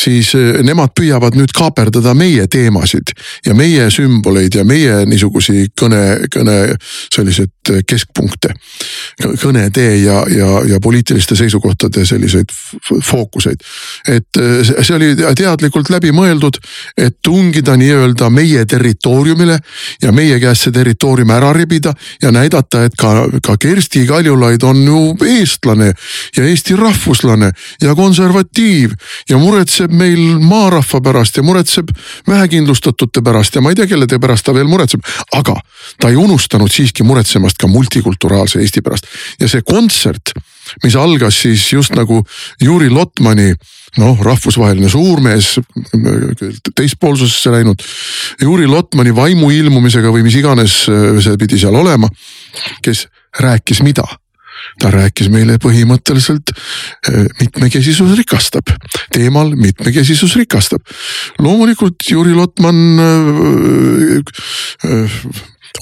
siis 0.00 0.34
eh, 0.38 0.60
nemad 0.62 0.94
püüavad 0.98 1.36
nüüd 1.38 1.54
kaaperdada 1.56 2.14
meie 2.14 2.46
teemasid 2.46 3.14
ja 3.46 3.54
meie 3.58 3.88
sümboleid 3.90 4.54
ja 4.54 4.64
meie 4.68 5.02
niisugusi 5.06 5.66
kõne, 5.78 6.02
kõne 6.34 6.58
selliseid 7.14 7.50
keskpunkte. 7.88 8.54
kõnetee 9.42 9.96
ja, 10.02 10.22
ja, 10.30 10.50
ja 10.68 10.80
poliitiliste 10.82 11.36
seisukohtade 11.38 12.06
selliseid 12.06 12.54
fookuseid. 13.02 13.66
et 14.08 14.42
eh, 14.42 14.74
see 14.82 14.94
oli 14.94 15.14
teadlikult 15.16 15.90
läbi 15.90 16.14
mõeldud 16.14 16.62
et 16.96 17.16
tungida 17.22 17.76
nii-öelda 17.76 18.30
meie 18.30 18.64
territooriumile 18.66 19.58
ja 20.02 20.12
meie 20.12 20.38
käest 20.40 20.66
see 20.66 20.74
territoorium 20.74 21.30
ära 21.34 21.52
rebida 21.56 21.94
ja 22.22 22.32
näidata, 22.34 22.84
et 22.86 22.96
ka, 22.98 23.26
ka 23.42 23.56
Kersti 23.60 24.06
Kaljulaid 24.06 24.62
on 24.62 24.82
ju 24.84 25.02
eestlane 25.26 25.92
ja 26.36 26.44
eesti 26.44 26.76
rahvuslane 26.76 27.52
ja 27.82 27.94
konservatiiv 27.94 28.94
ja 29.30 29.38
muretseb 29.38 29.92
meil 29.92 30.38
maarahva 30.40 31.00
pärast 31.00 31.36
ja 31.36 31.42
muretseb 31.46 31.90
vähekindlustatute 32.28 33.22
pärast 33.22 33.54
ja 33.54 33.62
ma 33.64 33.72
ei 33.72 33.78
tea, 33.78 33.86
kelle 33.86 34.06
pärast 34.20 34.46
ta 34.46 34.54
veel 34.54 34.70
muretseb, 34.70 35.02
aga 35.32 35.56
ta 36.00 36.10
ei 36.10 36.16
unustanud 36.16 36.72
siiski 36.72 37.06
muretsemast 37.06 37.58
ka 37.58 37.70
multikulturaalse 37.70 38.60
Eesti 38.62 38.82
pärast. 38.82 39.08
Ja 39.40 39.48
see 39.48 39.62
kontsert 39.66 40.34
mis 40.84 40.96
algas 40.96 41.42
siis 41.44 41.64
just 41.72 41.94
nagu 41.96 42.22
Juri 42.62 42.90
Lotmani 42.92 43.52
noh, 44.00 44.20
rahvusvaheline 44.24 44.88
suurmees, 44.88 45.58
teispoolsusesse 46.76 47.52
läinud. 47.52 47.84
Juri 48.40 48.66
Lotmani 48.70 49.12
vaimu 49.16 49.50
ilmumisega 49.52 50.12
või 50.14 50.24
mis 50.26 50.38
iganes 50.40 50.82
äh, 50.88 51.20
see 51.24 51.38
pidi 51.40 51.60
seal 51.60 51.76
olema, 51.76 52.08
kes 52.84 53.06
rääkis 53.42 53.82
mida 53.84 54.06
ta 54.80 54.90
rääkis 54.92 55.28
meile 55.32 55.58
põhimõtteliselt 55.62 56.52
äh, 56.54 57.26
mitmekesisus 57.40 58.14
rikastab, 58.18 58.70
teemal 59.12 59.52
mitmekesisus 59.58 60.36
rikastab. 60.38 60.82
loomulikult 61.38 61.96
Juri 62.10 62.34
Lotman 62.34 63.00
äh, 63.02 64.22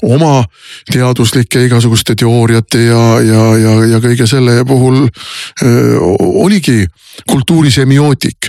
oma 0.03 0.43
teaduslike 0.91 1.65
igasuguste 1.65 2.15
teooriate 2.15 2.83
ja, 2.85 3.03
ja, 3.21 3.43
ja, 3.57 3.73
ja 3.93 3.99
kõige 4.03 4.27
selle 4.27 4.63
puhul 4.67 5.03
öö, 5.03 5.97
oligi 6.45 6.85
kultuurisemiootik. 7.29 8.47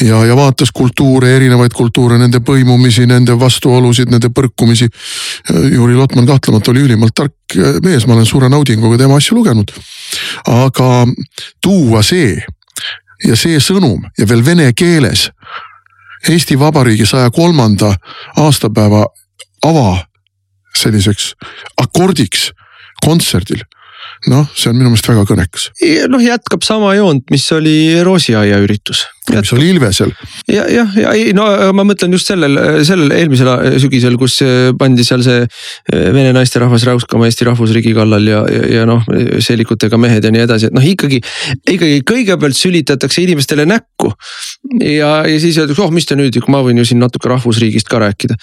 ja, 0.00 0.24
ja 0.26 0.36
vaatas 0.36 0.72
kultuure, 0.74 1.34
erinevaid 1.36 1.72
kultuure, 1.72 2.18
nende 2.18 2.40
põimumisi, 2.44 3.06
nende 3.06 3.38
vastuolusid, 3.40 4.10
nende 4.10 4.28
põrkumisi. 4.34 4.88
Juri 5.74 5.94
Lotman 5.94 6.26
kahtlemata 6.26 6.70
oli 6.70 6.84
ülimalt 6.88 7.14
tark 7.14 7.56
mees, 7.84 8.06
ma 8.06 8.14
olen 8.14 8.26
suure 8.26 8.48
naudinguga 8.48 8.98
tema 8.98 9.16
asju 9.16 9.36
lugenud. 9.38 9.72
aga 10.46 11.06
tuua 11.62 12.02
see 12.02 12.38
ja 13.26 13.36
see 13.36 13.60
sõnum 13.60 14.02
ja 14.18 14.28
veel 14.28 14.44
vene 14.44 14.72
keeles 14.72 15.28
Eesti 16.28 16.58
Vabariigi 16.58 17.06
saja 17.06 17.30
kolmanda 17.30 17.94
aastapäeva 18.36 19.06
ava 19.64 20.09
selliseks 20.76 21.34
akordiks 21.80 22.50
kontserdil 23.04 23.62
noh, 24.28 24.48
see 24.54 24.70
on 24.70 24.78
minu 24.78 24.90
meelest 24.92 25.08
väga 25.08 25.24
kõnekas. 25.28 25.70
noh, 26.12 26.22
jätkab 26.22 26.64
sama 26.66 26.92
joont, 26.96 27.24
mis 27.32 27.46
oli 27.56 27.76
Roosiaia 28.04 28.60
üritus 28.64 29.06
mis 29.30 29.52
oli 29.54 29.68
Ilvesel. 29.70 30.12
ja, 30.50 30.64
jah, 30.70 30.96
ja 30.98 31.12
ei 31.16 31.34
no 31.36 31.46
ma 31.76 31.84
mõtlen 31.86 32.14
just 32.14 32.30
sellel, 32.30 32.58
sellel 32.86 33.14
eelmisel 33.16 33.50
sügisel, 33.82 34.16
kus 34.20 34.40
pandi 34.78 35.04
seal 35.06 35.22
see 35.24 35.42
eh, 35.44 36.08
vene 36.14 36.32
naisterahvas 36.36 36.84
räuskama 36.88 37.28
Eesti 37.28 37.46
rahvusriigi 37.48 37.94
kallal 37.96 38.26
ja, 38.28 38.42
ja, 38.50 38.62
ja 38.80 38.86
noh, 38.88 39.06
seelikutega 39.42 39.98
mehed 40.00 40.26
ja 40.26 40.32
nii 40.34 40.44
edasi, 40.46 40.70
et 40.70 40.76
noh, 40.76 40.84
ikkagi, 40.86 41.20
ikkagi 41.60 42.02
kõigepealt 42.08 42.58
sülitatakse 42.58 43.24
inimestele 43.24 43.66
näkku. 43.68 44.12
ja, 44.84 45.12
ja 45.28 45.40
siis 45.42 45.58
öeldakse, 45.60 45.84
oh, 45.84 45.94
mis 45.94 46.08
te 46.08 46.18
nüüd, 46.18 46.40
ma 46.50 46.62
võin 46.66 46.80
ju 46.80 46.88
siin 46.88 47.02
natuke 47.02 47.30
rahvusriigist 47.32 47.90
ka 47.90 48.02
rääkida. 48.02 48.38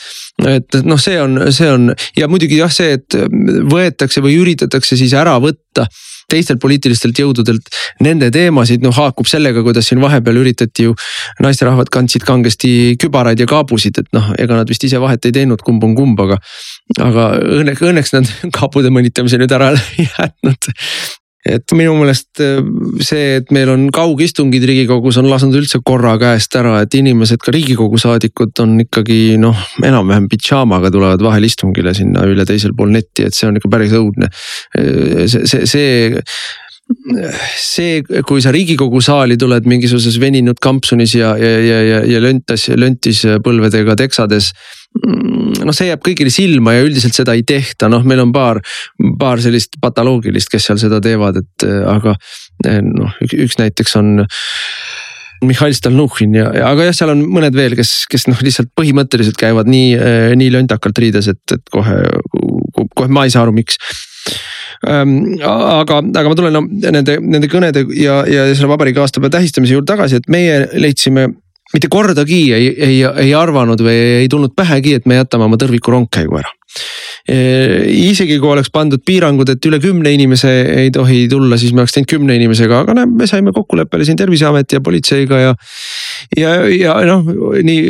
et 0.54 0.80
noh, 0.88 1.00
see 1.02 1.20
on, 1.22 1.40
see 1.56 1.70
on 1.72 1.92
ja 2.18 2.30
muidugi 2.32 2.62
jah, 2.62 2.74
see, 2.74 2.98
et 3.00 3.18
võetakse 3.72 4.24
või 4.24 4.38
üritatakse 4.42 5.00
siis 5.00 5.16
ära 5.18 5.38
võtta 5.44 5.88
teistelt 6.32 6.62
poliitilistelt 6.64 7.20
jõududelt 7.22 7.70
nende 8.04 8.30
teemasid, 8.34 8.84
noh 8.84 8.96
haakub 8.96 9.30
sellega, 9.30 9.64
kuidas 9.66 9.88
siin 9.90 10.02
vahepeal 10.04 10.42
üritati 10.42 10.88
ju. 10.88 10.96
naisterahvad 11.44 11.92
kandsid 11.94 12.26
kangesti 12.28 12.72
kübaraid 13.02 13.40
ja 13.40 13.48
kaabusid, 13.50 14.02
et 14.04 14.12
noh, 14.16 14.34
ega 14.40 14.60
nad 14.60 14.70
vist 14.70 14.84
ise 14.84 15.00
vahet 15.02 15.26
ei 15.26 15.36
teinud, 15.40 15.64
kumb 15.66 15.84
on 15.88 15.96
kumb, 15.98 16.20
aga. 16.28 16.40
aga 17.04 17.30
õnneks, 17.62 17.86
õnneks 17.92 18.18
nad 18.18 18.36
kaabude 18.58 18.92
mõnitamise 18.94 19.40
nüüd 19.42 19.56
ära 19.56 19.74
jätnud 20.04 20.72
et 21.56 21.74
minu 21.78 21.96
meelest 22.00 22.42
äh, 22.44 22.60
see, 23.04 23.38
et 23.40 23.52
meil 23.56 23.72
on 23.74 23.88
kaugistungid 23.94 24.66
riigikogus 24.68 25.20
on 25.22 25.30
lasknud 25.32 25.58
üldse 25.60 25.82
korra 25.86 26.16
käest 26.22 26.56
ära, 26.60 26.78
et 26.84 26.98
inimesed, 26.98 27.42
ka 27.44 27.54
riigikogu 27.56 28.00
saadikud 28.02 28.64
on 28.64 28.78
ikkagi 28.84 29.38
noh, 29.42 29.66
enam-vähem 29.86 30.30
pidžaamaga 30.32 30.92
tulevad 30.94 31.24
vahel 31.24 31.48
istungile 31.48 31.96
sinna 31.98 32.26
üle 32.30 32.46
teisel 32.48 32.76
pool 32.78 32.94
netti, 32.96 33.28
et 33.28 33.38
see 33.38 33.50
on 33.50 33.60
ikka 33.60 33.72
päris 33.74 33.96
õudne. 33.98 34.32
Äh, 34.78 35.26
see, 35.32 35.46
see, 35.50 35.68
see 35.70 36.16
see, 37.58 38.02
kui 38.28 38.42
sa 38.44 38.52
riigikogu 38.56 39.00
saali 39.04 39.38
tuled 39.40 39.68
mingisuguses 39.68 40.18
veninud 40.22 40.60
kampsunis 40.64 41.16
ja, 41.18 41.34
ja, 41.40 41.54
ja, 41.64 41.80
ja, 41.84 42.02
ja 42.08 42.22
löntas, 42.24 42.68
löntis 42.80 43.24
põlvedega 43.44 43.98
teksades. 44.00 44.52
Mm, 44.98 45.66
noh, 45.68 45.76
see 45.76 45.90
jääb 45.90 46.04
kõigile 46.06 46.32
silma 46.34 46.78
ja 46.78 46.86
üldiselt 46.86 47.18
seda 47.18 47.36
ei 47.38 47.44
tehta, 47.48 47.90
noh, 47.92 48.06
meil 48.08 48.24
on 48.24 48.32
paar, 48.36 48.62
paar 49.20 49.44
sellist 49.44 49.80
patoloogilist, 49.84 50.52
kes 50.52 50.70
seal 50.70 50.80
seda 50.82 51.02
teevad, 51.04 51.42
et 51.44 51.68
aga 51.88 52.16
noh, 52.88 53.20
üks 53.28 53.60
näiteks 53.62 54.00
on. 54.00 54.16
Mihhail 55.46 55.76
Stalnuhhin 55.78 56.34
ja, 56.34 56.48
aga 56.66 56.88
jah, 56.88 56.96
seal 56.98 57.12
on 57.14 57.20
mõned 57.30 57.54
veel, 57.54 57.76
kes, 57.78 58.08
kes 58.10 58.24
noh, 58.26 58.40
lihtsalt 58.42 58.72
põhimõtteliselt 58.74 59.38
käivad 59.38 59.70
nii, 59.70 59.92
nii 60.40 60.48
löntakalt 60.56 60.98
riides, 60.98 61.30
et, 61.30 61.44
et 61.54 61.62
kohe, 61.70 61.94
kohe 62.98 63.12
ma 63.14 63.28
ei 63.28 63.36
saa 63.36 63.44
aru, 63.46 63.54
miks 63.54 63.78
aga, 64.86 66.00
aga 66.02 66.30
ma 66.30 66.38
tulen 66.38 66.54
no, 66.54 66.64
nende, 66.68 67.18
nende 67.24 67.50
kõnede 67.52 67.86
ja, 67.98 68.22
ja 68.30 68.48
selle 68.54 68.70
vabariigi 68.72 69.02
aastapäeva 69.02 69.38
tähistamise 69.40 69.78
juurde 69.78 69.90
tagasi, 69.90 70.22
et 70.22 70.32
meie 70.32 70.66
leidsime 70.78 71.28
mitte 71.74 71.90
kordagi 71.92 72.38
ei, 72.56 72.70
ei, 72.72 73.00
ei 73.04 73.34
arvanud 73.36 73.82
või 73.84 73.98
ei 74.22 74.30
tulnud 74.32 74.54
pähegi, 74.56 74.96
et 75.00 75.10
me 75.10 75.18
jätame 75.20 75.48
oma 75.50 75.60
tõrviku 75.60 75.92
rongkäigu 75.92 76.40
ära 76.40 76.52
ehm, 77.28 77.84
isegi 78.08 78.38
kui 78.40 78.54
oleks 78.54 78.72
pandud 78.72 79.04
piirangud, 79.08 79.50
et 79.52 79.68
üle 79.68 79.82
kümne 79.84 80.14
inimese 80.16 80.54
ei 80.86 80.94
tohi 80.96 81.26
tulla, 81.32 81.60
siis 81.60 81.74
me 81.76 81.84
oleks 81.84 81.98
teinud 81.98 82.12
kümne 82.14 82.38
inimesega, 82.40 82.84
aga 82.86 82.96
näe, 83.02 83.12
me 83.12 83.28
saime 83.28 83.52
kokkuleppele 83.56 84.08
siin 84.08 84.20
terviseameti 84.20 84.80
ja 84.80 84.84
politseiga 84.86 85.42
ja. 85.44 85.56
ja, 86.38 86.60
ja 86.72 87.00
noh, 87.10 87.28
nii 87.68 87.82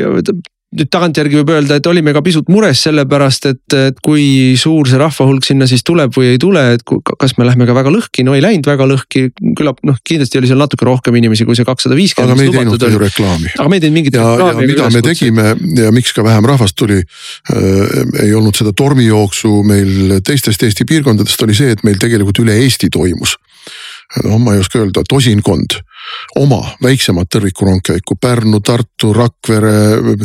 nüüd 0.76 0.90
tagantjärgi 0.92 1.40
võib 1.40 1.52
öelda, 1.56 1.78
et 1.80 1.88
olime 1.88 2.12
ka 2.12 2.20
pisut 2.26 2.50
mures 2.52 2.82
sellepärast, 2.84 3.46
et, 3.54 3.76
et 3.78 4.02
kui 4.04 4.56
suur 4.60 4.90
see 4.90 5.00
rahvahulk 5.00 5.46
sinna 5.48 5.68
siis 5.70 5.86
tuleb 5.88 6.12
või 6.18 6.34
ei 6.34 6.42
tule, 6.42 6.64
et 6.76 6.84
kas 6.84 7.38
me 7.40 7.48
lähme 7.48 7.64
ka 7.70 7.76
väga 7.78 7.94
lõhki, 7.94 8.26
no 8.28 8.36
ei 8.36 8.44
läinud 8.44 8.68
väga 8.68 8.88
lõhki. 8.90 9.30
küllap 9.56 9.80
noh, 9.88 9.96
kindlasti 10.04 10.42
oli 10.42 10.50
seal 10.52 10.60
natuke 10.60 10.84
rohkem 10.88 11.16
inimesi 11.16 11.48
kui 11.48 11.56
see 11.56 11.68
kakssada 11.68 11.96
viiskümmend. 11.96 12.36
aga 12.36 12.40
me 12.42 12.50
ei 12.50 12.56
teinud 12.58 12.84
ju 12.84 13.02
reklaami. 13.06 13.54
aga 13.56 13.70
me 13.70 13.80
ei 13.80 13.86
teinud 13.86 13.98
mingit 14.02 14.20
ja, 14.20 14.28
reklaami. 14.36 14.68
mida 14.74 14.90
me 14.92 15.04
tegime 15.08 15.48
ja 15.80 15.94
miks 15.96 16.12
ka 16.18 16.28
vähem 16.28 16.52
rahvast 16.52 16.76
tuli 16.76 17.00
äh,. 17.00 18.26
ei 18.26 18.36
olnud 18.36 18.60
seda 18.60 18.76
tormijooksu 18.76 19.62
meil 19.64 20.20
teistest 20.20 20.68
Eesti 20.68 20.84
piirkondadest 20.90 21.48
oli 21.48 21.56
see, 21.56 21.72
et 21.78 21.88
meil 21.88 21.96
tegelikult 22.02 22.44
üle 22.44 22.60
Eesti 22.60 22.92
toimus 22.92 23.38
noh, 24.24 24.40
ma 24.40 24.54
ei 24.56 24.64
oska 24.64 24.80
öelda, 24.80 25.04
tosinkond. 25.10 25.80
Oma 26.40 26.62
väiksemat 26.84 27.28
tõrvikurongkäiku. 27.34 28.16
Pärnu, 28.22 28.62
Tartu, 28.64 29.12
Rakvere. 29.14 29.74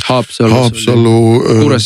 Haapsalu, 0.05 0.53
Haapsalu, 0.53 1.14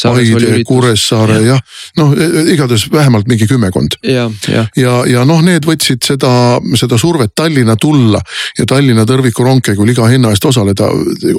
Paide, 0.02 0.64
Kuressaare 0.68 1.40
jah, 1.46 1.62
noh 1.96 2.12
e, 2.12 2.26
e, 2.26 2.44
igatahes 2.52 2.88
vähemalt 2.92 3.28
mingi 3.30 3.48
kümmekond. 3.48 3.96
ja, 4.02 4.30
ja, 4.48 4.66
ja, 4.76 4.96
ja 5.08 5.24
noh, 5.24 5.40
need 5.44 5.64
võtsid 5.68 6.04
seda, 6.04 6.30
seda 6.76 6.98
survet 7.00 7.32
Tallinna 7.34 7.76
tulla 7.80 8.20
ja 8.58 8.66
Tallinna 8.68 9.06
tõrvikurongkäigul 9.08 9.94
iga 9.94 10.10
hinna 10.12 10.34
eest 10.34 10.44
osaleda 10.44 10.90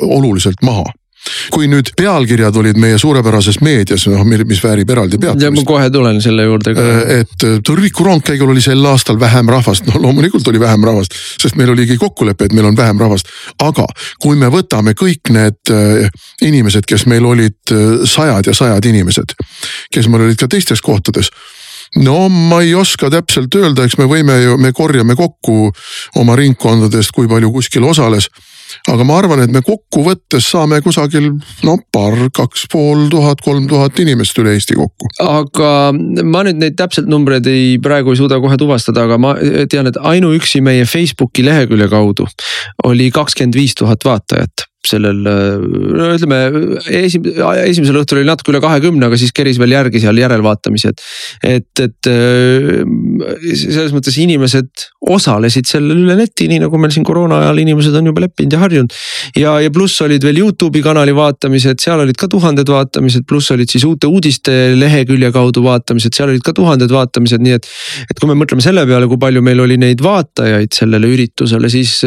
oluliselt 0.02 0.66
maha 0.66 0.88
kui 1.54 1.68
nüüd 1.72 1.92
pealkirjad 1.98 2.56
olid 2.60 2.80
meie 2.82 2.98
suurepärases 3.02 3.60
meedias, 3.66 4.08
noh, 4.12 4.24
mis 4.28 4.62
väärib 4.64 4.90
eraldi 4.94 5.20
peatumist. 5.22 5.62
ma 5.62 5.66
kohe 5.68 5.90
tulen 5.94 6.22
selle 6.24 6.48
juurde 6.48 6.74
ka. 6.78 6.86
Äh, 6.86 7.12
et 7.22 7.46
äh, 7.48 7.58
Tõrviku 7.68 8.06
rongkäigul 8.08 8.54
oli 8.54 8.64
sel 8.64 8.86
aastal 8.90 9.20
vähem 9.20 9.50
rahvast, 9.52 9.88
no 9.90 10.02
loomulikult 10.08 10.48
oli 10.52 10.62
vähem 10.62 10.86
rahvast, 10.88 11.16
sest 11.42 11.60
meil 11.60 11.74
oligi 11.74 11.98
kokkulepe, 12.02 12.48
et 12.48 12.58
meil 12.58 12.70
on 12.72 12.78
vähem 12.78 13.00
rahvast. 13.02 13.32
aga 13.64 13.88
kui 14.24 14.38
me 14.40 14.52
võtame 14.54 14.96
kõik 14.98 15.34
need 15.36 15.74
äh, 15.74 16.10
inimesed, 16.42 16.88
kes 16.88 17.08
meil 17.10 17.26
olid 17.26 17.76
sajad 18.08 18.48
ja 18.48 18.54
sajad 18.56 18.86
inimesed, 18.86 19.38
kes 19.94 20.12
meil 20.12 20.28
olid 20.28 20.40
ka 20.40 20.48
teistes 20.52 20.82
kohtades 20.82 21.32
no 22.04 22.28
ma 22.30 22.62
ei 22.66 22.74
oska 22.76 23.10
täpselt 23.12 23.56
öelda, 23.56 23.86
eks 23.88 23.98
me 24.00 24.08
võime 24.10 24.36
ju, 24.42 24.58
me 24.60 24.74
korjame 24.76 25.16
kokku 25.16 25.72
oma 26.20 26.36
ringkondadest, 26.36 27.14
kui 27.16 27.30
palju 27.32 27.52
kuskil 27.56 27.88
osales 27.88 28.28
aga 28.92 29.08
ma 29.08 29.18
arvan, 29.22 29.42
et 29.44 29.54
me 29.54 29.62
kokkuvõttes 29.66 30.48
saame 30.52 30.80
kusagil 30.86 31.30
no 31.68 31.78
paar, 31.94 32.18
kaks 32.36 32.68
pool 32.72 33.08
tuhat, 33.12 33.42
kolm 33.46 33.68
tuhat 33.70 34.00
inimest 34.04 34.38
üle 34.42 34.56
Eesti 34.58 34.78
kokku. 34.78 35.12
aga 35.24 35.74
ma 36.24 36.46
nüüd 36.48 36.62
neid 36.62 36.78
täpselt 36.80 37.10
numbreid 37.12 37.48
ei, 37.52 37.76
praegu 37.84 38.14
ei 38.14 38.22
suuda 38.22 38.40
kohe 38.44 38.60
tuvastada, 38.60 39.08
aga 39.08 39.20
ma 39.22 39.36
tean, 39.72 39.90
et 39.90 40.00
ainuüksi 40.00 40.62
meie 40.66 40.86
Facebooki 40.90 41.46
lehekülje 41.48 41.90
kaudu 41.92 42.28
oli 42.88 43.12
kakskümmend 43.14 43.56
viis 43.58 43.76
tuhat 43.78 44.06
vaatajat 44.06 44.67
sellel 44.86 45.20
no 45.26 46.10
ütleme 46.16 46.38
esim-, 47.00 47.26
esimesel 47.64 48.00
õhtul 48.02 48.22
oli 48.22 48.30
natuke 48.30 48.54
üle 48.54 48.62
kahekümne, 48.64 49.10
aga 49.10 49.20
siis 49.20 49.34
keris 49.36 49.60
veel 49.62 49.74
järgi 49.76 50.02
seal 50.04 50.20
järelvaatamised. 50.22 51.04
et, 51.48 51.82
et 51.84 52.10
selles 53.58 53.96
mõttes 53.96 54.18
inimesed 54.22 54.88
osalesid 55.08 55.68
sellel 55.70 56.04
üle 56.06 56.18
neti, 56.20 56.48
nii 56.52 56.62
nagu 56.66 56.80
meil 56.82 56.94
siin 56.94 57.06
koroona 57.08 57.42
ajal 57.44 57.62
inimesed 57.64 57.96
on 57.98 58.12
juba 58.12 58.26
leppinud 58.26 58.56
ja 58.56 58.62
harjunud. 58.64 58.96
ja, 59.40 59.56
ja 59.64 59.74
pluss 59.74 60.02
olid 60.06 60.24
veel 60.28 60.42
Youtube'i 60.44 60.84
kanali 60.86 61.16
vaatamised, 61.18 61.82
seal 61.84 62.04
olid 62.04 62.20
ka 62.20 62.30
tuhanded 62.32 62.70
vaatamised, 62.72 63.28
pluss 63.28 63.52
olid 63.56 63.72
siis 63.72 63.86
uute 63.88 64.10
uudiste 64.12 64.56
lehekülje 64.78 65.32
kaudu 65.36 65.66
vaatamised, 65.66 66.16
seal 66.16 66.32
olid 66.32 66.46
ka 66.46 66.56
tuhanded 66.58 66.94
vaatamised, 66.94 67.44
nii 67.44 67.58
et. 67.58 67.70
et 68.12 68.20
kui 68.20 68.30
me 68.30 68.38
mõtleme 68.40 68.64
selle 68.64 68.86
peale, 68.88 69.10
kui 69.10 69.20
palju 69.22 69.44
meil 69.46 69.62
oli 69.64 69.80
neid 69.82 70.02
vaatajaid 70.04 70.76
sellele 70.76 71.10
üritusele, 71.12 71.70
siis, 71.72 72.00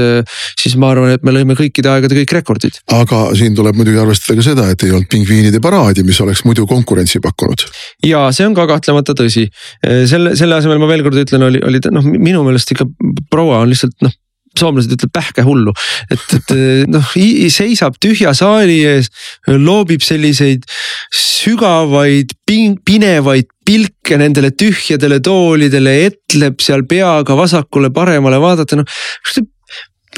siis 0.58 0.76
ma 0.80 0.94
arvan, 0.94 1.14
et 1.16 1.26
me 1.26 1.34
lõime 1.34 1.56
kõikide 1.58 1.90
aegade 1.92 2.16
kõik 2.22 2.38
rekordid 2.40 2.59
minutit. 2.60 2.80
aga 2.92 3.22
siin 3.38 3.56
tuleb 3.56 3.76
muidugi 3.78 4.00
arvestada 4.00 4.38
ka 4.38 4.46
seda, 4.46 4.68
et 4.70 4.84
ei 4.84 4.94
olnud 4.94 5.10
pingviinide 5.10 5.60
paraadi, 5.60 6.04
mis 6.06 6.20
oleks 6.20 6.44
muidu 6.44 6.66
konkurentsi 6.70 7.20
pakkunud. 7.20 7.66
ja 8.06 8.28
see 8.32 8.46
on 8.46 8.54
ka 8.54 8.66
kahtlemata 8.70 9.16
tõsi, 9.18 9.48
selle, 9.82 10.36
selle 10.36 10.60
asemel 10.60 10.80
ma 10.82 10.90
veel 10.90 11.04
kord 11.06 11.20
ütlen, 11.20 11.46
oli, 11.48 11.62
oli 11.66 11.82
noh, 11.90 12.10
minu 12.16 12.44
meelest 12.46 12.74
ikka 12.76 12.88
proua 13.30 13.62
on 13.64 13.72
lihtsalt 13.72 13.96
noh 14.04 14.16
soomlased 14.58 14.90
ütlevad 14.90 15.12
pähke 15.14 15.44
hullu, 15.46 15.70
et, 16.10 16.24
et 16.34 16.52
noh 16.90 17.12
seisab 17.54 18.00
tühja 18.02 18.32
saali 18.34 18.80
ees, 18.82 19.06
loobib 19.46 20.02
selliseid 20.02 20.66
sügavaid, 21.14 22.34
pinevaid 22.48 23.46
pilke 23.64 24.18
nendele 24.18 24.50
tühjadele 24.50 25.20
toolidele, 25.22 25.94
etleb 26.08 26.58
seal 26.64 26.82
peaga 26.90 27.38
vasakule-paremale 27.38 28.42
vaadata, 28.42 28.80
noh 28.80 28.98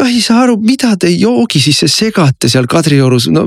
ma 0.02 0.10
ei 0.10 0.18
saa 0.18 0.42
aru, 0.42 0.56
mida 0.58 0.96
te 0.98 1.10
joogi 1.14 1.60
sisse 1.62 1.86
segate 1.86 2.50
seal 2.50 2.66
Kadriorus, 2.70 3.28
no 3.30 3.46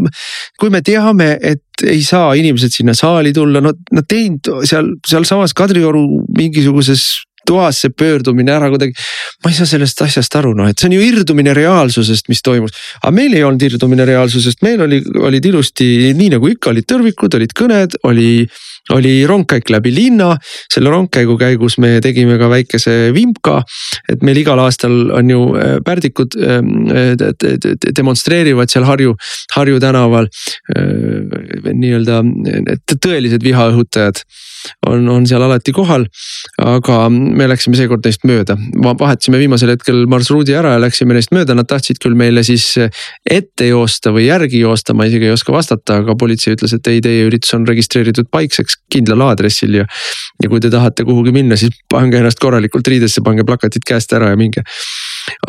kui 0.59 0.71
me 0.71 0.79
teame, 0.85 1.33
et 1.43 1.83
ei 1.83 1.99
saa 2.05 2.31
inimesed 2.39 2.71
sinna 2.71 2.95
saali 2.95 3.33
tulla, 3.35 3.59
no 3.59 3.73
nad 3.91 4.07
teinud 4.07 4.63
seal, 4.63 4.93
sealsamas 5.03 5.55
Kadrioru 5.57 6.05
mingisuguses 6.37 7.25
toas 7.45 7.81
see 7.83 7.91
pöördumine 7.93 8.55
ära 8.55 8.71
kuidagi. 8.73 8.95
ma 9.43 9.51
ei 9.51 9.57
saa 9.57 9.67
sellest 9.69 10.01
asjast 10.01 10.35
aru, 10.39 10.55
noh, 10.57 10.69
et 10.71 10.79
see 10.79 10.89
on 10.89 10.95
ju 10.95 11.03
irdumine 11.05 11.53
reaalsusest, 11.53 12.29
mis 12.31 12.41
toimus. 12.41 12.73
aga 13.01 13.11
meil 13.13 13.35
ei 13.35 13.43
olnud 13.45 13.67
irdumine 13.67 14.07
reaalsusest, 14.07 14.63
meil 14.65 14.81
oli, 14.87 15.01
olid 15.27 15.51
ilusti 15.51 16.13
nii 16.17 16.31
nagu 16.37 16.49
ikka, 16.55 16.71
olid 16.71 16.87
tõrvikud, 16.89 17.37
olid 17.37 17.53
kõned, 17.59 17.99
oli 18.09 18.29
oli 18.93 19.25
rongkäik 19.27 19.69
läbi 19.73 19.93
linna, 19.95 20.35
selle 20.73 20.91
rongkäigu 20.93 21.37
käigus 21.41 21.77
me 21.81 21.97
tegime 22.05 22.37
ka 22.37 22.49
väikese 22.51 23.11
vimka. 23.15 23.61
et 24.09 24.21
meil 24.21 24.37
igal 24.37 24.59
aastal 24.59 25.11
on 25.11 25.29
ju 25.29 25.41
äh, 25.57 25.77
pärdikud 25.85 26.35
ähm, 26.37 26.89
demonstreerivad 27.97 28.69
seal 28.69 28.85
Harju, 28.85 29.15
Harju 29.55 29.79
tänaval. 29.79 30.29
Äh, 30.75 31.73
nii-öelda 31.73 32.21
tõelised 33.01 33.43
vihaõhutajad 33.43 34.21
on, 34.87 35.07
on 35.09 35.27
seal 35.29 35.43
alati 35.45 35.73
kohal. 35.75 36.07
aga 36.61 36.97
me 37.11 37.47
läksime 37.49 37.77
seekord 37.77 38.05
neist 38.05 38.23
mööda, 38.27 38.57
vahetasime 38.85 39.39
viimasel 39.41 39.73
hetkel 39.73 40.05
marsruudi 40.11 40.55
ära 40.55 40.75
ja 40.75 40.81
läksime 40.81 41.17
neist 41.17 41.33
mööda, 41.35 41.55
nad 41.57 41.67
tahtsid 41.69 41.99
küll 42.03 42.15
meile 42.17 42.43
siis 42.47 42.67
ette 42.77 43.69
joosta 43.69 44.13
või 44.15 44.27
järgi 44.29 44.61
joosta, 44.63 44.95
ma 44.97 45.07
isegi 45.09 45.29
ei 45.29 45.35
oska 45.35 45.53
vastata, 45.55 45.99
aga 46.03 46.15
politsei 46.19 46.55
ütles, 46.55 46.75
et 46.75 46.91
ei, 46.91 47.01
teie 47.03 47.25
üritus 47.27 47.53
on 47.57 47.67
registreeritud 47.67 48.29
paikseks 48.31 48.79
kindlal 48.91 49.25
aadressil 49.29 49.81
ja. 49.81 49.87
ja 50.43 50.51
kui 50.51 50.63
te 50.63 50.71
tahate 50.73 51.05
kuhugi 51.07 51.33
minna, 51.35 51.57
siis 51.59 51.75
pange 51.91 52.19
ennast 52.21 52.41
korralikult 52.41 52.87
riidesse, 52.87 53.23
pange 53.25 53.45
plakatid 53.47 53.85
käest 53.87 54.13
ära 54.15 54.31
ja 54.33 54.39
minge. 54.39 54.63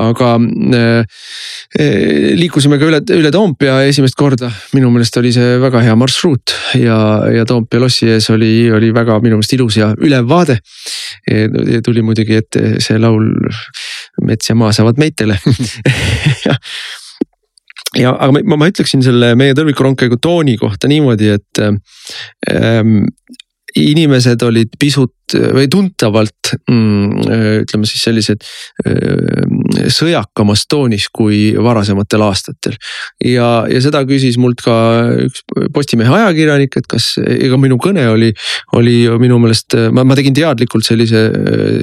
Aga 0.01 0.33
äh, 0.77 1.05
äh, 1.79 2.35
liikusime 2.39 2.79
ka 2.81 2.89
üle, 2.89 3.01
üle 3.17 3.33
Toompea 3.35 3.79
esimest 3.89 4.17
korda, 4.19 4.51
minu 4.77 4.91
meelest 4.95 5.17
oli 5.21 5.33
see 5.35 5.57
väga 5.63 5.83
hea 5.85 5.97
marsruut 5.99 6.55
ja, 6.81 6.99
ja 7.33 7.47
Toompea 7.49 7.83
lossi 7.83 8.11
ees 8.15 8.31
oli, 8.35 8.71
oli 8.73 8.93
väga 8.97 9.19
minu 9.25 9.41
meelest 9.41 9.57
ilus 9.59 9.81
ja 9.81 9.93
ülev 9.97 10.29
vaade. 10.31 10.61
tuli 11.85 12.03
muidugi 12.03 12.37
ette 12.37 12.77
see 12.83 12.99
laul 13.01 13.27
Mets 14.27 14.49
ja 14.49 14.55
maa 14.57 14.73
saavad 14.73 14.97
meitele 14.99 15.37
ja 18.01 18.13
aga 18.13 18.33
ma, 18.35 18.59
ma 18.61 18.69
ütleksin 18.71 19.05
selle 19.05 19.33
meie 19.39 19.55
tõrvikurongkäigu 19.57 20.19
tooni 20.23 20.57
kohta 20.61 20.89
niimoodi, 20.91 21.31
et 21.37 21.61
ähm, 21.63 23.07
inimesed 23.77 24.43
olid 24.47 24.77
pisut 24.81 25.13
või 25.35 25.67
tuntavalt 25.71 26.53
mm, 26.71 27.25
ütleme 27.65 27.89
siis 27.89 28.05
sellised 28.07 28.45
äh, 28.87 29.89
sõjakamas 29.93 30.65
toonis 30.71 31.09
kui 31.11 31.51
varasematel 31.59 32.23
aastatel. 32.29 32.77
ja, 33.25 33.67
ja 33.71 33.81
seda 33.83 34.05
küsis 34.07 34.39
mult 34.39 34.63
ka 34.65 34.77
üks 35.27 35.43
Postimehe 35.75 36.13
ajakirjanik, 36.15 36.77
et 36.79 36.87
kas, 36.91 37.17
ega 37.19 37.59
minu 37.61 37.79
kõne 37.83 38.07
oli, 38.13 38.31
oli 38.79 38.97
minu 39.21 39.41
meelest, 39.43 39.75
ma, 39.93 40.05
ma 40.07 40.17
tegin 40.19 40.37
teadlikult 40.37 40.87
sellise, 40.87 41.27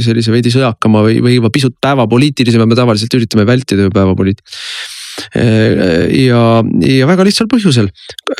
sellise 0.04 0.32
veidi 0.34 0.54
sõjakama 0.54 1.04
või, 1.06 1.20
või 1.24 1.38
juba 1.38 1.52
pisut 1.54 1.76
päevapoliitilisema, 1.84 2.68
me 2.70 2.80
tavaliselt 2.80 3.14
üritame 3.20 3.46
vältida 3.50 3.88
ju 3.88 3.94
päevapoliitikat 3.94 4.62
ja, 6.18 6.44
ja 6.88 7.10
väga 7.10 7.26
lihtsal 7.28 7.50
põhjusel, 7.52 7.91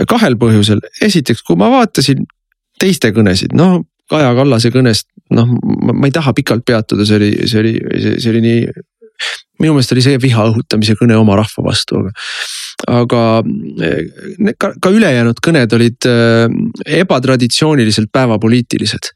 kahel 0.10 0.38
põhjusel, 0.42 0.82
esiteks, 1.06 1.44
kui 1.46 1.60
ma 1.60 1.70
vaatasin 1.74 2.24
teiste 2.84 3.14
kõnesid, 3.16 3.56
noh 3.58 3.82
Kaja 4.12 4.34
Kallase 4.36 4.70
kõnest, 4.74 5.08
noh, 5.34 5.48
ma 5.94 6.10
ei 6.10 6.14
taha 6.14 6.34
pikalt 6.36 6.66
peatuda, 6.68 7.06
see 7.08 7.16
oli, 7.22 7.30
see 7.48 7.62
oli, 7.62 7.72
see 8.20 8.34
oli 8.34 8.42
nii. 8.44 8.66
minu 9.64 9.76
meelest 9.78 9.94
oli 9.96 10.02
see 10.04 10.18
viha 10.20 10.44
õhutamise 10.50 10.98
kõne 11.00 11.16
oma 11.16 11.38
rahva 11.40 11.64
vastu, 11.64 12.02
aga, 12.02 12.12
aga 13.00 13.22
ka, 14.60 14.74
ka 14.84 14.92
ülejäänud 14.92 15.40
kõned 15.46 15.76
olid 15.78 16.10
äh, 16.10 16.52
ebatraditsiooniliselt 17.00 18.12
päevapoliitilised. 18.12 19.14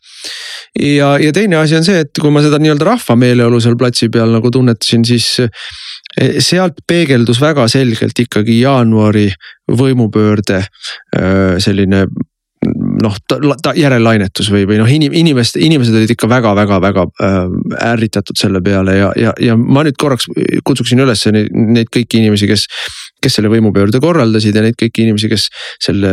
ja, 0.79 1.17
ja 1.19 1.35
teine 1.35 1.59
asi 1.59 1.75
on 1.75 1.83
see, 1.83 2.05
et 2.05 2.21
kui 2.21 2.31
ma 2.31 2.45
seda 2.45 2.61
nii-öelda 2.61 2.87
rahva 2.87 3.19
meeleolu 3.19 3.59
seal 3.59 3.75
platsi 3.77 4.09
peal 4.13 4.31
nagu 4.31 4.53
tunnetasin, 4.53 5.03
siis 5.05 5.35
Eh, 6.17 6.39
sealt 6.41 6.79
peegeldus 6.87 7.37
väga 7.41 7.67
selgelt 7.69 8.17
ikkagi 8.17 8.55
jaanuari 8.63 9.27
võimupöörde 9.69 10.63
selline 11.61 12.05
noh, 13.01 13.17
järellainetus 13.77 14.51
või, 14.53 14.65
või 14.69 14.79
noh, 14.81 14.89
inim-, 14.91 15.15
inimeste, 15.17 15.61
inimesed 15.63 15.95
olid 15.97 16.13
ikka 16.13 16.29
väga-väga-väga 16.31 17.07
äh, 17.23 17.39
ärritatud 17.91 18.39
selle 18.39 18.61
peale 18.65 18.97
ja, 18.97 19.11
ja, 19.19 19.33
ja 19.41 19.57
ma 19.57 19.85
nüüd 19.87 19.97
korraks 19.99 20.29
kutsuksin 20.67 21.01
üles 21.03 21.25
neid, 21.33 21.51
neid 21.53 21.91
kõiki 21.93 22.21
inimesi, 22.21 22.49
kes 22.49 22.67
kes 23.23 23.37
selle 23.39 23.49
võimupöörde 23.51 23.99
korraldasid 24.01 24.55
ja 24.55 24.63
neid 24.65 24.77
kõiki 24.79 25.05
inimesi, 25.05 25.29
kes 25.31 25.47
selle 25.83 26.11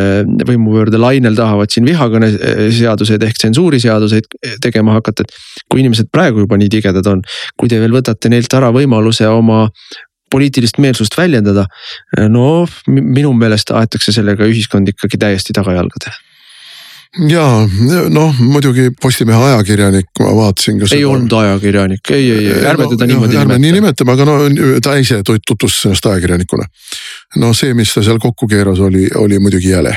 võimupöörde 0.48 1.00
lainel 1.00 1.36
tahavad 1.36 1.72
siin 1.72 1.86
vihakõne 1.88 2.30
seaduseid 2.72 3.24
ehk 3.26 3.40
tsensuuriseaduseid 3.42 4.28
tegema 4.64 4.96
hakata, 4.96 5.26
et. 5.26 5.36
kui 5.68 5.82
inimesed 5.84 6.08
praegu 6.12 6.44
juba 6.44 6.58
nii 6.60 6.72
tigedad 6.72 7.06
on, 7.10 7.22
kui 7.60 7.68
te 7.68 7.80
veel 7.82 7.94
võtate 7.94 8.32
neilt 8.32 8.56
ära 8.56 8.72
võimaluse 8.74 9.28
oma 9.28 9.66
poliitilist 10.32 10.80
meelsust 10.82 11.16
väljendada. 11.18 11.66
no 12.28 12.66
minu 12.88 13.32
meelest 13.36 13.70
aetakse 13.70 14.14
sellega 14.14 14.48
ühiskond 14.48 14.88
ikkagi 14.94 15.20
täiesti 15.20 15.56
tagajalgadele 15.56 16.33
ja 17.30 17.44
noh, 18.10 18.40
muidugi 18.40 18.88
Postimehe 19.00 19.50
ajakirjanik, 19.50 20.08
ma 20.20 20.32
vaatasin 20.36 20.80
ka 20.80 20.88
ei 20.94 21.04
olnud 21.06 21.32
ajakirjanik, 21.38 22.10
ei, 22.10 22.30
ei, 22.30 22.46
ei, 22.48 22.64
ärme 22.70 22.88
teda 22.90 23.06
no, 23.06 23.10
niimoodi 23.12 23.38
ärme 23.38 23.58
nii 23.62 23.74
nimetame, 23.76 24.16
aga 24.16 24.26
no 24.28 24.38
ta 24.82 24.96
ise 24.98 25.20
tutvustas 25.22 25.84
ennast 25.90 26.08
ajakirjanikuna. 26.10 26.66
no 27.42 27.52
see, 27.54 27.74
mis 27.74 27.94
ta 27.94 28.02
seal 28.02 28.18
kokku 28.22 28.48
keeras, 28.50 28.82
oli, 28.82 29.06
oli 29.20 29.38
muidugi 29.38 29.70
jäle 29.70 29.94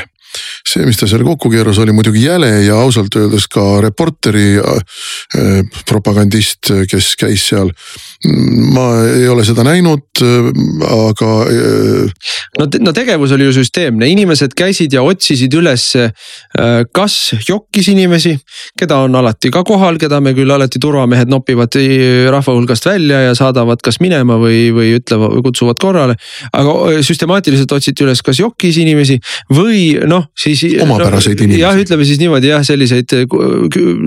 see, 0.68 0.86
mis 0.88 1.00
ta 1.00 1.08
seal 1.10 1.24
kokku 1.28 1.52
keeras, 1.54 1.80
oli 1.84 1.96
muidugi 1.96 2.26
jäle 2.26 2.50
ja 2.66 2.80
ausalt 2.82 3.16
öeldes 3.20 3.48
ka 3.52 3.66
Reporteri 3.84 4.58
äh, 4.58 5.62
propagandist, 5.88 6.72
kes 6.90 7.14
käis 7.20 7.48
seal. 7.52 7.72
ma 8.74 8.86
ei 9.06 9.28
ole 9.30 9.44
seda 9.46 9.64
näinud, 9.68 10.22
aga. 10.88 11.32
no, 12.58 12.68
no 12.82 12.94
tegevus 12.96 13.32
oli 13.36 13.46
ju 13.48 13.54
süsteemne, 13.60 14.08
inimesed 14.10 14.56
käisid 14.58 14.94
ja 14.94 15.04
otsisid 15.06 15.54
üles, 15.58 15.86
kas 16.96 17.18
jokkis 17.48 17.92
inimesi, 17.94 18.34
keda 18.80 19.04
on 19.06 19.16
alati 19.20 19.52
ka 19.54 19.64
kohal, 19.68 20.00
keda 20.02 20.20
me 20.24 20.34
küll 20.38 20.52
alati 20.54 20.82
turvamehed 20.82 21.30
nopivad 21.32 21.78
rahva 22.34 22.56
hulgast 22.58 22.90
välja 22.90 23.22
ja 23.28 23.36
saadavad 23.38 23.82
kas 23.86 24.02
minema 24.04 24.40
või, 24.42 24.68
või 24.76 24.96
ütlevad, 24.98 25.38
kutsuvad 25.46 25.80
korrale. 25.82 26.18
aga 26.54 27.02
süstemaatiliselt 27.06 27.72
otsiti 27.72 28.06
üles, 28.06 28.24
kas 28.26 28.42
jokkis 28.42 28.82
inimesi 28.82 29.20
või 29.54 29.98
noh, 30.08 30.27
siis. 30.38 30.64
omapäraseid 30.82 31.40
no, 31.40 31.46
inimesi. 31.46 31.62
jah, 31.62 31.80
ütleme 31.84 32.08
siis 32.08 32.22
niimoodi 32.22 32.52
jah, 32.52 32.64
selliseid 32.66 33.16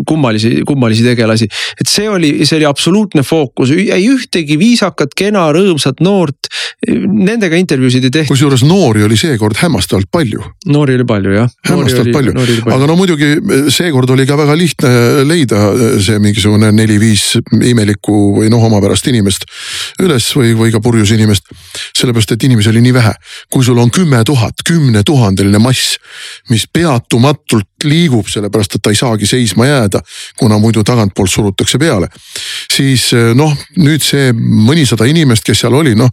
kummalisi, 0.08 0.60
kummalisi 0.68 1.04
tegelasi. 1.06 1.48
et 1.80 1.90
see 1.90 2.08
oli, 2.10 2.32
see 2.44 2.58
oli 2.60 2.68
absoluutne 2.68 3.24
fookus, 3.26 3.72
ei 3.76 4.06
ühtegi 4.10 4.58
viisakat, 4.60 5.14
kena, 5.16 5.48
rõõmsat 5.54 6.02
noort. 6.04 6.50
Nendega 6.90 7.58
intervjuusid 7.60 8.06
ei 8.08 8.12
tehtud. 8.14 8.32
kusjuures 8.32 8.64
noori 8.64 9.04
oli 9.04 9.18
seekord 9.20 9.58
hämmastavalt 9.60 10.10
palju. 10.12 10.44
noori 10.72 10.96
oli 11.00 11.06
palju 11.08 11.36
jah. 11.36 11.50
hämmastavalt 11.68 12.12
palju, 12.14 12.36
aga 12.66 12.88
no 12.88 12.96
muidugi 12.98 13.34
seekord 13.72 14.10
oli 14.16 14.26
ka 14.28 14.38
väga 14.40 14.56
lihtne 14.58 14.92
leida 15.28 15.60
see 16.02 16.18
mingisugune 16.22 16.70
neli-viis 16.74 17.36
imelikku 17.52 18.16
või 18.38 18.50
noh, 18.52 18.62
omapärast 18.70 19.08
inimest 19.10 19.46
üles 20.02 20.26
või, 20.36 20.52
või 20.58 20.72
ka 20.74 20.80
purjus 20.82 21.12
inimest. 21.14 21.50
sellepärast, 21.96 22.34
et 22.34 22.44
inimesi 22.48 22.70
oli 22.72 22.82
nii 22.84 22.94
vähe. 22.94 23.14
kui 23.50 23.64
sul 23.64 23.78
on 23.78 23.90
kümme 23.90 24.22
tuhat, 24.24 24.62
kümnetuhandeline 24.66 25.58
mass, 25.58 25.98
mis 26.48 26.66
peatumatult 26.66 27.69
liigub, 27.84 28.28
sellepärast 28.28 28.76
et 28.76 28.82
ta 28.82 28.92
ei 28.92 28.98
saagi 28.98 29.26
seisma 29.28 29.66
jääda, 29.66 30.02
kuna 30.38 30.58
muidu 30.58 30.84
tagantpoolt 30.86 31.30
surutakse 31.30 31.78
peale. 31.78 32.08
siis 32.70 33.10
noh, 33.34 33.52
nüüd 33.76 34.02
see 34.04 34.32
mõnisada 34.34 35.06
inimest, 35.10 35.44
kes 35.44 35.64
seal 35.64 35.74
oli, 35.74 35.94
noh, 35.98 36.10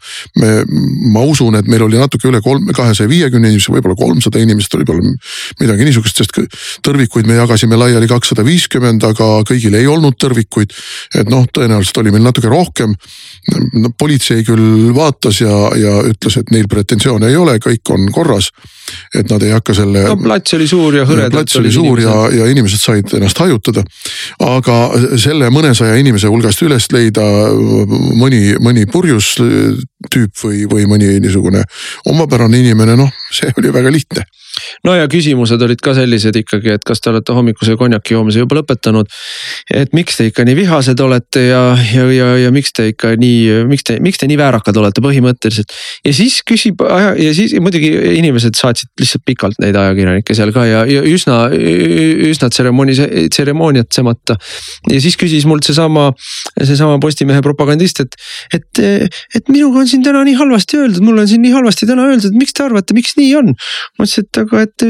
ma 1.13 1.23
usun, 1.23 1.55
et 1.59 1.67
meil 1.67 1.85
oli 1.85 1.99
natuke 1.99 2.27
üle 2.29 2.41
kolm, 2.43 2.67
kahesaja 2.75 3.09
viiekümne 3.09 3.51
inimese, 3.51 3.71
võib-olla 3.73 3.97
kolmsada 3.99 4.41
inimest, 4.41 4.73
võib-olla 4.79 5.13
midagi 5.61 5.87
niisugust, 5.87 6.21
sest 6.21 6.37
tõrvikuid 6.85 7.27
me 7.29 7.37
jagasime 7.37 7.79
laiali 7.79 8.09
kakssada 8.09 8.45
viiskümmend, 8.47 9.03
aga 9.07 9.29
kõigil 9.47 9.75
ei 9.77 9.87
olnud 9.87 10.17
tõrvikuid. 10.21 10.73
et 11.15 11.29
noh, 11.29 11.45
tõenäoliselt 11.53 12.01
oli 12.01 12.13
meil 12.15 12.25
natuke 12.25 12.49
rohkem. 12.51 12.95
no 13.73 13.91
politsei 13.97 14.43
küll 14.43 14.93
vaatas 14.95 15.41
ja, 15.41 15.55
ja 15.77 15.93
ütles, 16.07 16.37
et 16.37 16.51
neil 16.51 16.67
pretensioone 16.67 17.29
ei 17.29 17.35
ole, 17.35 17.57
kõik 17.63 17.93
on 17.93 18.11
korras. 18.11 18.51
et 19.15 19.29
nad 19.29 19.43
ei 19.43 19.51
hakka 19.51 19.73
selle. 19.73 20.03
no 20.07 20.17
plats 20.17 20.53
oli 20.57 20.67
suur 20.67 20.95
ja 20.95 21.05
hõredalt. 21.07 21.56
Oli 21.59 21.71
suur 21.73 22.01
ja, 22.01 22.15
ja 22.33 22.47
inimesed 22.51 22.81
said 22.81 23.13
ennast 23.17 23.39
hajutada. 23.41 23.83
aga 24.43 24.77
selle 25.19 25.51
mõnesaja 25.53 25.97
inimese 25.99 26.31
hulgast 26.31 26.63
üles 26.65 26.89
leida 26.93 27.25
mõni, 28.17 28.57
mõni 28.63 28.87
purjus 28.91 29.35
tüüp 29.37 30.43
või, 30.43 30.65
või 30.69 30.87
mõni 30.89 31.17
niisugune 31.23 31.63
omapärane 32.07 32.59
inimene, 32.63 32.97
noh, 32.99 33.11
see 33.33 33.51
oli 33.57 33.73
väga 33.73 33.93
lihtne 33.93 34.27
no 34.87 34.95
ja 34.97 35.07
küsimused 35.11 35.61
olid 35.63 35.81
ka 35.83 35.93
sellised 35.97 36.35
ikkagi, 36.41 36.75
et 36.77 36.85
kas 36.87 37.01
te 37.03 37.11
olete 37.11 37.35
hommikuse 37.35 37.77
konjaki 37.79 38.15
joomise 38.17 38.43
juba 38.43 38.59
lõpetanud. 38.59 39.09
et 39.73 39.93
miks 39.97 40.19
te 40.19 40.29
ikka 40.31 40.45
nii 40.47 40.57
vihased 40.61 40.99
olete 41.03 41.47
ja, 41.49 41.63
ja, 41.93 42.07
ja, 42.13 42.29
ja 42.45 42.53
miks 42.55 42.73
te 42.75 42.89
ikka 42.93 43.15
nii, 43.19 43.65
miks 43.69 43.87
te, 43.87 43.99
miks 44.03 44.21
te 44.21 44.29
nii 44.29 44.39
väärakad 44.39 44.77
olete 44.77 45.03
põhimõtteliselt. 45.03 45.75
ja 46.05 46.13
siis 46.15 46.39
küsib 46.47 46.83
ja 46.83 47.33
siis 47.35 47.55
muidugi 47.61 47.91
inimesed 48.17 48.57
saatsid 48.57 48.91
lihtsalt 48.99 49.25
pikalt 49.27 49.59
neid 49.63 49.75
ajakirjanikke 49.77 50.35
seal 50.37 50.53
ka 50.55 50.65
ja, 50.67 50.83
ja 50.89 51.03
üsna, 51.07 51.39
üsna 51.53 52.49
tseremooni, 52.53 52.95
tseremooniatsemata. 53.33 54.37
ja 54.91 55.01
siis 55.03 55.17
küsis 55.19 55.47
mult 55.49 55.67
seesama, 55.67 56.09
seesama 56.57 56.97
Postimehe 57.01 57.41
propagandist, 57.45 58.01
et, 58.03 58.17
et, 58.53 58.81
et 59.37 59.51
minuga 59.53 59.83
on 59.83 59.89
siin 59.89 60.03
täna 60.05 60.23
nii 60.27 60.37
halvasti 60.39 60.79
öeldud, 60.81 61.03
mulle 61.05 61.23
on 61.25 61.29
siin 61.29 61.43
nii 61.45 61.53
halvasti 61.55 61.87
täna 61.89 62.07
öeldud, 62.09 62.35
miks 62.37 62.55
te 62.57 62.65
arvate, 62.65 62.95
miks 62.97 63.15
nii 63.19 63.33
on? 63.39 63.53
ma 63.97 64.07
ütlesin, 64.07 64.27
et 64.27 64.41
aga 64.43 64.56
et 64.65 64.89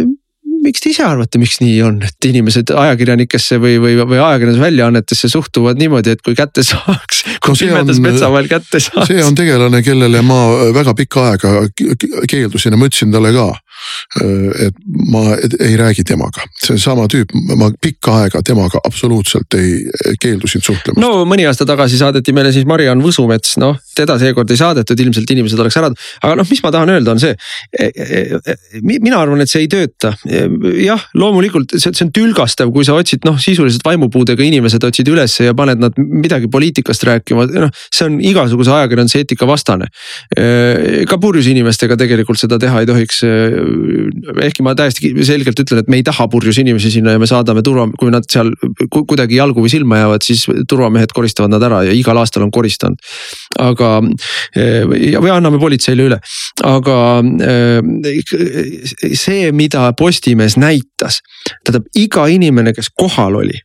miks 0.63 0.81
te 0.83 0.91
ise 0.91 1.05
arvate, 1.05 1.39
miks 1.41 1.59
nii 1.61 1.75
on, 1.85 1.99
et 2.05 2.27
inimesed 2.29 2.71
ajakirjanikesse 2.73 3.59
või, 3.61 3.77
või, 3.81 3.95
või 3.99 4.19
ajakirjandusväljaannetesse 4.19 5.29
suhtuvad 5.31 5.79
niimoodi, 5.81 6.15
et 6.15 6.23
kui 6.25 6.37
kätte 6.37 6.63
saaks, 6.65 7.23
kui 7.45 7.57
pimedas 7.59 8.01
metsa 8.03 8.31
vahel 8.33 8.49
kätte 8.51 8.81
saaks. 8.83 9.11
see 9.11 9.23
on 9.23 9.37
tegelane, 9.37 9.83
kellele 9.85 10.23
ma 10.25 10.39
väga 10.75 10.95
pikka 10.97 11.27
aega 11.31 11.53
keeldusin 12.29 12.75
ja 12.75 12.79
ma 12.79 12.89
ütlesin 12.89 13.13
talle 13.13 13.33
ka 13.35 13.51
et 14.67 14.77
ma 15.11 15.23
ei 15.37 15.75
räägi 15.79 16.05
temaga, 16.07 16.45
seesama 16.63 17.07
tüüp, 17.11 17.33
ma 17.57 17.69
pikka 17.81 18.21
aega 18.23 18.41
temaga 18.45 18.81
absoluutselt 18.87 19.57
ei 19.57 19.83
keeldusin 20.21 20.63
suhtlemast. 20.63 21.01
no 21.01 21.25
mõni 21.29 21.47
aasta 21.47 21.67
tagasi 21.67 21.99
saadeti 21.99 22.35
meile 22.35 22.53
siis 22.55 22.67
Mariann 22.69 23.03
Võsumets, 23.03 23.57
noh 23.61 23.77
teda 23.97 24.17
seekord 24.21 24.51
ei 24.53 24.59
saadetud, 24.59 24.99
ilmselt 25.01 25.31
inimesed 25.33 25.59
oleks 25.61 25.77
ära. 25.79 25.89
aga 26.21 26.37
noh, 26.39 26.47
mis 26.49 26.61
ma 26.63 26.71
tahan 26.73 26.91
öelda, 26.93 27.15
on 27.15 27.21
see. 27.21 27.33
E, 27.71 27.89
e, 27.89 28.21
e, 28.37 28.57
mina 28.85 29.19
arvan, 29.19 29.41
et 29.43 29.51
see 29.51 29.65
ei 29.65 29.71
tööta. 29.71 30.13
jah, 30.83 31.07
loomulikult 31.17 31.75
see, 31.75 31.93
see 31.93 32.05
on 32.07 32.13
tülgastav, 32.15 32.71
kui 32.75 32.85
sa 32.87 32.97
otsid 32.97 33.25
noh, 33.27 33.39
sisuliselt 33.41 33.85
vaimupuudega 33.87 34.45
inimesed 34.45 34.83
otsid 34.87 35.09
ülesse 35.11 35.47
ja 35.47 35.55
paned 35.57 35.81
nad 35.81 35.97
midagi 35.97 36.49
poliitikast 36.51 37.05
rääkima, 37.07 37.47
noh 37.57 37.73
see 37.87 38.07
on 38.07 38.19
igasuguse 38.23 38.73
ajakirjanduse 38.73 39.23
eetika 39.23 39.47
vastane. 39.49 39.89
ka 41.07 41.17
purjus 41.21 41.47
inimestega 41.49 41.97
tegelikult 41.99 42.39
seda 42.39 42.59
teha 42.61 42.83
ei 42.83 42.89
tohiks 42.89 43.21
ehkki 44.47 44.65
ma 44.65 44.73
täiesti 44.77 45.11
selgelt 45.27 45.59
ütlen, 45.63 45.81
et 45.83 45.91
me 45.91 45.99
ei 45.99 46.05
taha 46.05 46.27
purjus 46.31 46.59
inimesi 46.61 46.91
sinna 46.93 47.15
ja 47.15 47.21
me 47.21 47.29
saadame 47.29 47.63
turva, 47.65 47.87
kui 47.99 48.11
nad 48.13 48.27
seal 48.31 48.51
kuidagi 48.89 49.39
jalgu 49.39 49.63
või 49.65 49.71
silma 49.71 50.01
jäävad, 50.01 50.25
siis 50.25 50.45
turvamehed 50.69 51.13
koristavad 51.15 51.53
nad 51.53 51.65
ära 51.67 51.83
ja 51.87 51.95
igal 51.95 52.19
aastal 52.21 52.45
on 52.47 52.53
koristanud. 52.53 52.99
aga 53.59 53.91
või 55.21 55.31
anname 55.33 55.59
politseile 55.59 56.07
üle, 56.09 56.19
aga 56.63 56.97
see, 59.13 59.51
mida 59.51 59.87
Postimees 59.97 60.57
näitas, 60.59 61.21
tähendab 61.63 61.87
iga 61.97 62.27
inimene, 62.31 62.73
kes 62.75 62.91
kohal 62.95 63.39
oli, 63.41 63.57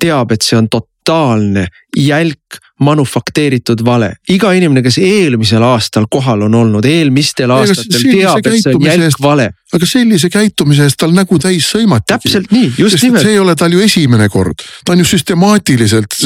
teab, 0.00 0.32
et 0.32 0.44
see 0.46 0.58
on 0.58 0.68
totaalne 0.72 1.66
jälk 1.96 2.60
manufakteeritud 2.80 3.84
vale. 3.84 4.12
iga 4.30 4.52
inimene, 4.54 4.82
kes 4.82 4.98
eelmisel 5.02 5.62
aastal 5.66 6.06
kohal 6.10 6.44
on 6.46 6.54
olnud, 6.54 6.86
eelmistel 6.86 7.50
aastatel 7.50 8.04
teab, 8.06 8.38
et 8.46 8.60
see 8.62 8.74
on 8.74 8.84
jälk 8.86 9.22
vale. 9.22 9.48
aga 9.74 9.84
sellise 9.84 10.30
käitumise 10.32 10.86
eest 10.86 10.96
tal 11.00 11.10
nägu 11.12 11.36
täis 11.42 11.66
sõimati. 11.74 12.06
täpselt 12.14 12.52
nii, 12.54 12.70
just 12.78 12.94
Sest 12.94 13.08
nimelt. 13.08 13.26
see 13.26 13.34
ei 13.34 13.40
ole 13.42 13.54
tal 13.58 13.74
ju 13.74 13.82
esimene 13.84 14.28
kord, 14.32 14.62
ta 14.84 14.94
on 14.94 15.02
ju 15.02 15.08
süstemaatiliselt 15.10 16.16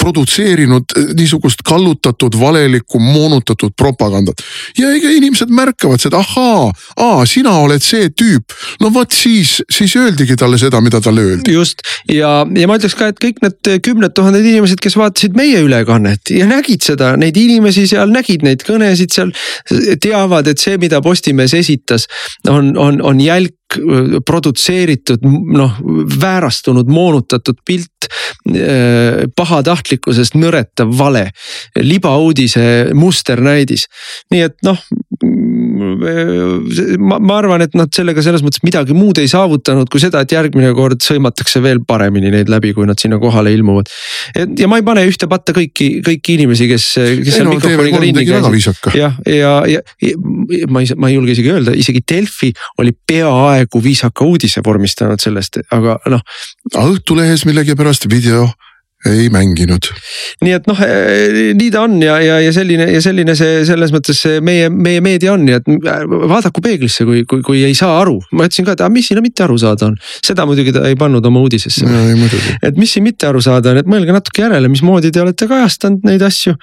produtseerinud 0.00 0.96
niisugust 1.14 1.62
kallutatud, 1.64 2.36
valelikku, 2.40 2.98
moonutatud 2.98 3.76
propagandat. 3.78 4.42
ja 4.78 4.90
ega 4.90 5.14
inimesed 5.14 5.54
märkavad 5.54 6.02
seda, 6.02 6.18
ahaa, 6.18 6.72
aa, 6.96 7.22
sina 7.26 7.54
oled 7.62 7.82
see 7.82 8.10
tüüp. 8.10 8.58
no 8.80 8.90
vot 8.92 9.14
siis, 9.14 9.60
siis 9.70 9.94
öeldigi 9.96 10.36
talle 10.36 10.58
seda, 10.58 10.82
mida 10.82 11.00
talle 11.00 11.22
öeldi. 11.30 11.54
just 11.54 11.86
ja, 12.10 12.42
ja 12.42 12.66
ma 12.66 12.80
ütleks 12.80 12.98
ka, 12.98 13.12
et 13.14 13.22
kõik 13.22 13.38
need 13.46 13.72
kümned 13.86 14.18
tuhanded 14.18 14.50
inimesed, 14.50 14.82
kes 14.82 14.98
vaatasid 15.02 15.36
meie 15.38 15.62
ülekannet 15.66 16.32
ja 16.34 16.46
nägid 16.50 16.84
seda, 16.86 17.12
neid 17.20 17.38
inimesi 17.38 17.86
seal, 17.90 18.12
nägid 18.14 18.44
neid 18.46 18.64
kõnesid 18.66 19.14
seal. 19.14 19.32
teavad, 20.02 20.48
et 20.48 20.62
see, 20.62 20.78
mida 20.80 21.02
Postimees 21.04 21.54
esitas, 21.56 22.08
on, 22.48 22.72
on, 22.78 23.02
on 23.02 23.20
jälk 23.20 23.56
produtseeritud, 24.26 25.24
noh 25.56 25.78
väärastunud, 26.20 26.90
moonutatud 26.90 27.62
pilt. 27.64 27.88
pahatahtlikkusest 29.36 30.34
nõretav 30.34 30.90
vale, 30.98 31.28
libauudise 31.78 32.90
musternäidis. 32.98 33.86
nii 34.30 34.42
et 34.48 34.56
noh 34.66 34.80
ma, 36.98 37.18
ma 37.18 37.36
arvan, 37.38 37.62
et 37.64 37.74
nad 37.78 37.90
sellega 37.94 38.22
selles 38.24 38.42
mõttes 38.44 38.62
midagi 38.66 38.94
muud 38.96 39.18
ei 39.22 39.30
saavutanud, 39.30 39.90
kui 39.92 40.02
seda, 40.02 40.22
et 40.22 40.34
järgmine 40.34 40.72
kord 40.76 41.02
sõimatakse 41.04 41.62
veel 41.64 41.82
paremini 41.86 42.32
neid 42.34 42.50
läbi, 42.52 42.72
kui 42.76 42.86
nad 42.88 43.00
sinna 43.00 43.18
kohale 43.22 43.52
ilmuvad. 43.54 43.90
et 44.34 44.58
ja 44.58 44.68
ma 44.70 44.80
ei 44.80 44.86
pane 44.86 45.04
ühte 45.08 45.28
patta 45.30 45.54
kõiki, 45.56 45.88
kõiki 46.06 46.36
inimesi, 46.38 46.68
kes, 46.70 46.88
kes 47.22 47.38
seal 47.38 47.48
no, 47.48 47.56
mikrofoniga 47.56 48.02
ringi 48.02 48.26
käisid. 48.28 48.90
jah, 48.98 49.18
ja, 49.26 49.54
ja, 49.70 49.80
ja, 50.02 50.16
ja 50.58 50.70
ma 50.70 50.82
ei, 50.82 50.90
ma 50.96 51.10
ei 51.10 51.18
julge 51.18 51.36
isegi 51.36 51.54
öelda, 51.54 51.76
isegi 51.78 52.04
Delfi 52.12 52.52
oli 52.82 52.94
peaaegu 53.06 53.61
viisaka 53.82 54.24
uudise 54.24 54.62
vormistanud 54.64 55.20
sellest, 55.20 55.60
aga 55.70 55.98
noh. 56.10 56.22
Õhtulehes 56.72 57.46
millegipärast 57.48 58.08
video 58.10 58.48
ei 59.08 59.28
mänginud. 59.34 59.88
nii 60.44 60.52
et 60.54 60.68
noh, 60.70 60.78
eh, 60.86 61.50
nii 61.58 61.70
ta 61.74 61.82
on 61.86 61.96
ja, 62.02 62.18
ja, 62.22 62.38
ja 62.42 62.52
selline 62.54 62.86
ja 62.86 63.00
selline 63.02 63.34
see 63.38 63.62
selles 63.66 63.90
mõttes 63.94 64.20
see 64.22 64.38
meie, 64.44 64.68
meie 64.70 65.02
meedia 65.02 65.32
on, 65.34 65.42
nii 65.46 65.56
et 65.58 65.70
äh, 65.90 66.04
vaadaku 66.30 66.62
peeglisse, 66.62 67.06
kui, 67.08 67.24
kui, 67.28 67.42
kui 67.46 67.64
ei 67.66 67.74
saa 67.78 67.96
aru. 68.02 68.20
ma 68.32 68.46
ütlesin 68.46 68.68
ka, 68.68 68.76
et 68.76 68.84
aga 68.84 68.92
mis 68.94 69.10
siin 69.10 69.22
mitte 69.24 69.42
aru 69.46 69.58
saada 69.58 69.88
on, 69.90 69.98
seda 70.22 70.46
muidugi 70.46 70.74
ta 70.76 70.84
ei 70.88 70.98
pannud 70.98 71.26
oma 71.26 71.42
uudisesse. 71.42 71.88
et 72.62 72.78
mis 72.78 72.94
siin 72.94 73.06
mitte 73.06 73.26
aru 73.26 73.42
saada 73.42 73.74
on, 73.74 73.82
et 73.82 73.90
mõelge 73.90 74.14
natuke 74.14 74.46
järele, 74.46 74.70
mismoodi 74.70 75.10
te 75.10 75.24
olete 75.24 75.50
kajastanud 75.50 76.06
neid 76.06 76.22
asju. 76.22 76.54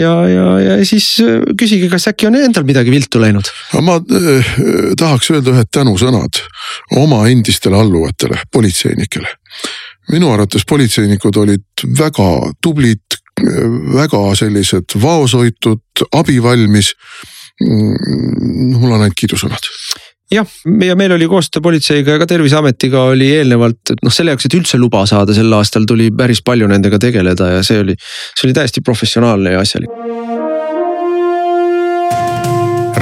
ja, 0.00 0.14
ja, 0.32 0.48
ja 0.64 0.80
siis 0.88 1.12
äh, 1.24 1.42
küsige, 1.60 1.92
kas 1.92 2.08
äkki 2.08 2.30
on 2.30 2.40
endal 2.40 2.64
midagi 2.68 2.94
viltu 2.94 3.20
läinud. 3.20 3.52
ma 3.84 4.00
äh, 4.00 4.52
tahaks 4.98 5.32
öelda 5.34 5.58
ühed 5.58 5.72
tänusõnad 5.76 6.40
oma 7.04 7.26
endistele 7.28 7.76
alluvatele, 7.76 8.40
politseinikele 8.52 9.28
minu 10.10 10.32
arvates 10.32 10.64
politseinikud 10.68 11.36
olid 11.36 11.86
väga 11.98 12.30
tublid, 12.62 13.18
väga 13.94 14.22
sellised 14.38 14.96
vaoshoitud, 15.02 16.06
abivalmis. 16.18 16.94
Mm, 17.62 18.72
mul 18.80 18.90
on 18.96 19.04
ainult 19.04 19.18
kiidusõnad 19.18 19.68
jah, 20.32 20.48
ja 20.86 20.96
meil 20.96 21.12
oli 21.12 21.28
koostöö 21.28 21.62
politseiga 21.62 22.16
ja 22.16 22.18
ka 22.18 22.26
terviseametiga 22.26 23.02
oli 23.12 23.28
eelnevalt, 23.36 23.92
et 23.92 24.02
noh, 24.02 24.12
selle 24.14 24.32
jaoks, 24.32 24.48
et 24.48 24.56
üldse 24.56 24.80
luba 24.80 25.04
saada 25.06 25.36
sel 25.36 25.52
aastal 25.52 25.86
tuli 25.88 26.10
päris 26.16 26.42
palju 26.42 26.68
nendega 26.70 26.98
tegeleda 27.02 27.50
ja 27.56 27.62
see 27.66 27.82
oli, 27.84 27.96
see 28.00 28.48
oli 28.48 28.56
täiesti 28.56 28.80
professionaalne 28.80 29.52
ja 29.56 29.60
asjalik. 29.60 29.90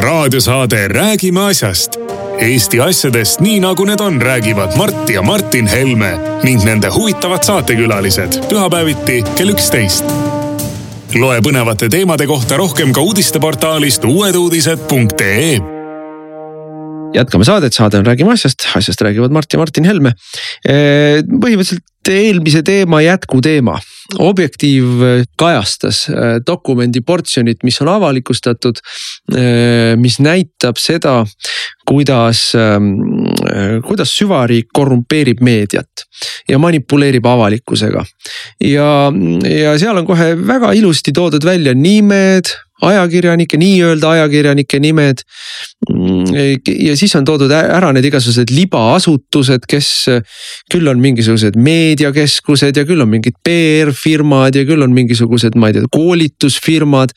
raadiosaade 0.01 0.89
Räägime 0.89 1.41
asjast 1.41 1.99
Eesti 2.41 2.79
asjadest 2.81 3.43
nii 3.45 3.59
nagu 3.61 3.85
need 3.85 4.01
on, 4.01 4.17
räägivad 4.23 4.73
Mart 4.81 5.11
ja 5.13 5.21
Martin 5.23 5.67
Helme 5.69 6.15
ning 6.41 6.63
nende 6.65 6.89
huvitavad 6.89 7.45
saatekülalised 7.45 8.39
pühapäeviti 8.49 9.19
kell 9.37 9.53
üksteist. 9.53 10.09
loe 11.21 11.43
põnevate 11.45 11.91
teemade 11.93 12.25
kohta 12.27 12.57
rohkem 12.57 12.95
ka 12.97 13.05
uudisteportaalist 13.05 14.05
uueduudised.ee 14.09 15.61
jätkame 17.15 17.45
saadet, 17.45 17.77
saade 17.77 17.99
on 17.99 18.07
Räägime 18.07 18.33
asjast, 18.33 18.65
asjast 18.77 19.01
räägivad 19.05 19.37
Mart 19.37 19.53
ja 19.53 19.59
Martin 19.59 19.85
Helme. 19.85 20.15
põhimõtteliselt 20.65 21.85
eelmise 22.09 22.63
teema 22.63 23.03
jätkuteema. 23.03 23.79
objektiiv 24.19 24.85
kajastas 25.39 26.09
dokumendi 26.47 27.01
portsjonit, 27.01 27.61
mis 27.63 27.81
on 27.81 27.89
avalikustatud, 27.89 28.81
mis 29.97 30.17
näitab 30.19 30.81
seda, 30.83 31.21
kuidas, 31.87 32.41
kuidas 33.87 34.17
süvariik 34.19 34.67
korrumpeerib 34.75 35.45
meediat 35.47 36.07
ja 36.49 36.59
manipuleerib 36.59 37.27
avalikkusega. 37.27 38.05
ja, 38.61 38.91
ja 39.61 39.79
seal 39.79 40.03
on 40.03 40.07
kohe 40.07 40.35
väga 40.47 40.73
ilusti 40.73 41.13
toodud 41.13 41.45
välja 41.45 41.75
nimed 41.75 42.51
ajakirjanike, 42.81 43.59
nii-öelda 43.61 44.15
ajakirjanike 44.17 44.81
nimed. 44.81 45.25
ja 46.67 46.97
siis 46.97 47.15
on 47.17 47.25
toodud 47.25 47.53
ära 47.53 47.93
need 47.97 48.07
igasugused 48.09 48.53
libaasutused, 48.55 49.67
kes 49.69 49.91
küll 50.73 50.91
on 50.91 51.01
mingisugused 51.03 51.57
meediakeskused 51.61 52.77
ja 52.77 52.85
küll 52.89 53.03
on 53.03 53.11
mingid 53.13 53.37
PR-firmad 53.47 54.57
ja 54.57 54.65
küll 54.69 54.85
on 54.85 54.95
mingisugused, 54.97 55.57
ma 55.61 55.71
ei 55.71 55.79
tea, 55.79 55.91
koolitusfirmad. 55.93 57.15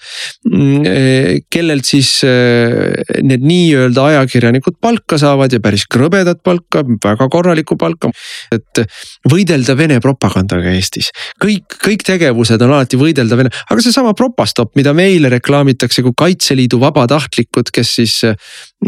kellelt 1.53 1.87
siis 1.87 2.15
need 2.23 3.43
nii-öelda 3.43 4.07
ajakirjanikud 4.13 4.79
palka 4.81 5.19
saavad 5.21 5.53
ja 5.53 5.61
päris 5.63 5.85
krõbedat 5.91 6.43
palka, 6.43 6.83
väga 7.03 7.29
korralikku 7.29 7.77
palka. 7.79 8.11
et 8.51 8.83
võidelda 9.29 9.77
Vene 9.77 9.99
propagandaga 10.03 10.73
Eestis, 10.73 11.09
kõik, 11.41 11.77
kõik 11.81 12.03
tegevused 12.05 12.61
on 12.61 12.75
alati 12.75 12.99
võidelda 12.99 13.37
Vene, 13.39 13.51
aga 13.69 13.81
seesama 13.81 14.13
Propastop, 14.17 14.75
mida 14.77 14.93
meile 14.93 15.29
reklaamitakse 15.33 15.52
reklaamitakse 15.53 16.01
kui 16.03 16.15
Kaitseliidu 16.17 16.79
vabatahtlikud, 16.81 17.69
kes 17.73 17.95
siis, 17.99 18.17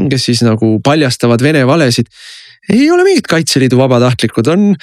kes 0.09 0.25
siis 0.25 0.41
nagu 0.45 0.79
paljastavad 0.83 1.43
Vene 1.45 1.65
valesid. 1.67 2.09
Ei 2.73 2.89
ole 2.89 3.03
mingit 3.05 3.27
Kaitseliidu 3.29 3.77
vabatahtlikud, 3.77 4.47
on, 4.49 4.73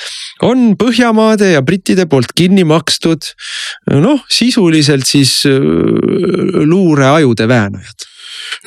on 0.46 0.76
Põhjamaade 0.78 1.50
ja 1.56 1.62
brittide 1.66 2.06
poolt 2.06 2.30
kinni 2.38 2.62
makstud 2.64 3.32
noh, 3.98 4.22
sisuliselt 4.30 5.08
siis 5.08 5.42
luureajude 6.62 7.48
väänajad 7.50 8.11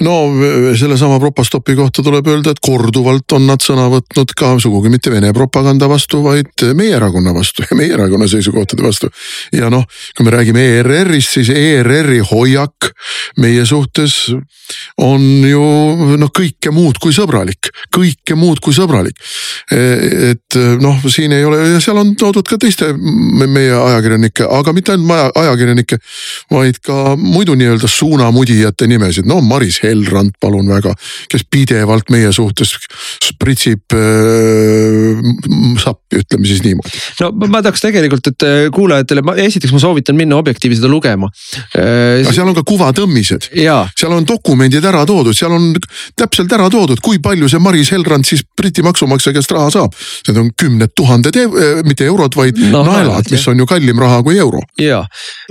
no 0.05 0.15
sellesama 0.77 1.19
Propostopi 1.19 1.75
kohta 1.75 2.03
tuleb 2.03 2.27
öelda, 2.27 2.51
et 2.51 2.61
korduvalt 2.63 3.35
on 3.37 3.47
nad 3.49 3.63
sõna 3.63 3.87
võtnud 3.91 4.33
ka 4.37 4.55
sugugi 4.61 4.91
mitte 4.93 5.13
Vene 5.13 5.31
propaganda 5.33 5.89
vastu, 5.89 6.21
vaid 6.25 6.65
meie 6.77 6.95
erakonna 6.97 7.33
vastu 7.35 7.65
ja 7.65 7.77
meie 7.77 7.93
erakonna 7.95 8.27
seisukohtade 8.27 8.83
vastu. 8.85 9.09
ja 9.53 9.69
noh, 9.69 9.85
kui 10.17 10.25
me 10.25 10.35
räägime 10.35 10.65
ERR-ist, 10.79 11.37
siis 11.37 11.49
ERR-i 11.49 12.21
hoiak 12.31 12.91
meie 13.41 13.65
suhtes 13.65 14.33
on 15.01 15.21
ju 15.45 15.63
noh, 16.17 16.31
kõike 16.33 16.71
muud 16.73 16.99
kui 17.01 17.13
sõbralik, 17.15 17.69
kõike 17.93 18.35
muud 18.39 18.61
kui 18.63 18.73
sõbralik. 18.75 19.17
E, 19.71 19.81
et 20.31 20.57
noh, 20.81 21.01
siin 21.11 21.33
ei 21.35 21.45
ole 21.45 21.59
ja 21.75 21.81
seal 21.83 21.99
on 22.01 22.13
toodud 22.19 22.47
ka 22.47 22.57
teiste 22.61 22.91
meie 22.95 23.73
ajakirjanike, 23.75 24.47
aga 24.57 24.73
mitte 24.75 24.95
ainult 24.95 25.37
ajakirjanike, 25.37 25.99
vaid 26.53 26.79
ka 26.85 27.15
muidu 27.19 27.55
nii-öelda 27.59 27.89
suunamudijate 27.91 28.87
nimesid, 28.89 29.27
no 29.29 29.41
Maris 29.65 29.79
Hellrand, 29.81 30.35
palun 30.41 30.67
väga, 30.69 30.93
kes 31.31 31.45
pidevalt 31.49 32.11
meie 32.13 32.29
suhtes 32.35 32.75
spritsib 33.23 33.95
äh, 33.97 35.21
sappi, 35.81 36.21
ütleme 36.21 36.45
siis 36.45 36.61
niimoodi. 36.65 37.01
no 37.23 37.31
ma 37.49 37.63
tahaks 37.65 37.81
tegelikult, 37.81 38.29
et 38.29 38.45
äh, 38.45 38.57
kuulajatele, 38.75 39.23
esiteks 39.45 39.73
ma 39.73 39.81
soovitan 39.81 40.17
minna 40.19 40.37
Objektiivi 40.37 40.77
seda 40.77 40.91
lugema 40.91 41.31
äh,. 41.73 42.21
aga 42.21 42.33
seal 42.35 42.51
on 42.51 42.57
ka 42.57 42.65
kuvatõmmised, 42.67 43.49
seal 43.55 44.13
on 44.13 44.27
dokumendid 44.29 44.85
ära 44.85 45.01
toodud, 45.09 45.33
seal 45.37 45.55
on 45.55 45.71
täpselt 46.17 46.53
ära 46.53 46.69
toodud, 46.69 47.01
kui 47.01 47.17
palju 47.23 47.49
see 47.49 47.63
Maris 47.63 47.89
Hellrand 47.95 48.29
siis 48.29 48.45
Briti 48.45 48.85
maksumaksja 48.85 49.33
käest 49.35 49.51
raha 49.51 49.71
saab. 49.73 49.95
Need 50.27 50.37
on 50.39 50.51
kümned 50.57 50.93
tuhanded 50.97 51.35
ev, 51.41 51.57
äh, 51.57 51.81
mitte 51.87 52.05
eurod, 52.05 52.37
vaid 52.37 52.61
no, 52.69 52.83
naelad, 52.85 53.33
mis 53.33 53.47
on 53.49 53.59
ju 53.63 53.67
kallim 53.69 53.99
raha 54.01 54.21
kui 54.25 54.37
euro. 54.37 54.61
ja, 54.81 55.01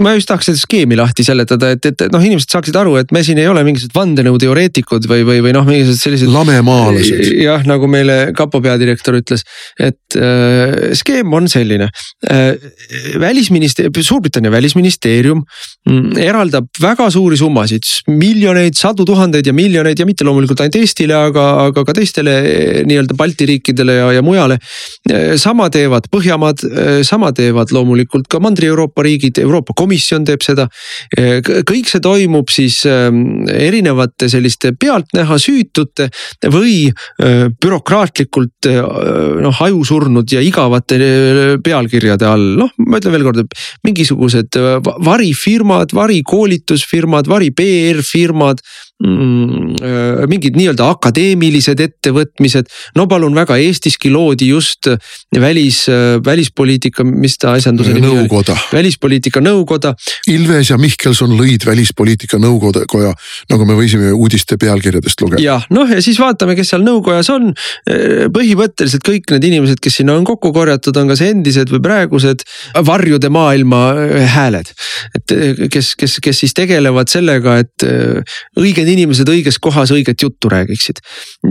ma 0.05 0.15
just 0.15 0.31
tahaks 0.31 0.53
seda 0.53 0.63
skeemi 0.63 0.97
lahti 0.99 1.27
seletada, 1.27 1.75
et, 1.75 1.91
et 1.91 2.07
noh, 2.15 2.23
inimesed 2.23 2.55
saaksid 2.55 2.77
aru, 2.79 2.97
et 3.03 3.13
me 3.15 3.25
siin 3.27 3.41
ei 3.43 3.49
ole 3.51 3.65
mingisugused 3.67 3.97
vandenõuteoreetikud 4.05 5.09
või, 5.11 5.25
või, 5.27 5.41
või 5.45 5.57
noh, 5.57 5.67
mingisugused 5.69 6.09
sellised. 6.09 6.33
lamemaalased. 6.35 7.33
jah, 7.41 7.65
nagu 7.69 7.89
meile 7.91 8.19
kapo 8.37 8.61
peadirektor 8.65 9.19
ütles, 9.21 9.45
et 9.81 10.19
äh, 10.19 10.93
skeem 10.97 11.33
on 11.35 11.49
selline 11.51 11.91
äh,. 12.31 12.55
välisministeerium, 13.21 14.03
Suurbritannia 14.05 14.51
välisministeerium 14.53 15.41
mm, 15.89 16.19
eraldab 16.21 16.67
väga 16.81 17.07
suuri 17.11 17.39
summasid, 17.41 17.87
miljoneid, 18.11 18.77
sadu 18.79 19.07
tuhandeid 19.09 19.47
ja 19.47 19.55
miljoneid 19.57 19.99
ja 19.99 20.07
mitte 20.07 20.27
loomulikult 20.27 20.61
ainult 20.61 20.79
Eestile, 20.81 21.17
aga, 21.17 21.45
aga 21.69 21.85
ka 21.87 21.95
teistele 21.97 22.35
äh, 22.41 22.81
nii-öelda 22.89 23.17
Balti 23.19 23.49
riikidele 23.49 23.99
ja, 24.01 24.11
ja 24.19 24.25
mujale. 24.25 24.59
Äh, 25.11 25.35
sama 25.41 25.71
teevad 25.73 26.09
Põhjamaad, 26.13 26.65
äh, 26.69 27.01
sama 27.07 27.33
teevad 27.37 27.73
loomulikult 27.75 28.29
ka 28.31 28.41
Mandri-Euroopa 28.45 29.05
riigid, 29.07 29.41
Euroopa 29.43 29.77
Komisjon 29.77 30.27
teeb 30.29 30.45
seda. 30.45 30.69
kõik 31.15 31.89
see 31.89 32.01
toimub 32.03 32.51
siis 32.53 32.81
ähm, 32.89 33.45
erinevate 33.95 34.29
selliste 34.29 34.73
pealtnäha 34.81 35.39
süütute 35.39 36.09
või 36.53 36.91
bürokraatlikult 37.63 38.69
noh 39.45 39.61
ajusurnud 39.67 40.33
ja 40.33 40.43
igavate 40.45 40.99
pealkirjade 41.65 42.27
all, 42.29 42.49
noh, 42.59 42.73
ma 42.87 42.99
ütlen 43.01 43.15
veel 43.15 43.27
kord, 43.27 43.45
et 43.45 43.55
mingisugused 43.87 44.59
varifirmad, 45.05 45.95
varikoolitusfirmad, 45.95 47.31
vari 47.31 47.53
PR-firmad 47.55 48.59
Mm, 48.59 48.63
äh, 48.65 48.84
mingid 49.03 50.55
nii-öelda 50.55 50.87
akadeemilised 50.95 51.81
ettevõtmised. 51.83 52.69
no 52.95 53.07
palun 53.11 53.35
väga, 53.35 53.57
Eestiski 53.59 54.11
loodi 54.11 54.47
just 54.49 54.87
välis, 55.41 55.89
äh, 55.89 56.21
välispoliitika, 56.25 57.05
mis 57.05 57.37
ta 57.39 57.53
asjanduse 57.59 57.93
nimi 57.93 58.07
oli? 58.07 58.29
välispoliitika 58.73 59.43
nõukoda. 59.43 59.95
Ilves 60.31 60.71
ja 60.71 60.79
Mihkelson 60.79 61.35
lõid 61.35 61.67
välispoliitika 61.67 62.39
nõukoja, 62.39 63.13
nagu 63.51 63.67
me 63.67 63.75
võisime 63.75 64.13
uudiste 64.15 64.57
pealkirjadest 64.57 65.21
lugeda. 65.21 65.43
jah, 65.43 65.67
noh 65.71 65.91
ja 65.91 66.01
siis 66.03 66.21
vaatame, 66.23 66.55
kes 66.55 66.71
seal 66.71 66.87
nõukojas 66.87 67.33
on. 67.35 67.51
Äh, 67.91 68.31
põhimõtteliselt 68.31 69.05
kõik 69.05 69.35
need 69.35 69.49
inimesed, 69.51 69.83
kes 69.83 70.01
sinna 70.01 70.15
on 70.15 70.25
kokku 70.25 70.53
korjatud, 70.55 70.97
on 70.97 71.11
kas 71.11 71.25
endised 71.27 71.75
või 71.75 71.83
praegused 71.83 72.47
varjude 72.87 73.29
maailma 73.29 73.83
hääled. 74.39 74.71
et 75.19 75.37
kes, 75.71 75.95
kes, 75.99 76.19
kes 76.23 76.45
siis 76.45 76.55
tegelevad 76.55 77.11
sellega, 77.11 77.59
et 77.59 77.89
õiged 78.57 78.94
inimesed 78.95 79.29
õiges 79.31 79.59
kohas 79.63 79.93
õiget 79.95 80.23
juttu 80.25 80.51
räägiksid. 80.53 81.03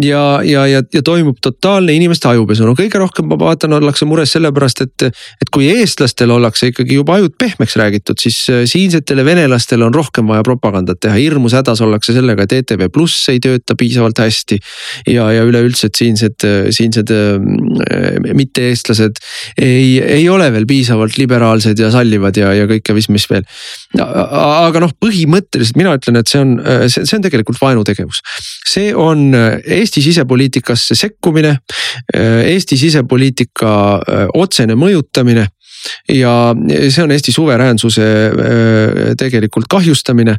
ja, 0.01 0.41
ja, 0.43 0.65
ja, 0.67 0.81
ja 0.93 1.01
toimub 1.05 1.37
totaalne 1.43 1.93
inimeste 1.93 2.29
ajupesu, 2.31 2.65
no 2.67 2.75
kõige 2.77 3.01
rohkem 3.01 3.29
ma 3.29 3.37
vaatan, 3.39 3.75
ollakse 3.79 4.07
mures 4.09 4.33
sellepärast, 4.35 4.85
et. 4.87 5.07
et 5.43 5.51
kui 5.53 5.67
eestlastel 5.69 6.31
ollakse 6.33 6.71
ikkagi 6.71 6.97
juba 6.97 7.17
ajud 7.19 7.35
pehmeks 7.39 7.75
räägitud, 7.79 8.19
siis 8.21 8.39
äh, 8.49 8.63
siinsetele 8.69 9.25
venelastele 9.25 9.85
on 9.85 9.93
rohkem 9.93 10.27
vaja 10.29 10.45
propagandat 10.45 11.01
teha, 11.03 11.17
hirmus 11.19 11.55
hädas 11.57 11.81
ollakse 11.83 12.15
sellega, 12.15 12.47
et 12.47 12.55
ETV 12.61 12.87
Pluss 12.93 13.29
ei 13.29 13.41
tööta 13.43 13.75
piisavalt 13.79 14.19
hästi. 14.23 14.59
ja, 15.11 15.27
ja 15.33 15.43
üleüldse, 15.45 15.89
et 15.91 15.99
siinsed, 15.99 16.47
siinsed 16.73 17.11
äh, 17.13 18.33
mitte-eestlased 18.33 19.21
ei, 19.61 19.99
ei 20.01 20.27
ole 20.29 20.49
veel 20.53 20.65
piisavalt 20.69 21.17
liberaalsed 21.19 21.79
ja 21.79 21.91
sallivad 21.93 22.37
ja, 22.39 22.53
ja 22.55 22.67
kõike, 22.69 22.95
mis, 22.97 23.09
mis 23.13 23.27
veel. 23.29 23.45
aga 23.99 24.83
noh, 24.83 24.93
põhimõtteliselt 25.03 25.79
mina 25.79 25.95
ütlen, 25.99 26.19
et 26.19 26.31
see 26.31 26.41
on, 26.41 26.55
see, 26.87 27.05
see 27.05 27.19
on 27.23 27.29
tegelikult 27.29 27.61
vaenutegevus. 27.61 28.21
see 28.67 28.93
on 28.95 29.31
Eesti 29.65 30.01
sisepoliitikasse 30.01 30.95
sekkumine, 30.95 31.57
Eesti 32.45 32.77
sisepoliitika 32.77 33.73
otsene 34.33 34.75
mõjutamine 34.75 35.47
ja 36.09 36.55
see 36.89 37.03
on 37.03 37.11
Eesti 37.11 37.31
suveräänsuse 37.31 38.03
tegelikult 39.17 39.65
kahjustamine. 39.69 40.35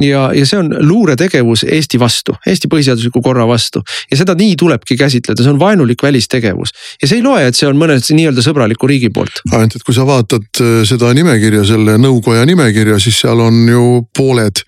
ja, 0.00 0.30
ja 0.34 0.46
see 0.46 0.58
on 0.58 0.72
luuretegevus 0.88 1.64
Eesti 1.64 2.00
vastu, 2.00 2.34
Eesti 2.46 2.68
põhiseadusliku 2.72 3.22
korra 3.22 3.46
vastu 3.48 3.82
ja 4.10 4.16
seda 4.16 4.34
nii 4.38 4.56
tulebki 4.56 4.96
käsitleda, 4.96 5.42
see 5.42 5.52
on 5.52 5.60
vaenulik 5.60 6.02
välistegevus. 6.02 6.74
ja 7.02 7.08
see 7.08 7.20
ei 7.20 7.26
loe, 7.26 7.46
et 7.46 7.58
see 7.58 7.68
on 7.68 7.78
mõne 7.78 7.98
nii-öelda 8.02 8.44
sõbraliku 8.44 8.90
riigi 8.90 9.10
poolt. 9.14 9.42
ainult, 9.52 9.76
et 9.76 9.86
kui 9.86 9.94
sa 9.96 10.06
vaatad 10.08 10.64
seda 10.88 11.12
nimekirja, 11.16 11.64
selle 11.68 11.98
nõukoja 12.00 12.46
nimekirja, 12.48 12.98
siis 13.02 13.20
seal 13.24 13.40
on 13.40 13.62
ju 13.68 13.86
pooled, 14.16 14.64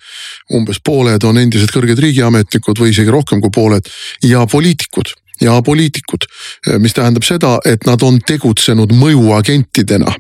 umbes 0.54 0.80
pooled 0.84 1.24
on 1.24 1.40
endised 1.40 1.72
kõrged 1.74 2.00
riigiametnikud 2.00 2.80
või 2.80 2.94
isegi 2.94 3.12
rohkem 3.12 3.42
kui 3.44 3.52
pooled 3.54 3.92
ja 4.24 4.46
poliitikud 4.50 5.14
ja 5.44 5.60
poliitikud, 5.62 6.26
mis 6.80 6.96
tähendab 6.96 7.26
seda, 7.26 7.58
et 7.68 7.86
nad 7.86 8.02
on 8.02 8.20
tegutsenud 8.26 8.92
mõjuagentidena 8.96 10.16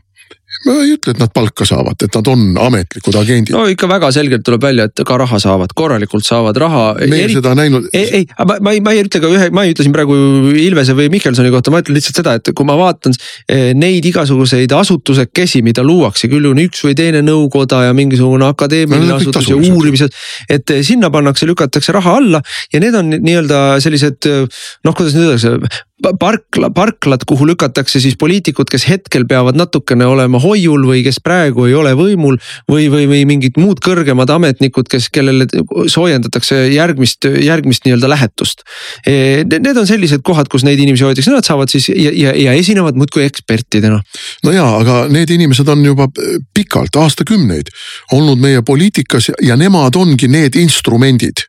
ma 0.64 0.74
ei 0.80 0.94
ütle, 0.94 1.12
et 1.14 1.20
nad 1.20 1.32
palka 1.34 1.66
saavad, 1.68 1.98
et 2.06 2.16
nad 2.16 2.28
on 2.30 2.42
ametlikud 2.66 3.16
agendid. 3.18 3.52
no 3.54 3.64
ikka 3.70 3.88
väga 3.90 4.10
selgelt 4.14 4.44
tuleb 4.46 4.62
välja, 4.64 4.86
et 4.88 5.02
ka 5.06 5.16
raha 5.20 5.38
saavad, 5.42 5.74
korralikult 5.76 6.26
saavad 6.26 6.58
raha. 6.60 6.84
meie 7.10 7.26
Eri... 7.26 7.36
seda 7.38 7.54
näinud. 7.58 7.88
ei, 7.92 8.20
ei, 8.20 8.26
ma, 8.38 8.56
ma 8.64 8.74
ei, 8.76 8.82
ma 8.84 8.94
ei 8.94 9.04
ütle 9.04 9.20
ka 9.22 9.30
ühe, 9.32 9.50
ma 9.54 9.66
ei 9.66 9.74
ütle 9.74 9.86
siin 9.86 9.94
praegu 9.96 10.16
Ilvese 10.64 10.96
või 10.96 11.10
Mihkelsoni 11.12 11.52
kohta, 11.54 11.74
ma 11.74 11.82
ütlen 11.84 11.98
lihtsalt 11.98 12.20
seda, 12.22 12.36
et 12.40 12.52
kui 12.56 12.68
ma 12.68 12.78
vaatan 12.80 13.16
eh, 13.16 13.72
neid 13.78 14.06
igasuguseid 14.08 14.72
asutusekesi, 14.78 15.64
mida 15.66 15.84
luuakse, 15.86 16.30
küll 16.32 16.48
on 16.50 16.62
üks 16.64 16.84
või 16.86 16.96
teine 16.98 17.24
nõukoda 17.26 17.84
ja 17.88 17.96
mingisugune 17.96 18.48
akadeemiline 18.48 19.10
no, 19.12 19.20
asutus 19.20 19.50
ja 19.50 19.58
uurimised. 19.58 20.14
et 20.48 20.74
eh, 20.74 20.84
sinna 20.86 21.10
pannakse, 21.14 21.48
lükatakse 21.50 21.94
raha 21.96 22.18
alla 22.22 22.42
ja 22.72 22.82
need 22.82 22.96
on 22.98 23.12
nii-öelda 23.18 23.64
sellised 23.84 24.30
noh, 24.30 24.94
kuidas 24.94 25.16
nüüd 25.18 25.34
öeldakse 25.34 25.58
parkla, 26.02 26.70
parklad, 26.74 27.22
kuhu 27.26 27.46
lükatakse 27.46 28.00
siis 28.02 28.16
poliitikud, 28.18 28.66
kes 28.70 28.86
hetkel 28.88 29.24
peavad 29.30 29.54
natukene 29.56 30.06
olema 30.06 30.40
hoiul 30.42 30.82
või 30.88 31.04
kes 31.06 31.20
praegu 31.22 31.68
ei 31.68 31.74
ole 31.78 31.94
võimul. 31.94 32.38
või, 32.70 32.88
või, 32.90 33.06
või 33.06 33.22
mingid 33.28 33.58
muud 33.60 33.78
kõrgemad 33.84 34.30
ametnikud, 34.30 34.88
kes, 34.90 35.08
kellele 35.14 35.46
soojendatakse 35.86 36.66
järgmist, 36.74 37.24
järgmist 37.24 37.86
nii-öelda 37.86 38.10
lähetust. 38.10 38.64
E, 39.06 39.44
need 39.44 39.76
on 39.76 39.86
sellised 39.86 40.24
kohad, 40.26 40.48
kus 40.50 40.64
neid 40.66 40.80
inimesi 40.82 41.06
hoitakse, 41.06 41.30
nad 41.30 41.46
saavad 41.46 41.70
siis 41.70 41.88
ja, 41.88 42.10
ja, 42.10 42.34
ja 42.34 42.52
esinevad 42.58 42.98
muudkui 42.98 43.24
ekspertidena. 43.24 44.02
no 44.44 44.52
ja, 44.52 44.66
aga 44.80 45.04
need 45.12 45.30
inimesed 45.30 45.68
on 45.68 45.84
juba 45.84 46.08
pikalt, 46.54 46.96
aastakümneid 46.96 47.70
olnud 48.12 48.42
meie 48.42 48.62
poliitikas 48.66 49.30
ja 49.42 49.56
nemad 49.56 49.96
ongi 49.96 50.28
need 50.28 50.58
instrumendid 50.58 51.46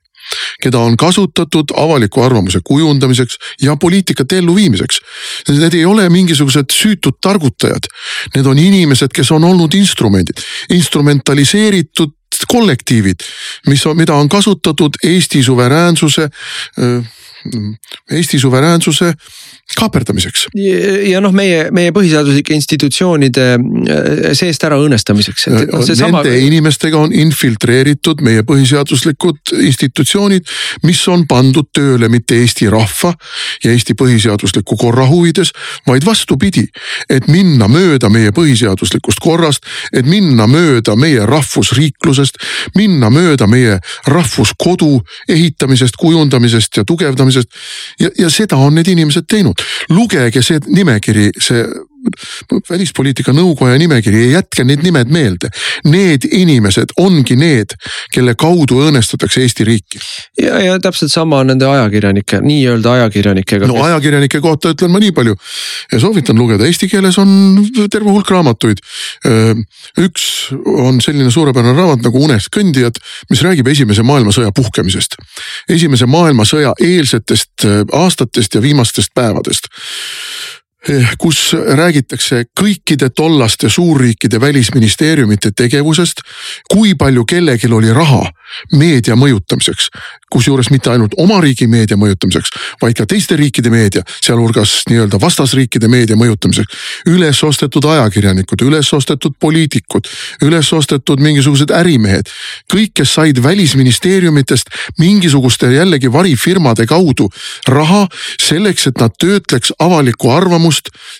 keda 0.63 0.79
on 0.79 0.97
kasutatud 0.97 1.73
avaliku 1.77 2.23
arvamuse 2.23 2.59
kujundamiseks 2.63 3.37
ja 3.61 3.75
poliitikate 3.75 4.37
elluviimiseks. 4.37 4.99
Need 5.49 5.73
ei 5.73 5.85
ole 5.85 6.09
mingisugused 6.09 6.73
süütud 6.73 7.19
targutajad, 7.21 7.89
need 8.35 8.45
on 8.45 8.59
inimesed, 8.59 9.13
kes 9.13 9.31
on 9.31 9.43
olnud 9.43 9.73
instrumendid, 9.73 10.41
instrumentaliseeritud 10.69 12.15
kollektiivid, 12.51 13.23
mis 13.67 13.85
mida 13.95 14.15
on 14.15 14.29
kasutatud 14.29 14.97
Eesti 15.03 15.43
suveräänsuse, 15.43 16.29
Eesti 18.11 18.39
suveräänsuse 18.39 19.13
kaaperdamiseks. 19.79 20.47
ja 21.09 21.21
noh, 21.21 21.33
meie, 21.33 21.69
meie 21.73 21.91
põhiseaduslike 21.95 22.53
institutsioonide 22.53 23.45
äh, 23.55 24.33
seest 24.37 24.63
ära 24.63 24.77
õõnestamiseks. 24.81 25.47
No, 25.51 25.63
Nende 25.79 25.95
sama... 25.97 26.21
inimestega 26.23 26.99
on 26.99 27.13
infiltreeritud 27.13 28.21
meie 28.25 28.45
põhiseaduslikud 28.47 29.55
institutsioonid, 29.65 30.45
mis 30.85 31.01
on 31.11 31.25
pandud 31.27 31.69
tööle 31.73 32.09
mitte 32.13 32.37
Eesti 32.39 32.69
rahva 32.71 33.13
ja 33.63 33.73
Eesti 33.73 33.97
põhiseadusliku 33.97 34.77
korra 34.79 35.07
huvides, 35.09 35.53
vaid 35.87 36.05
vastupidi. 36.05 36.65
et 37.09 37.27
minna 37.27 37.67
mööda 37.67 38.09
meie 38.09 38.31
põhiseaduslikust 38.35 39.19
korrast, 39.21 39.65
et 39.93 40.05
minna 40.05 40.47
mööda 40.47 40.95
meie 40.95 41.25
rahvusriiklusest, 41.25 42.37
minna 42.75 43.09
mööda 43.09 43.47
meie 43.47 43.79
rahvuskodu 44.07 45.01
ehitamisest, 45.29 45.95
kujundamisest 45.99 46.77
ja 46.77 46.85
tugevdamisest. 46.87 47.34
Ja, 47.99 48.09
ja 48.17 48.29
seda 48.29 48.57
on 48.57 48.75
need 48.75 48.87
inimesed 48.87 49.27
teinud. 49.29 49.61
Lugege 49.89 50.43
see 50.45 50.61
nimekiri, 50.67 51.31
see 51.41 51.65
välispoliitika 52.69 53.33
nõukoja 53.35 53.77
nimekiri 53.79 54.25
ja 54.25 54.39
jätke 54.39 54.63
need 54.63 54.83
nimed 54.85 55.11
meelde. 55.13 55.49
Need 55.85 56.27
inimesed 56.31 56.95
ongi 57.01 57.37
need, 57.39 57.75
kelle 58.13 58.35
kaudu 58.39 58.79
õõnestatakse 58.83 59.43
Eesti 59.43 59.67
riiki. 59.67 59.99
ja, 60.41 60.59
ja 60.59 60.79
täpselt 60.79 61.11
sama 61.11 61.39
on 61.43 61.51
nende 61.53 61.67
ajakirjanike, 61.69 62.41
nii-öelda 62.41 62.91
ajakirjanikega. 62.99 63.67
no 63.67 63.83
ajakirjanike 63.83 64.41
kohta 64.41 64.73
ütlen 64.75 64.91
ma 64.91 65.01
nii 65.03 65.11
palju 65.15 65.35
ja 65.91 65.99
soovitan 65.99 66.39
lugeda, 66.39 66.65
eesti 66.65 66.89
keeles 66.91 67.17
on 67.21 67.29
terve 67.91 68.11
hulk 68.11 68.29
raamatuid. 68.29 68.81
üks 70.01 70.27
on 70.65 71.01
selline 71.01 71.31
suurepärane 71.31 71.75
raamat 71.77 72.05
nagu 72.05 72.23
Unest 72.25 72.49
kõndijad, 72.55 72.99
mis 73.29 73.43
räägib 73.45 73.67
esimese 73.67 74.03
maailmasõja 74.03 74.51
puhkemisest. 74.55 75.17
esimese 75.69 76.05
maailmasõja 76.05 76.73
eelsetest 76.81 77.67
aastatest 77.93 78.55
ja 78.55 78.61
viimastest 78.61 79.13
päevadest 79.15 79.69
kus 81.17 81.53
räägitakse 81.53 82.43
kõikide 82.59 83.09
tollaste 83.09 83.69
suurriikide 83.69 84.41
välisministeeriumite 84.41 85.51
tegevusest. 85.51 86.21
kui 86.71 86.95
palju 86.95 87.25
kellelgi 87.25 87.67
oli 87.73 87.93
raha 87.93 88.31
meedia 88.73 89.15
mõjutamiseks, 89.15 89.89
kusjuures 90.31 90.69
mitte 90.69 90.89
ainult 90.91 91.15
oma 91.17 91.39
riigi 91.41 91.67
meedia 91.67 91.97
mõjutamiseks, 91.97 92.51
vaid 92.81 92.97
ka 92.97 93.05
teiste 93.09 93.35
riikide 93.39 93.69
meedia, 93.73 94.03
sealhulgas 94.21 94.83
nii-öelda 94.89 95.19
vastasriikide 95.21 95.87
meedia 95.87 96.15
mõjutamiseks. 96.15 96.75
üles 97.09 97.43
ostetud 97.43 97.85
ajakirjanikud, 97.85 98.61
üles 98.61 98.93
ostetud 98.93 99.33
poliitikud, 99.39 100.07
üles 100.45 100.73
ostetud 100.73 101.19
mingisugused 101.19 101.71
ärimehed. 101.71 102.29
kõik, 102.73 102.91
kes 102.93 103.13
said 103.13 103.43
välisministeeriumitest 103.43 104.69
mingisuguste 104.99 105.71
jällegi 105.73 106.11
varifirmade 106.11 106.85
kaudu 106.85 107.29
raha 107.67 108.07
selleks, 108.39 108.87
et 108.87 108.99
nad 108.99 109.11
töötleks 109.19 109.73
avalikku 109.79 110.31
arvamust 110.31 110.74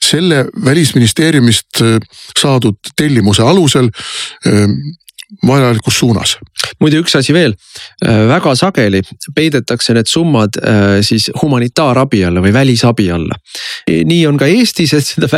selle 0.06 0.46
välisministeeriumist 0.66 1.82
äh, 1.82 2.00
saadud 2.40 2.78
tellimuse 2.96 3.44
alusel 3.44 3.90
äh, 4.48 4.68
vajalikus 5.48 6.00
suunas. 6.00 6.38
Muide, 6.82 7.00
üks 7.04 7.16
asi 7.18 7.34
veel, 7.36 7.56
äh, 8.06 8.26
väga 8.30 8.56
sageli 8.58 9.02
peidetakse 9.36 9.96
need 9.96 10.10
summad 10.10 10.58
äh, 10.62 11.00
siis 11.06 11.30
humanitaarabi 11.42 12.24
alla 12.28 12.44
või 12.44 12.54
välisabi 12.56 13.08
alla. 13.14 13.38
E, 13.88 14.04
nii 14.08 14.26
on 14.30 14.40
ka 14.40 14.48
Eestis, 14.50 14.94
et 14.98 15.08
seda 15.08 15.30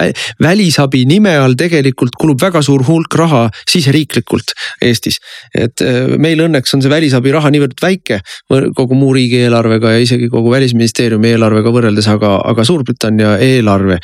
välisabi 0.43 1.03
nime 1.09 1.35
all 1.37 1.57
tegelikult 1.59 2.17
kulub 2.19 2.41
väga 2.41 2.61
suur 2.65 2.85
hulk 2.87 3.17
raha 3.19 3.47
siseriiklikult 3.69 4.53
Eestis. 4.85 5.19
et 5.55 5.81
äh, 5.81 6.15
meil 6.17 6.41
õnneks 6.45 6.75
on 6.75 6.83
see 6.83 6.91
välisabi 6.91 7.33
raha 7.33 7.51
niivõrd 7.53 7.77
väike 7.81 8.19
kogu 8.75 8.95
muu 8.97 9.13
riigieelarvega 9.15 9.95
ja 9.95 10.03
isegi 10.03 10.29
kogu 10.31 10.51
välisministeeriumi 10.51 11.33
eelarvega 11.33 11.71
võrreldes, 11.73 12.07
aga, 12.11 12.37
aga 12.45 12.65
Suurbritannia 12.67 13.37
eelarve 13.43 13.99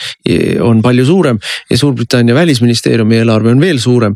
on 0.64 0.82
palju 0.84 1.06
suurem 1.06 1.40
ja 1.70 1.78
Suurbritannia 1.78 2.36
välisministeeriumi 2.36 3.20
eelarve 3.22 3.52
on 3.54 3.62
veel 3.62 3.80
suurem 3.82 4.16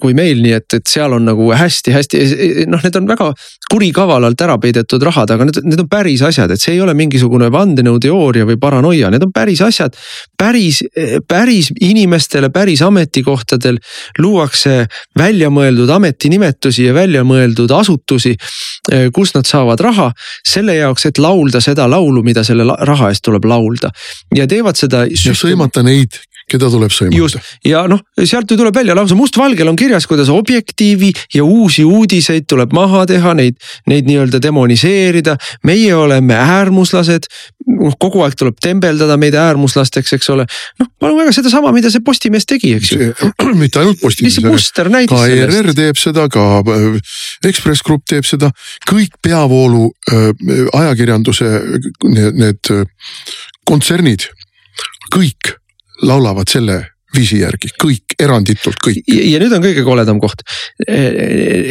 kui 0.00 0.14
meil 0.16 0.42
nii 0.42 0.54
et, 0.56 0.78
et 0.78 0.90
seal 0.90 1.16
on 1.16 1.26
nagu 1.28 1.48
hästi-hästi 1.66 2.66
noh, 2.70 2.82
need 2.82 2.96
on 2.98 3.08
väga 3.08 3.30
kurikavalalt 3.70 4.40
ära 4.46 4.56
peidetud 4.62 5.02
rahad, 5.06 5.30
aga 5.34 5.48
need, 5.48 5.60
need 5.66 5.82
on 5.82 5.88
päris 5.90 6.22
asjad, 6.26 6.52
et 6.52 6.62
see 6.62 6.76
ei 6.76 6.82
ole 6.84 6.94
mingisugune 6.98 7.50
vandenõuteooria 7.52 8.46
või 8.48 8.58
paranoia, 8.62 9.10
need 9.12 9.26
on 9.26 9.32
päris 9.34 9.62
asjad. 9.66 9.96
päris, 10.38 10.82
päris 11.28 11.70
inimestele, 11.80 12.50
päris 12.54 12.82
ametikohtadel 12.82 13.78
luuakse 14.18 14.86
väljamõeldud 15.18 15.90
ametinimetusi 15.90 16.86
ja 16.86 16.94
väljamõeldud 16.94 17.72
asutusi, 17.72 18.36
kus 19.14 19.34
nad 19.34 19.48
saavad 19.48 19.80
raha 19.80 20.10
selle 20.46 20.76
jaoks, 20.76 21.06
et 21.10 21.18
laulda 21.18 21.60
seda 21.60 21.88
laulu, 21.90 22.22
mida 22.22 22.44
selle 22.44 22.66
raha 22.66 23.10
eest 23.10 23.24
tuleb 23.26 23.44
laulda 23.44 23.90
ja 24.34 24.46
teevad 24.46 24.78
seda. 24.78 25.04
ja 25.06 25.34
sõimata 25.36 25.82
neid 25.86 26.20
keda 26.50 26.68
tuleb 26.70 26.92
sõimata. 26.94 27.40
ja 27.66 27.82
noh, 27.90 28.00
sealt 28.22 28.50
ju 28.50 28.56
tuleb 28.58 28.74
välja 28.76 28.94
lausa 28.94 29.16
mustvalgel 29.18 29.66
on 29.66 29.78
kirjas, 29.78 30.06
kuidas 30.06 30.30
Objektiivi 30.30 31.10
ja 31.34 31.44
uusi 31.44 31.84
uudiseid 31.84 32.46
tuleb 32.48 32.74
maha 32.76 33.02
teha, 33.10 33.34
neid, 33.34 33.58
neid 33.90 34.06
nii-öelda 34.06 34.38
demoniseerida. 34.42 35.36
meie 35.66 35.94
oleme 35.94 36.36
äärmuslased, 36.38 37.26
kogu 37.98 38.22
aeg 38.22 38.36
tuleb 38.38 38.60
tembeldada 38.62 39.16
meid 39.18 39.34
äärmuslasteks, 39.34 40.14
eks 40.18 40.30
ole. 40.30 40.46
noh, 40.78 40.90
palun 41.00 41.18
väga 41.18 41.34
sedasama, 41.34 41.74
mida 41.74 41.90
see 41.90 42.04
Postimees 42.06 42.46
tegi, 42.46 42.76
eks 42.78 42.94
ju. 42.94 43.10
mitte 43.62 43.82
ainult 43.82 44.00
Postimees, 44.00 44.38
ka 45.10 45.26
ERR 45.26 45.72
teeb 45.74 45.98
seda, 45.98 46.28
ka 46.30 46.46
äh, 46.62 46.88
Ekspress 47.50 47.82
Grupp 47.86 48.06
teeb 48.06 48.26
seda, 48.28 48.52
kõik 48.86 49.18
peavoolu 49.24 49.90
äh, 50.14 50.30
ajakirjanduse 50.78 51.52
need, 52.06 52.38
need 52.38 52.74
äh, 52.74 52.86
kontsernid, 53.66 54.30
kõik 55.10 55.56
laulavad 56.02 56.50
selle 56.50 56.82
viisi 57.16 57.38
järgi, 57.40 57.70
kõik, 57.80 58.16
eranditult 58.20 58.80
kõik. 58.82 59.06
ja 59.06 59.38
nüüd 59.40 59.54
on 59.56 59.62
kõige 59.64 59.84
koledam 59.86 60.20
koht. 60.20 60.42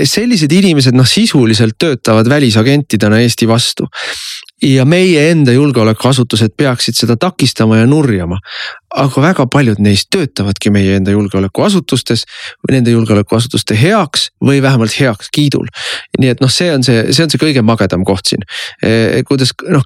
sellised 0.09 0.51
inimesed 0.51 0.95
noh, 0.97 1.07
sisuliselt 1.07 1.77
töötavad 1.77 2.29
välisagentidena 2.29 3.21
Eesti 3.21 3.47
vastu 3.47 3.85
ja 4.63 4.85
meie 4.87 5.29
enda 5.31 5.53
julgeolekuasutused 5.55 6.55
peaksid 6.57 6.97
seda 6.97 7.17
takistama 7.19 7.81
ja 7.81 7.89
nurjama. 7.89 8.39
Aga 8.95 9.21
väga 9.21 9.45
paljud 9.51 9.79
neist 9.83 10.09
töötavadki 10.13 10.71
meie 10.73 10.95
enda 10.99 11.13
julgeolekuasutustes 11.13 12.25
või 12.63 12.77
nende 12.77 12.93
julgeolekuasutuste 12.93 13.77
heaks 13.79 14.29
või 14.43 14.61
vähemalt 14.63 14.95
heakskiidul. 14.99 15.67
nii 16.19 16.31
et 16.31 16.41
noh, 16.43 16.51
see 16.51 16.71
on 16.73 16.83
see, 16.85 17.03
see 17.11 17.25
on 17.25 17.31
see 17.33 17.41
kõige 17.41 17.63
magedam 17.65 18.05
koht 18.07 18.31
siin. 18.31 18.45
E, 18.83 19.23
kuidas 19.27 19.51
noh, 19.67 19.83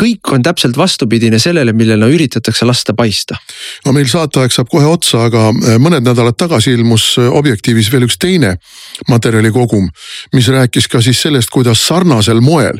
kõik 0.00 0.32
on 0.34 0.44
täpselt 0.44 0.76
vastupidine 0.76 1.40
sellele, 1.42 1.72
millele 1.76 2.04
no, 2.04 2.10
üritatakse 2.12 2.68
lasta 2.68 2.94
paista. 2.94 3.38
no 3.86 3.94
meil 3.96 4.08
saateaeg 4.10 4.52
saab 4.52 4.70
kohe 4.72 4.88
otsa, 4.88 5.24
aga 5.30 5.48
e, 5.50 5.78
mõned 5.82 6.04
nädalad 6.06 6.38
tagasi 6.38 6.74
ilmus 6.76 7.12
e, 7.18 7.28
Objektiivis 7.40 7.88
veel 7.92 8.04
üks 8.08 8.18
teine 8.20 8.56
materjalikogum, 9.08 9.88
mis 10.36 10.48
rääkis 10.52 10.88
ka 10.90 11.00
siis 11.04 11.20
sellest, 11.22 11.48
kuidas 11.50 11.80
sarnasel 11.86 12.42
moel 12.44 12.76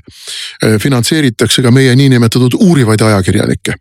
finantseeritakse 0.60 1.62
ka 1.64 1.70
meie 1.72 1.94
niinimetatud 1.96 2.58
uurivaid 2.60 3.00
ajakirjanikke 3.06 3.78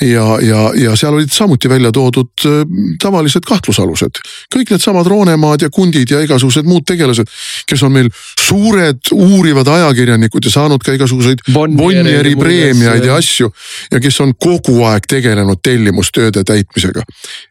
ja, 0.00 0.24
ja, 0.42 0.60
ja 0.76 0.96
seal 0.96 1.14
olid 1.14 1.32
samuti 1.32 1.68
välja 1.68 1.92
toodud 1.92 2.46
äh, 2.46 2.62
tavalised 3.02 3.44
kahtlusalused. 3.46 4.20
kõik 4.54 4.72
needsamad 4.74 5.06
Roonemaad 5.06 5.62
ja 5.66 5.70
Kundid 5.70 6.10
ja 6.10 6.20
igasugused 6.24 6.68
muud 6.68 6.86
tegelased, 6.86 7.28
kes 7.66 7.82
on 7.82 7.92
meil 7.92 8.08
suured 8.40 9.12
uurivad 9.12 9.68
ajakirjanikud 9.68 10.44
ja 10.44 10.54
saanud 10.54 10.84
ka 10.84 10.94
igasuguseid 10.96 11.44
Bonnieri 11.52 12.36
preemiaid 12.36 13.04
ja 13.04 13.16
asju. 13.16 13.50
ja 13.92 14.00
kes 14.00 14.20
on 14.20 14.34
kogu 14.38 14.80
aeg 14.88 15.06
tegelenud 15.10 15.60
tellimustööde 15.62 16.44
täitmisega 16.44 17.04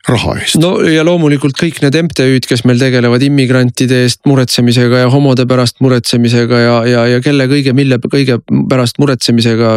raha 0.07 0.37
eest. 0.39 0.59
no 0.61 0.77
ja 0.87 1.05
loomulikult 1.05 1.57
kõik 1.59 1.81
need 1.83 1.97
MTÜ-d, 2.03 2.47
kes 2.49 2.65
meil 2.65 2.81
tegelevad 2.81 3.23
immigrantide 3.25 4.03
eest 4.05 4.25
muretsemisega 4.29 5.05
ja 5.05 5.11
homode 5.13 5.45
pärast 5.49 5.79
muretsemisega 5.83 6.63
ja, 6.63 6.75
ja, 6.89 7.05
ja 7.15 7.21
kelle 7.23 7.47
kõige, 7.51 7.73
mille 7.77 7.99
kõige 8.09 8.39
pärast 8.69 8.99
muretsemisega. 9.01 9.69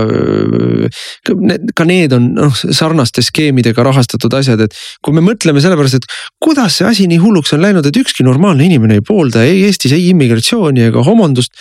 ka 1.74 1.84
need 1.88 2.11
on 2.16 2.30
noh 2.36 2.56
sarnaste 2.62 3.24
skeemidega 3.24 3.84
rahastatud 3.86 4.34
asjad, 4.38 4.60
et 4.66 4.76
kui 5.02 5.14
me 5.16 5.24
mõtleme 5.24 5.62
selle 5.62 5.78
pärast, 5.78 6.00
et 6.00 6.18
kuidas 6.42 6.78
see 6.78 6.88
asi 6.88 7.08
nii 7.10 7.20
hulluks 7.22 7.54
on 7.56 7.62
läinud, 7.64 7.86
et 7.86 8.00
ükski 8.02 8.26
normaalne 8.26 8.66
inimene 8.68 9.00
ei 9.00 9.06
poolda 9.06 9.44
ei 9.46 9.64
Eestis 9.68 9.94
ei 9.96 10.08
immigratsiooni 10.10 10.88
ega 10.88 11.04
homondust. 11.06 11.52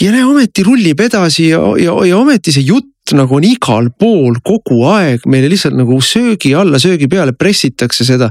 ja 0.00 0.12
näe 0.12 0.24
ometi 0.24 0.64
rullib 0.66 1.00
edasi 1.00 1.50
ja, 1.50 1.62
ja, 1.80 1.94
ja 2.06 2.18
ometi 2.18 2.54
see 2.54 2.66
jutt 2.66 2.90
nagu 3.12 3.36
on 3.36 3.44
igal 3.44 3.90
pool 4.00 4.38
kogu 4.40 4.78
aeg 4.88 5.26
meile 5.28 5.50
lihtsalt 5.52 5.76
nagu 5.76 5.98
söögi 6.00 6.54
alla, 6.56 6.80
söögi 6.80 7.08
peale 7.10 7.34
pressitakse 7.36 8.06
seda. 8.06 8.30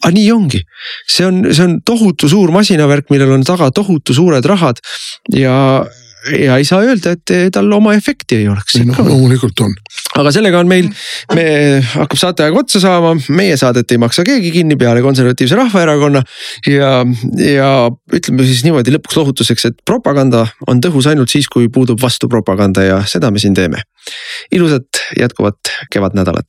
aga 0.00 0.12
nii 0.14 0.30
ongi, 0.32 0.62
see 1.08 1.26
on, 1.26 1.42
see 1.52 1.64
on 1.64 1.76
tohutu 1.84 2.28
suur 2.28 2.52
masinavärk, 2.54 3.10
millel 3.12 3.34
on 3.36 3.44
taga 3.44 3.70
tohutu 3.74 4.16
suured 4.16 4.44
rahad 4.48 4.80
ja 5.32 5.84
ja 6.32 6.56
ei 6.60 6.64
saa 6.64 6.82
öelda, 6.84 7.14
et 7.14 7.52
tal 7.52 7.70
oma 7.76 7.94
efekti 7.96 8.38
ei 8.40 8.48
oleks. 8.48 8.78
ei 8.78 8.86
noh, 8.88 8.98
loomulikult 9.04 9.60
on. 9.64 9.74
aga 10.20 10.32
sellega 10.34 10.60
on 10.62 10.70
meil, 10.70 10.88
me 11.34 11.46
hakkab 11.94 12.20
saateaeg 12.20 12.58
otsa 12.64 12.80
saama, 12.82 13.14
meie 13.34 13.56
saadet 13.60 13.92
ei 13.94 14.00
maksa 14.02 14.24
keegi 14.26 14.52
kinni 14.54 14.78
peale 14.80 15.02
Konservatiivse 15.04 15.58
Rahvaerakonna. 15.58 16.22
ja, 16.70 16.92
ja 17.44 17.70
ütleme 18.14 18.48
siis 18.48 18.64
niimoodi 18.66 18.94
lõpuks 18.96 19.20
lohutuseks, 19.20 19.70
et 19.70 19.80
propaganda 19.86 20.46
on 20.68 20.82
tõhus 20.84 21.08
ainult 21.10 21.32
siis, 21.34 21.48
kui 21.50 21.68
puudub 21.72 22.00
vastupropaganda 22.02 22.88
ja 22.88 23.02
seda 23.10 23.30
me 23.30 23.42
siin 23.42 23.56
teeme. 23.56 23.84
ilusat 24.52 25.04
jätkuvat 25.20 25.74
kevadnädalat 25.92 26.48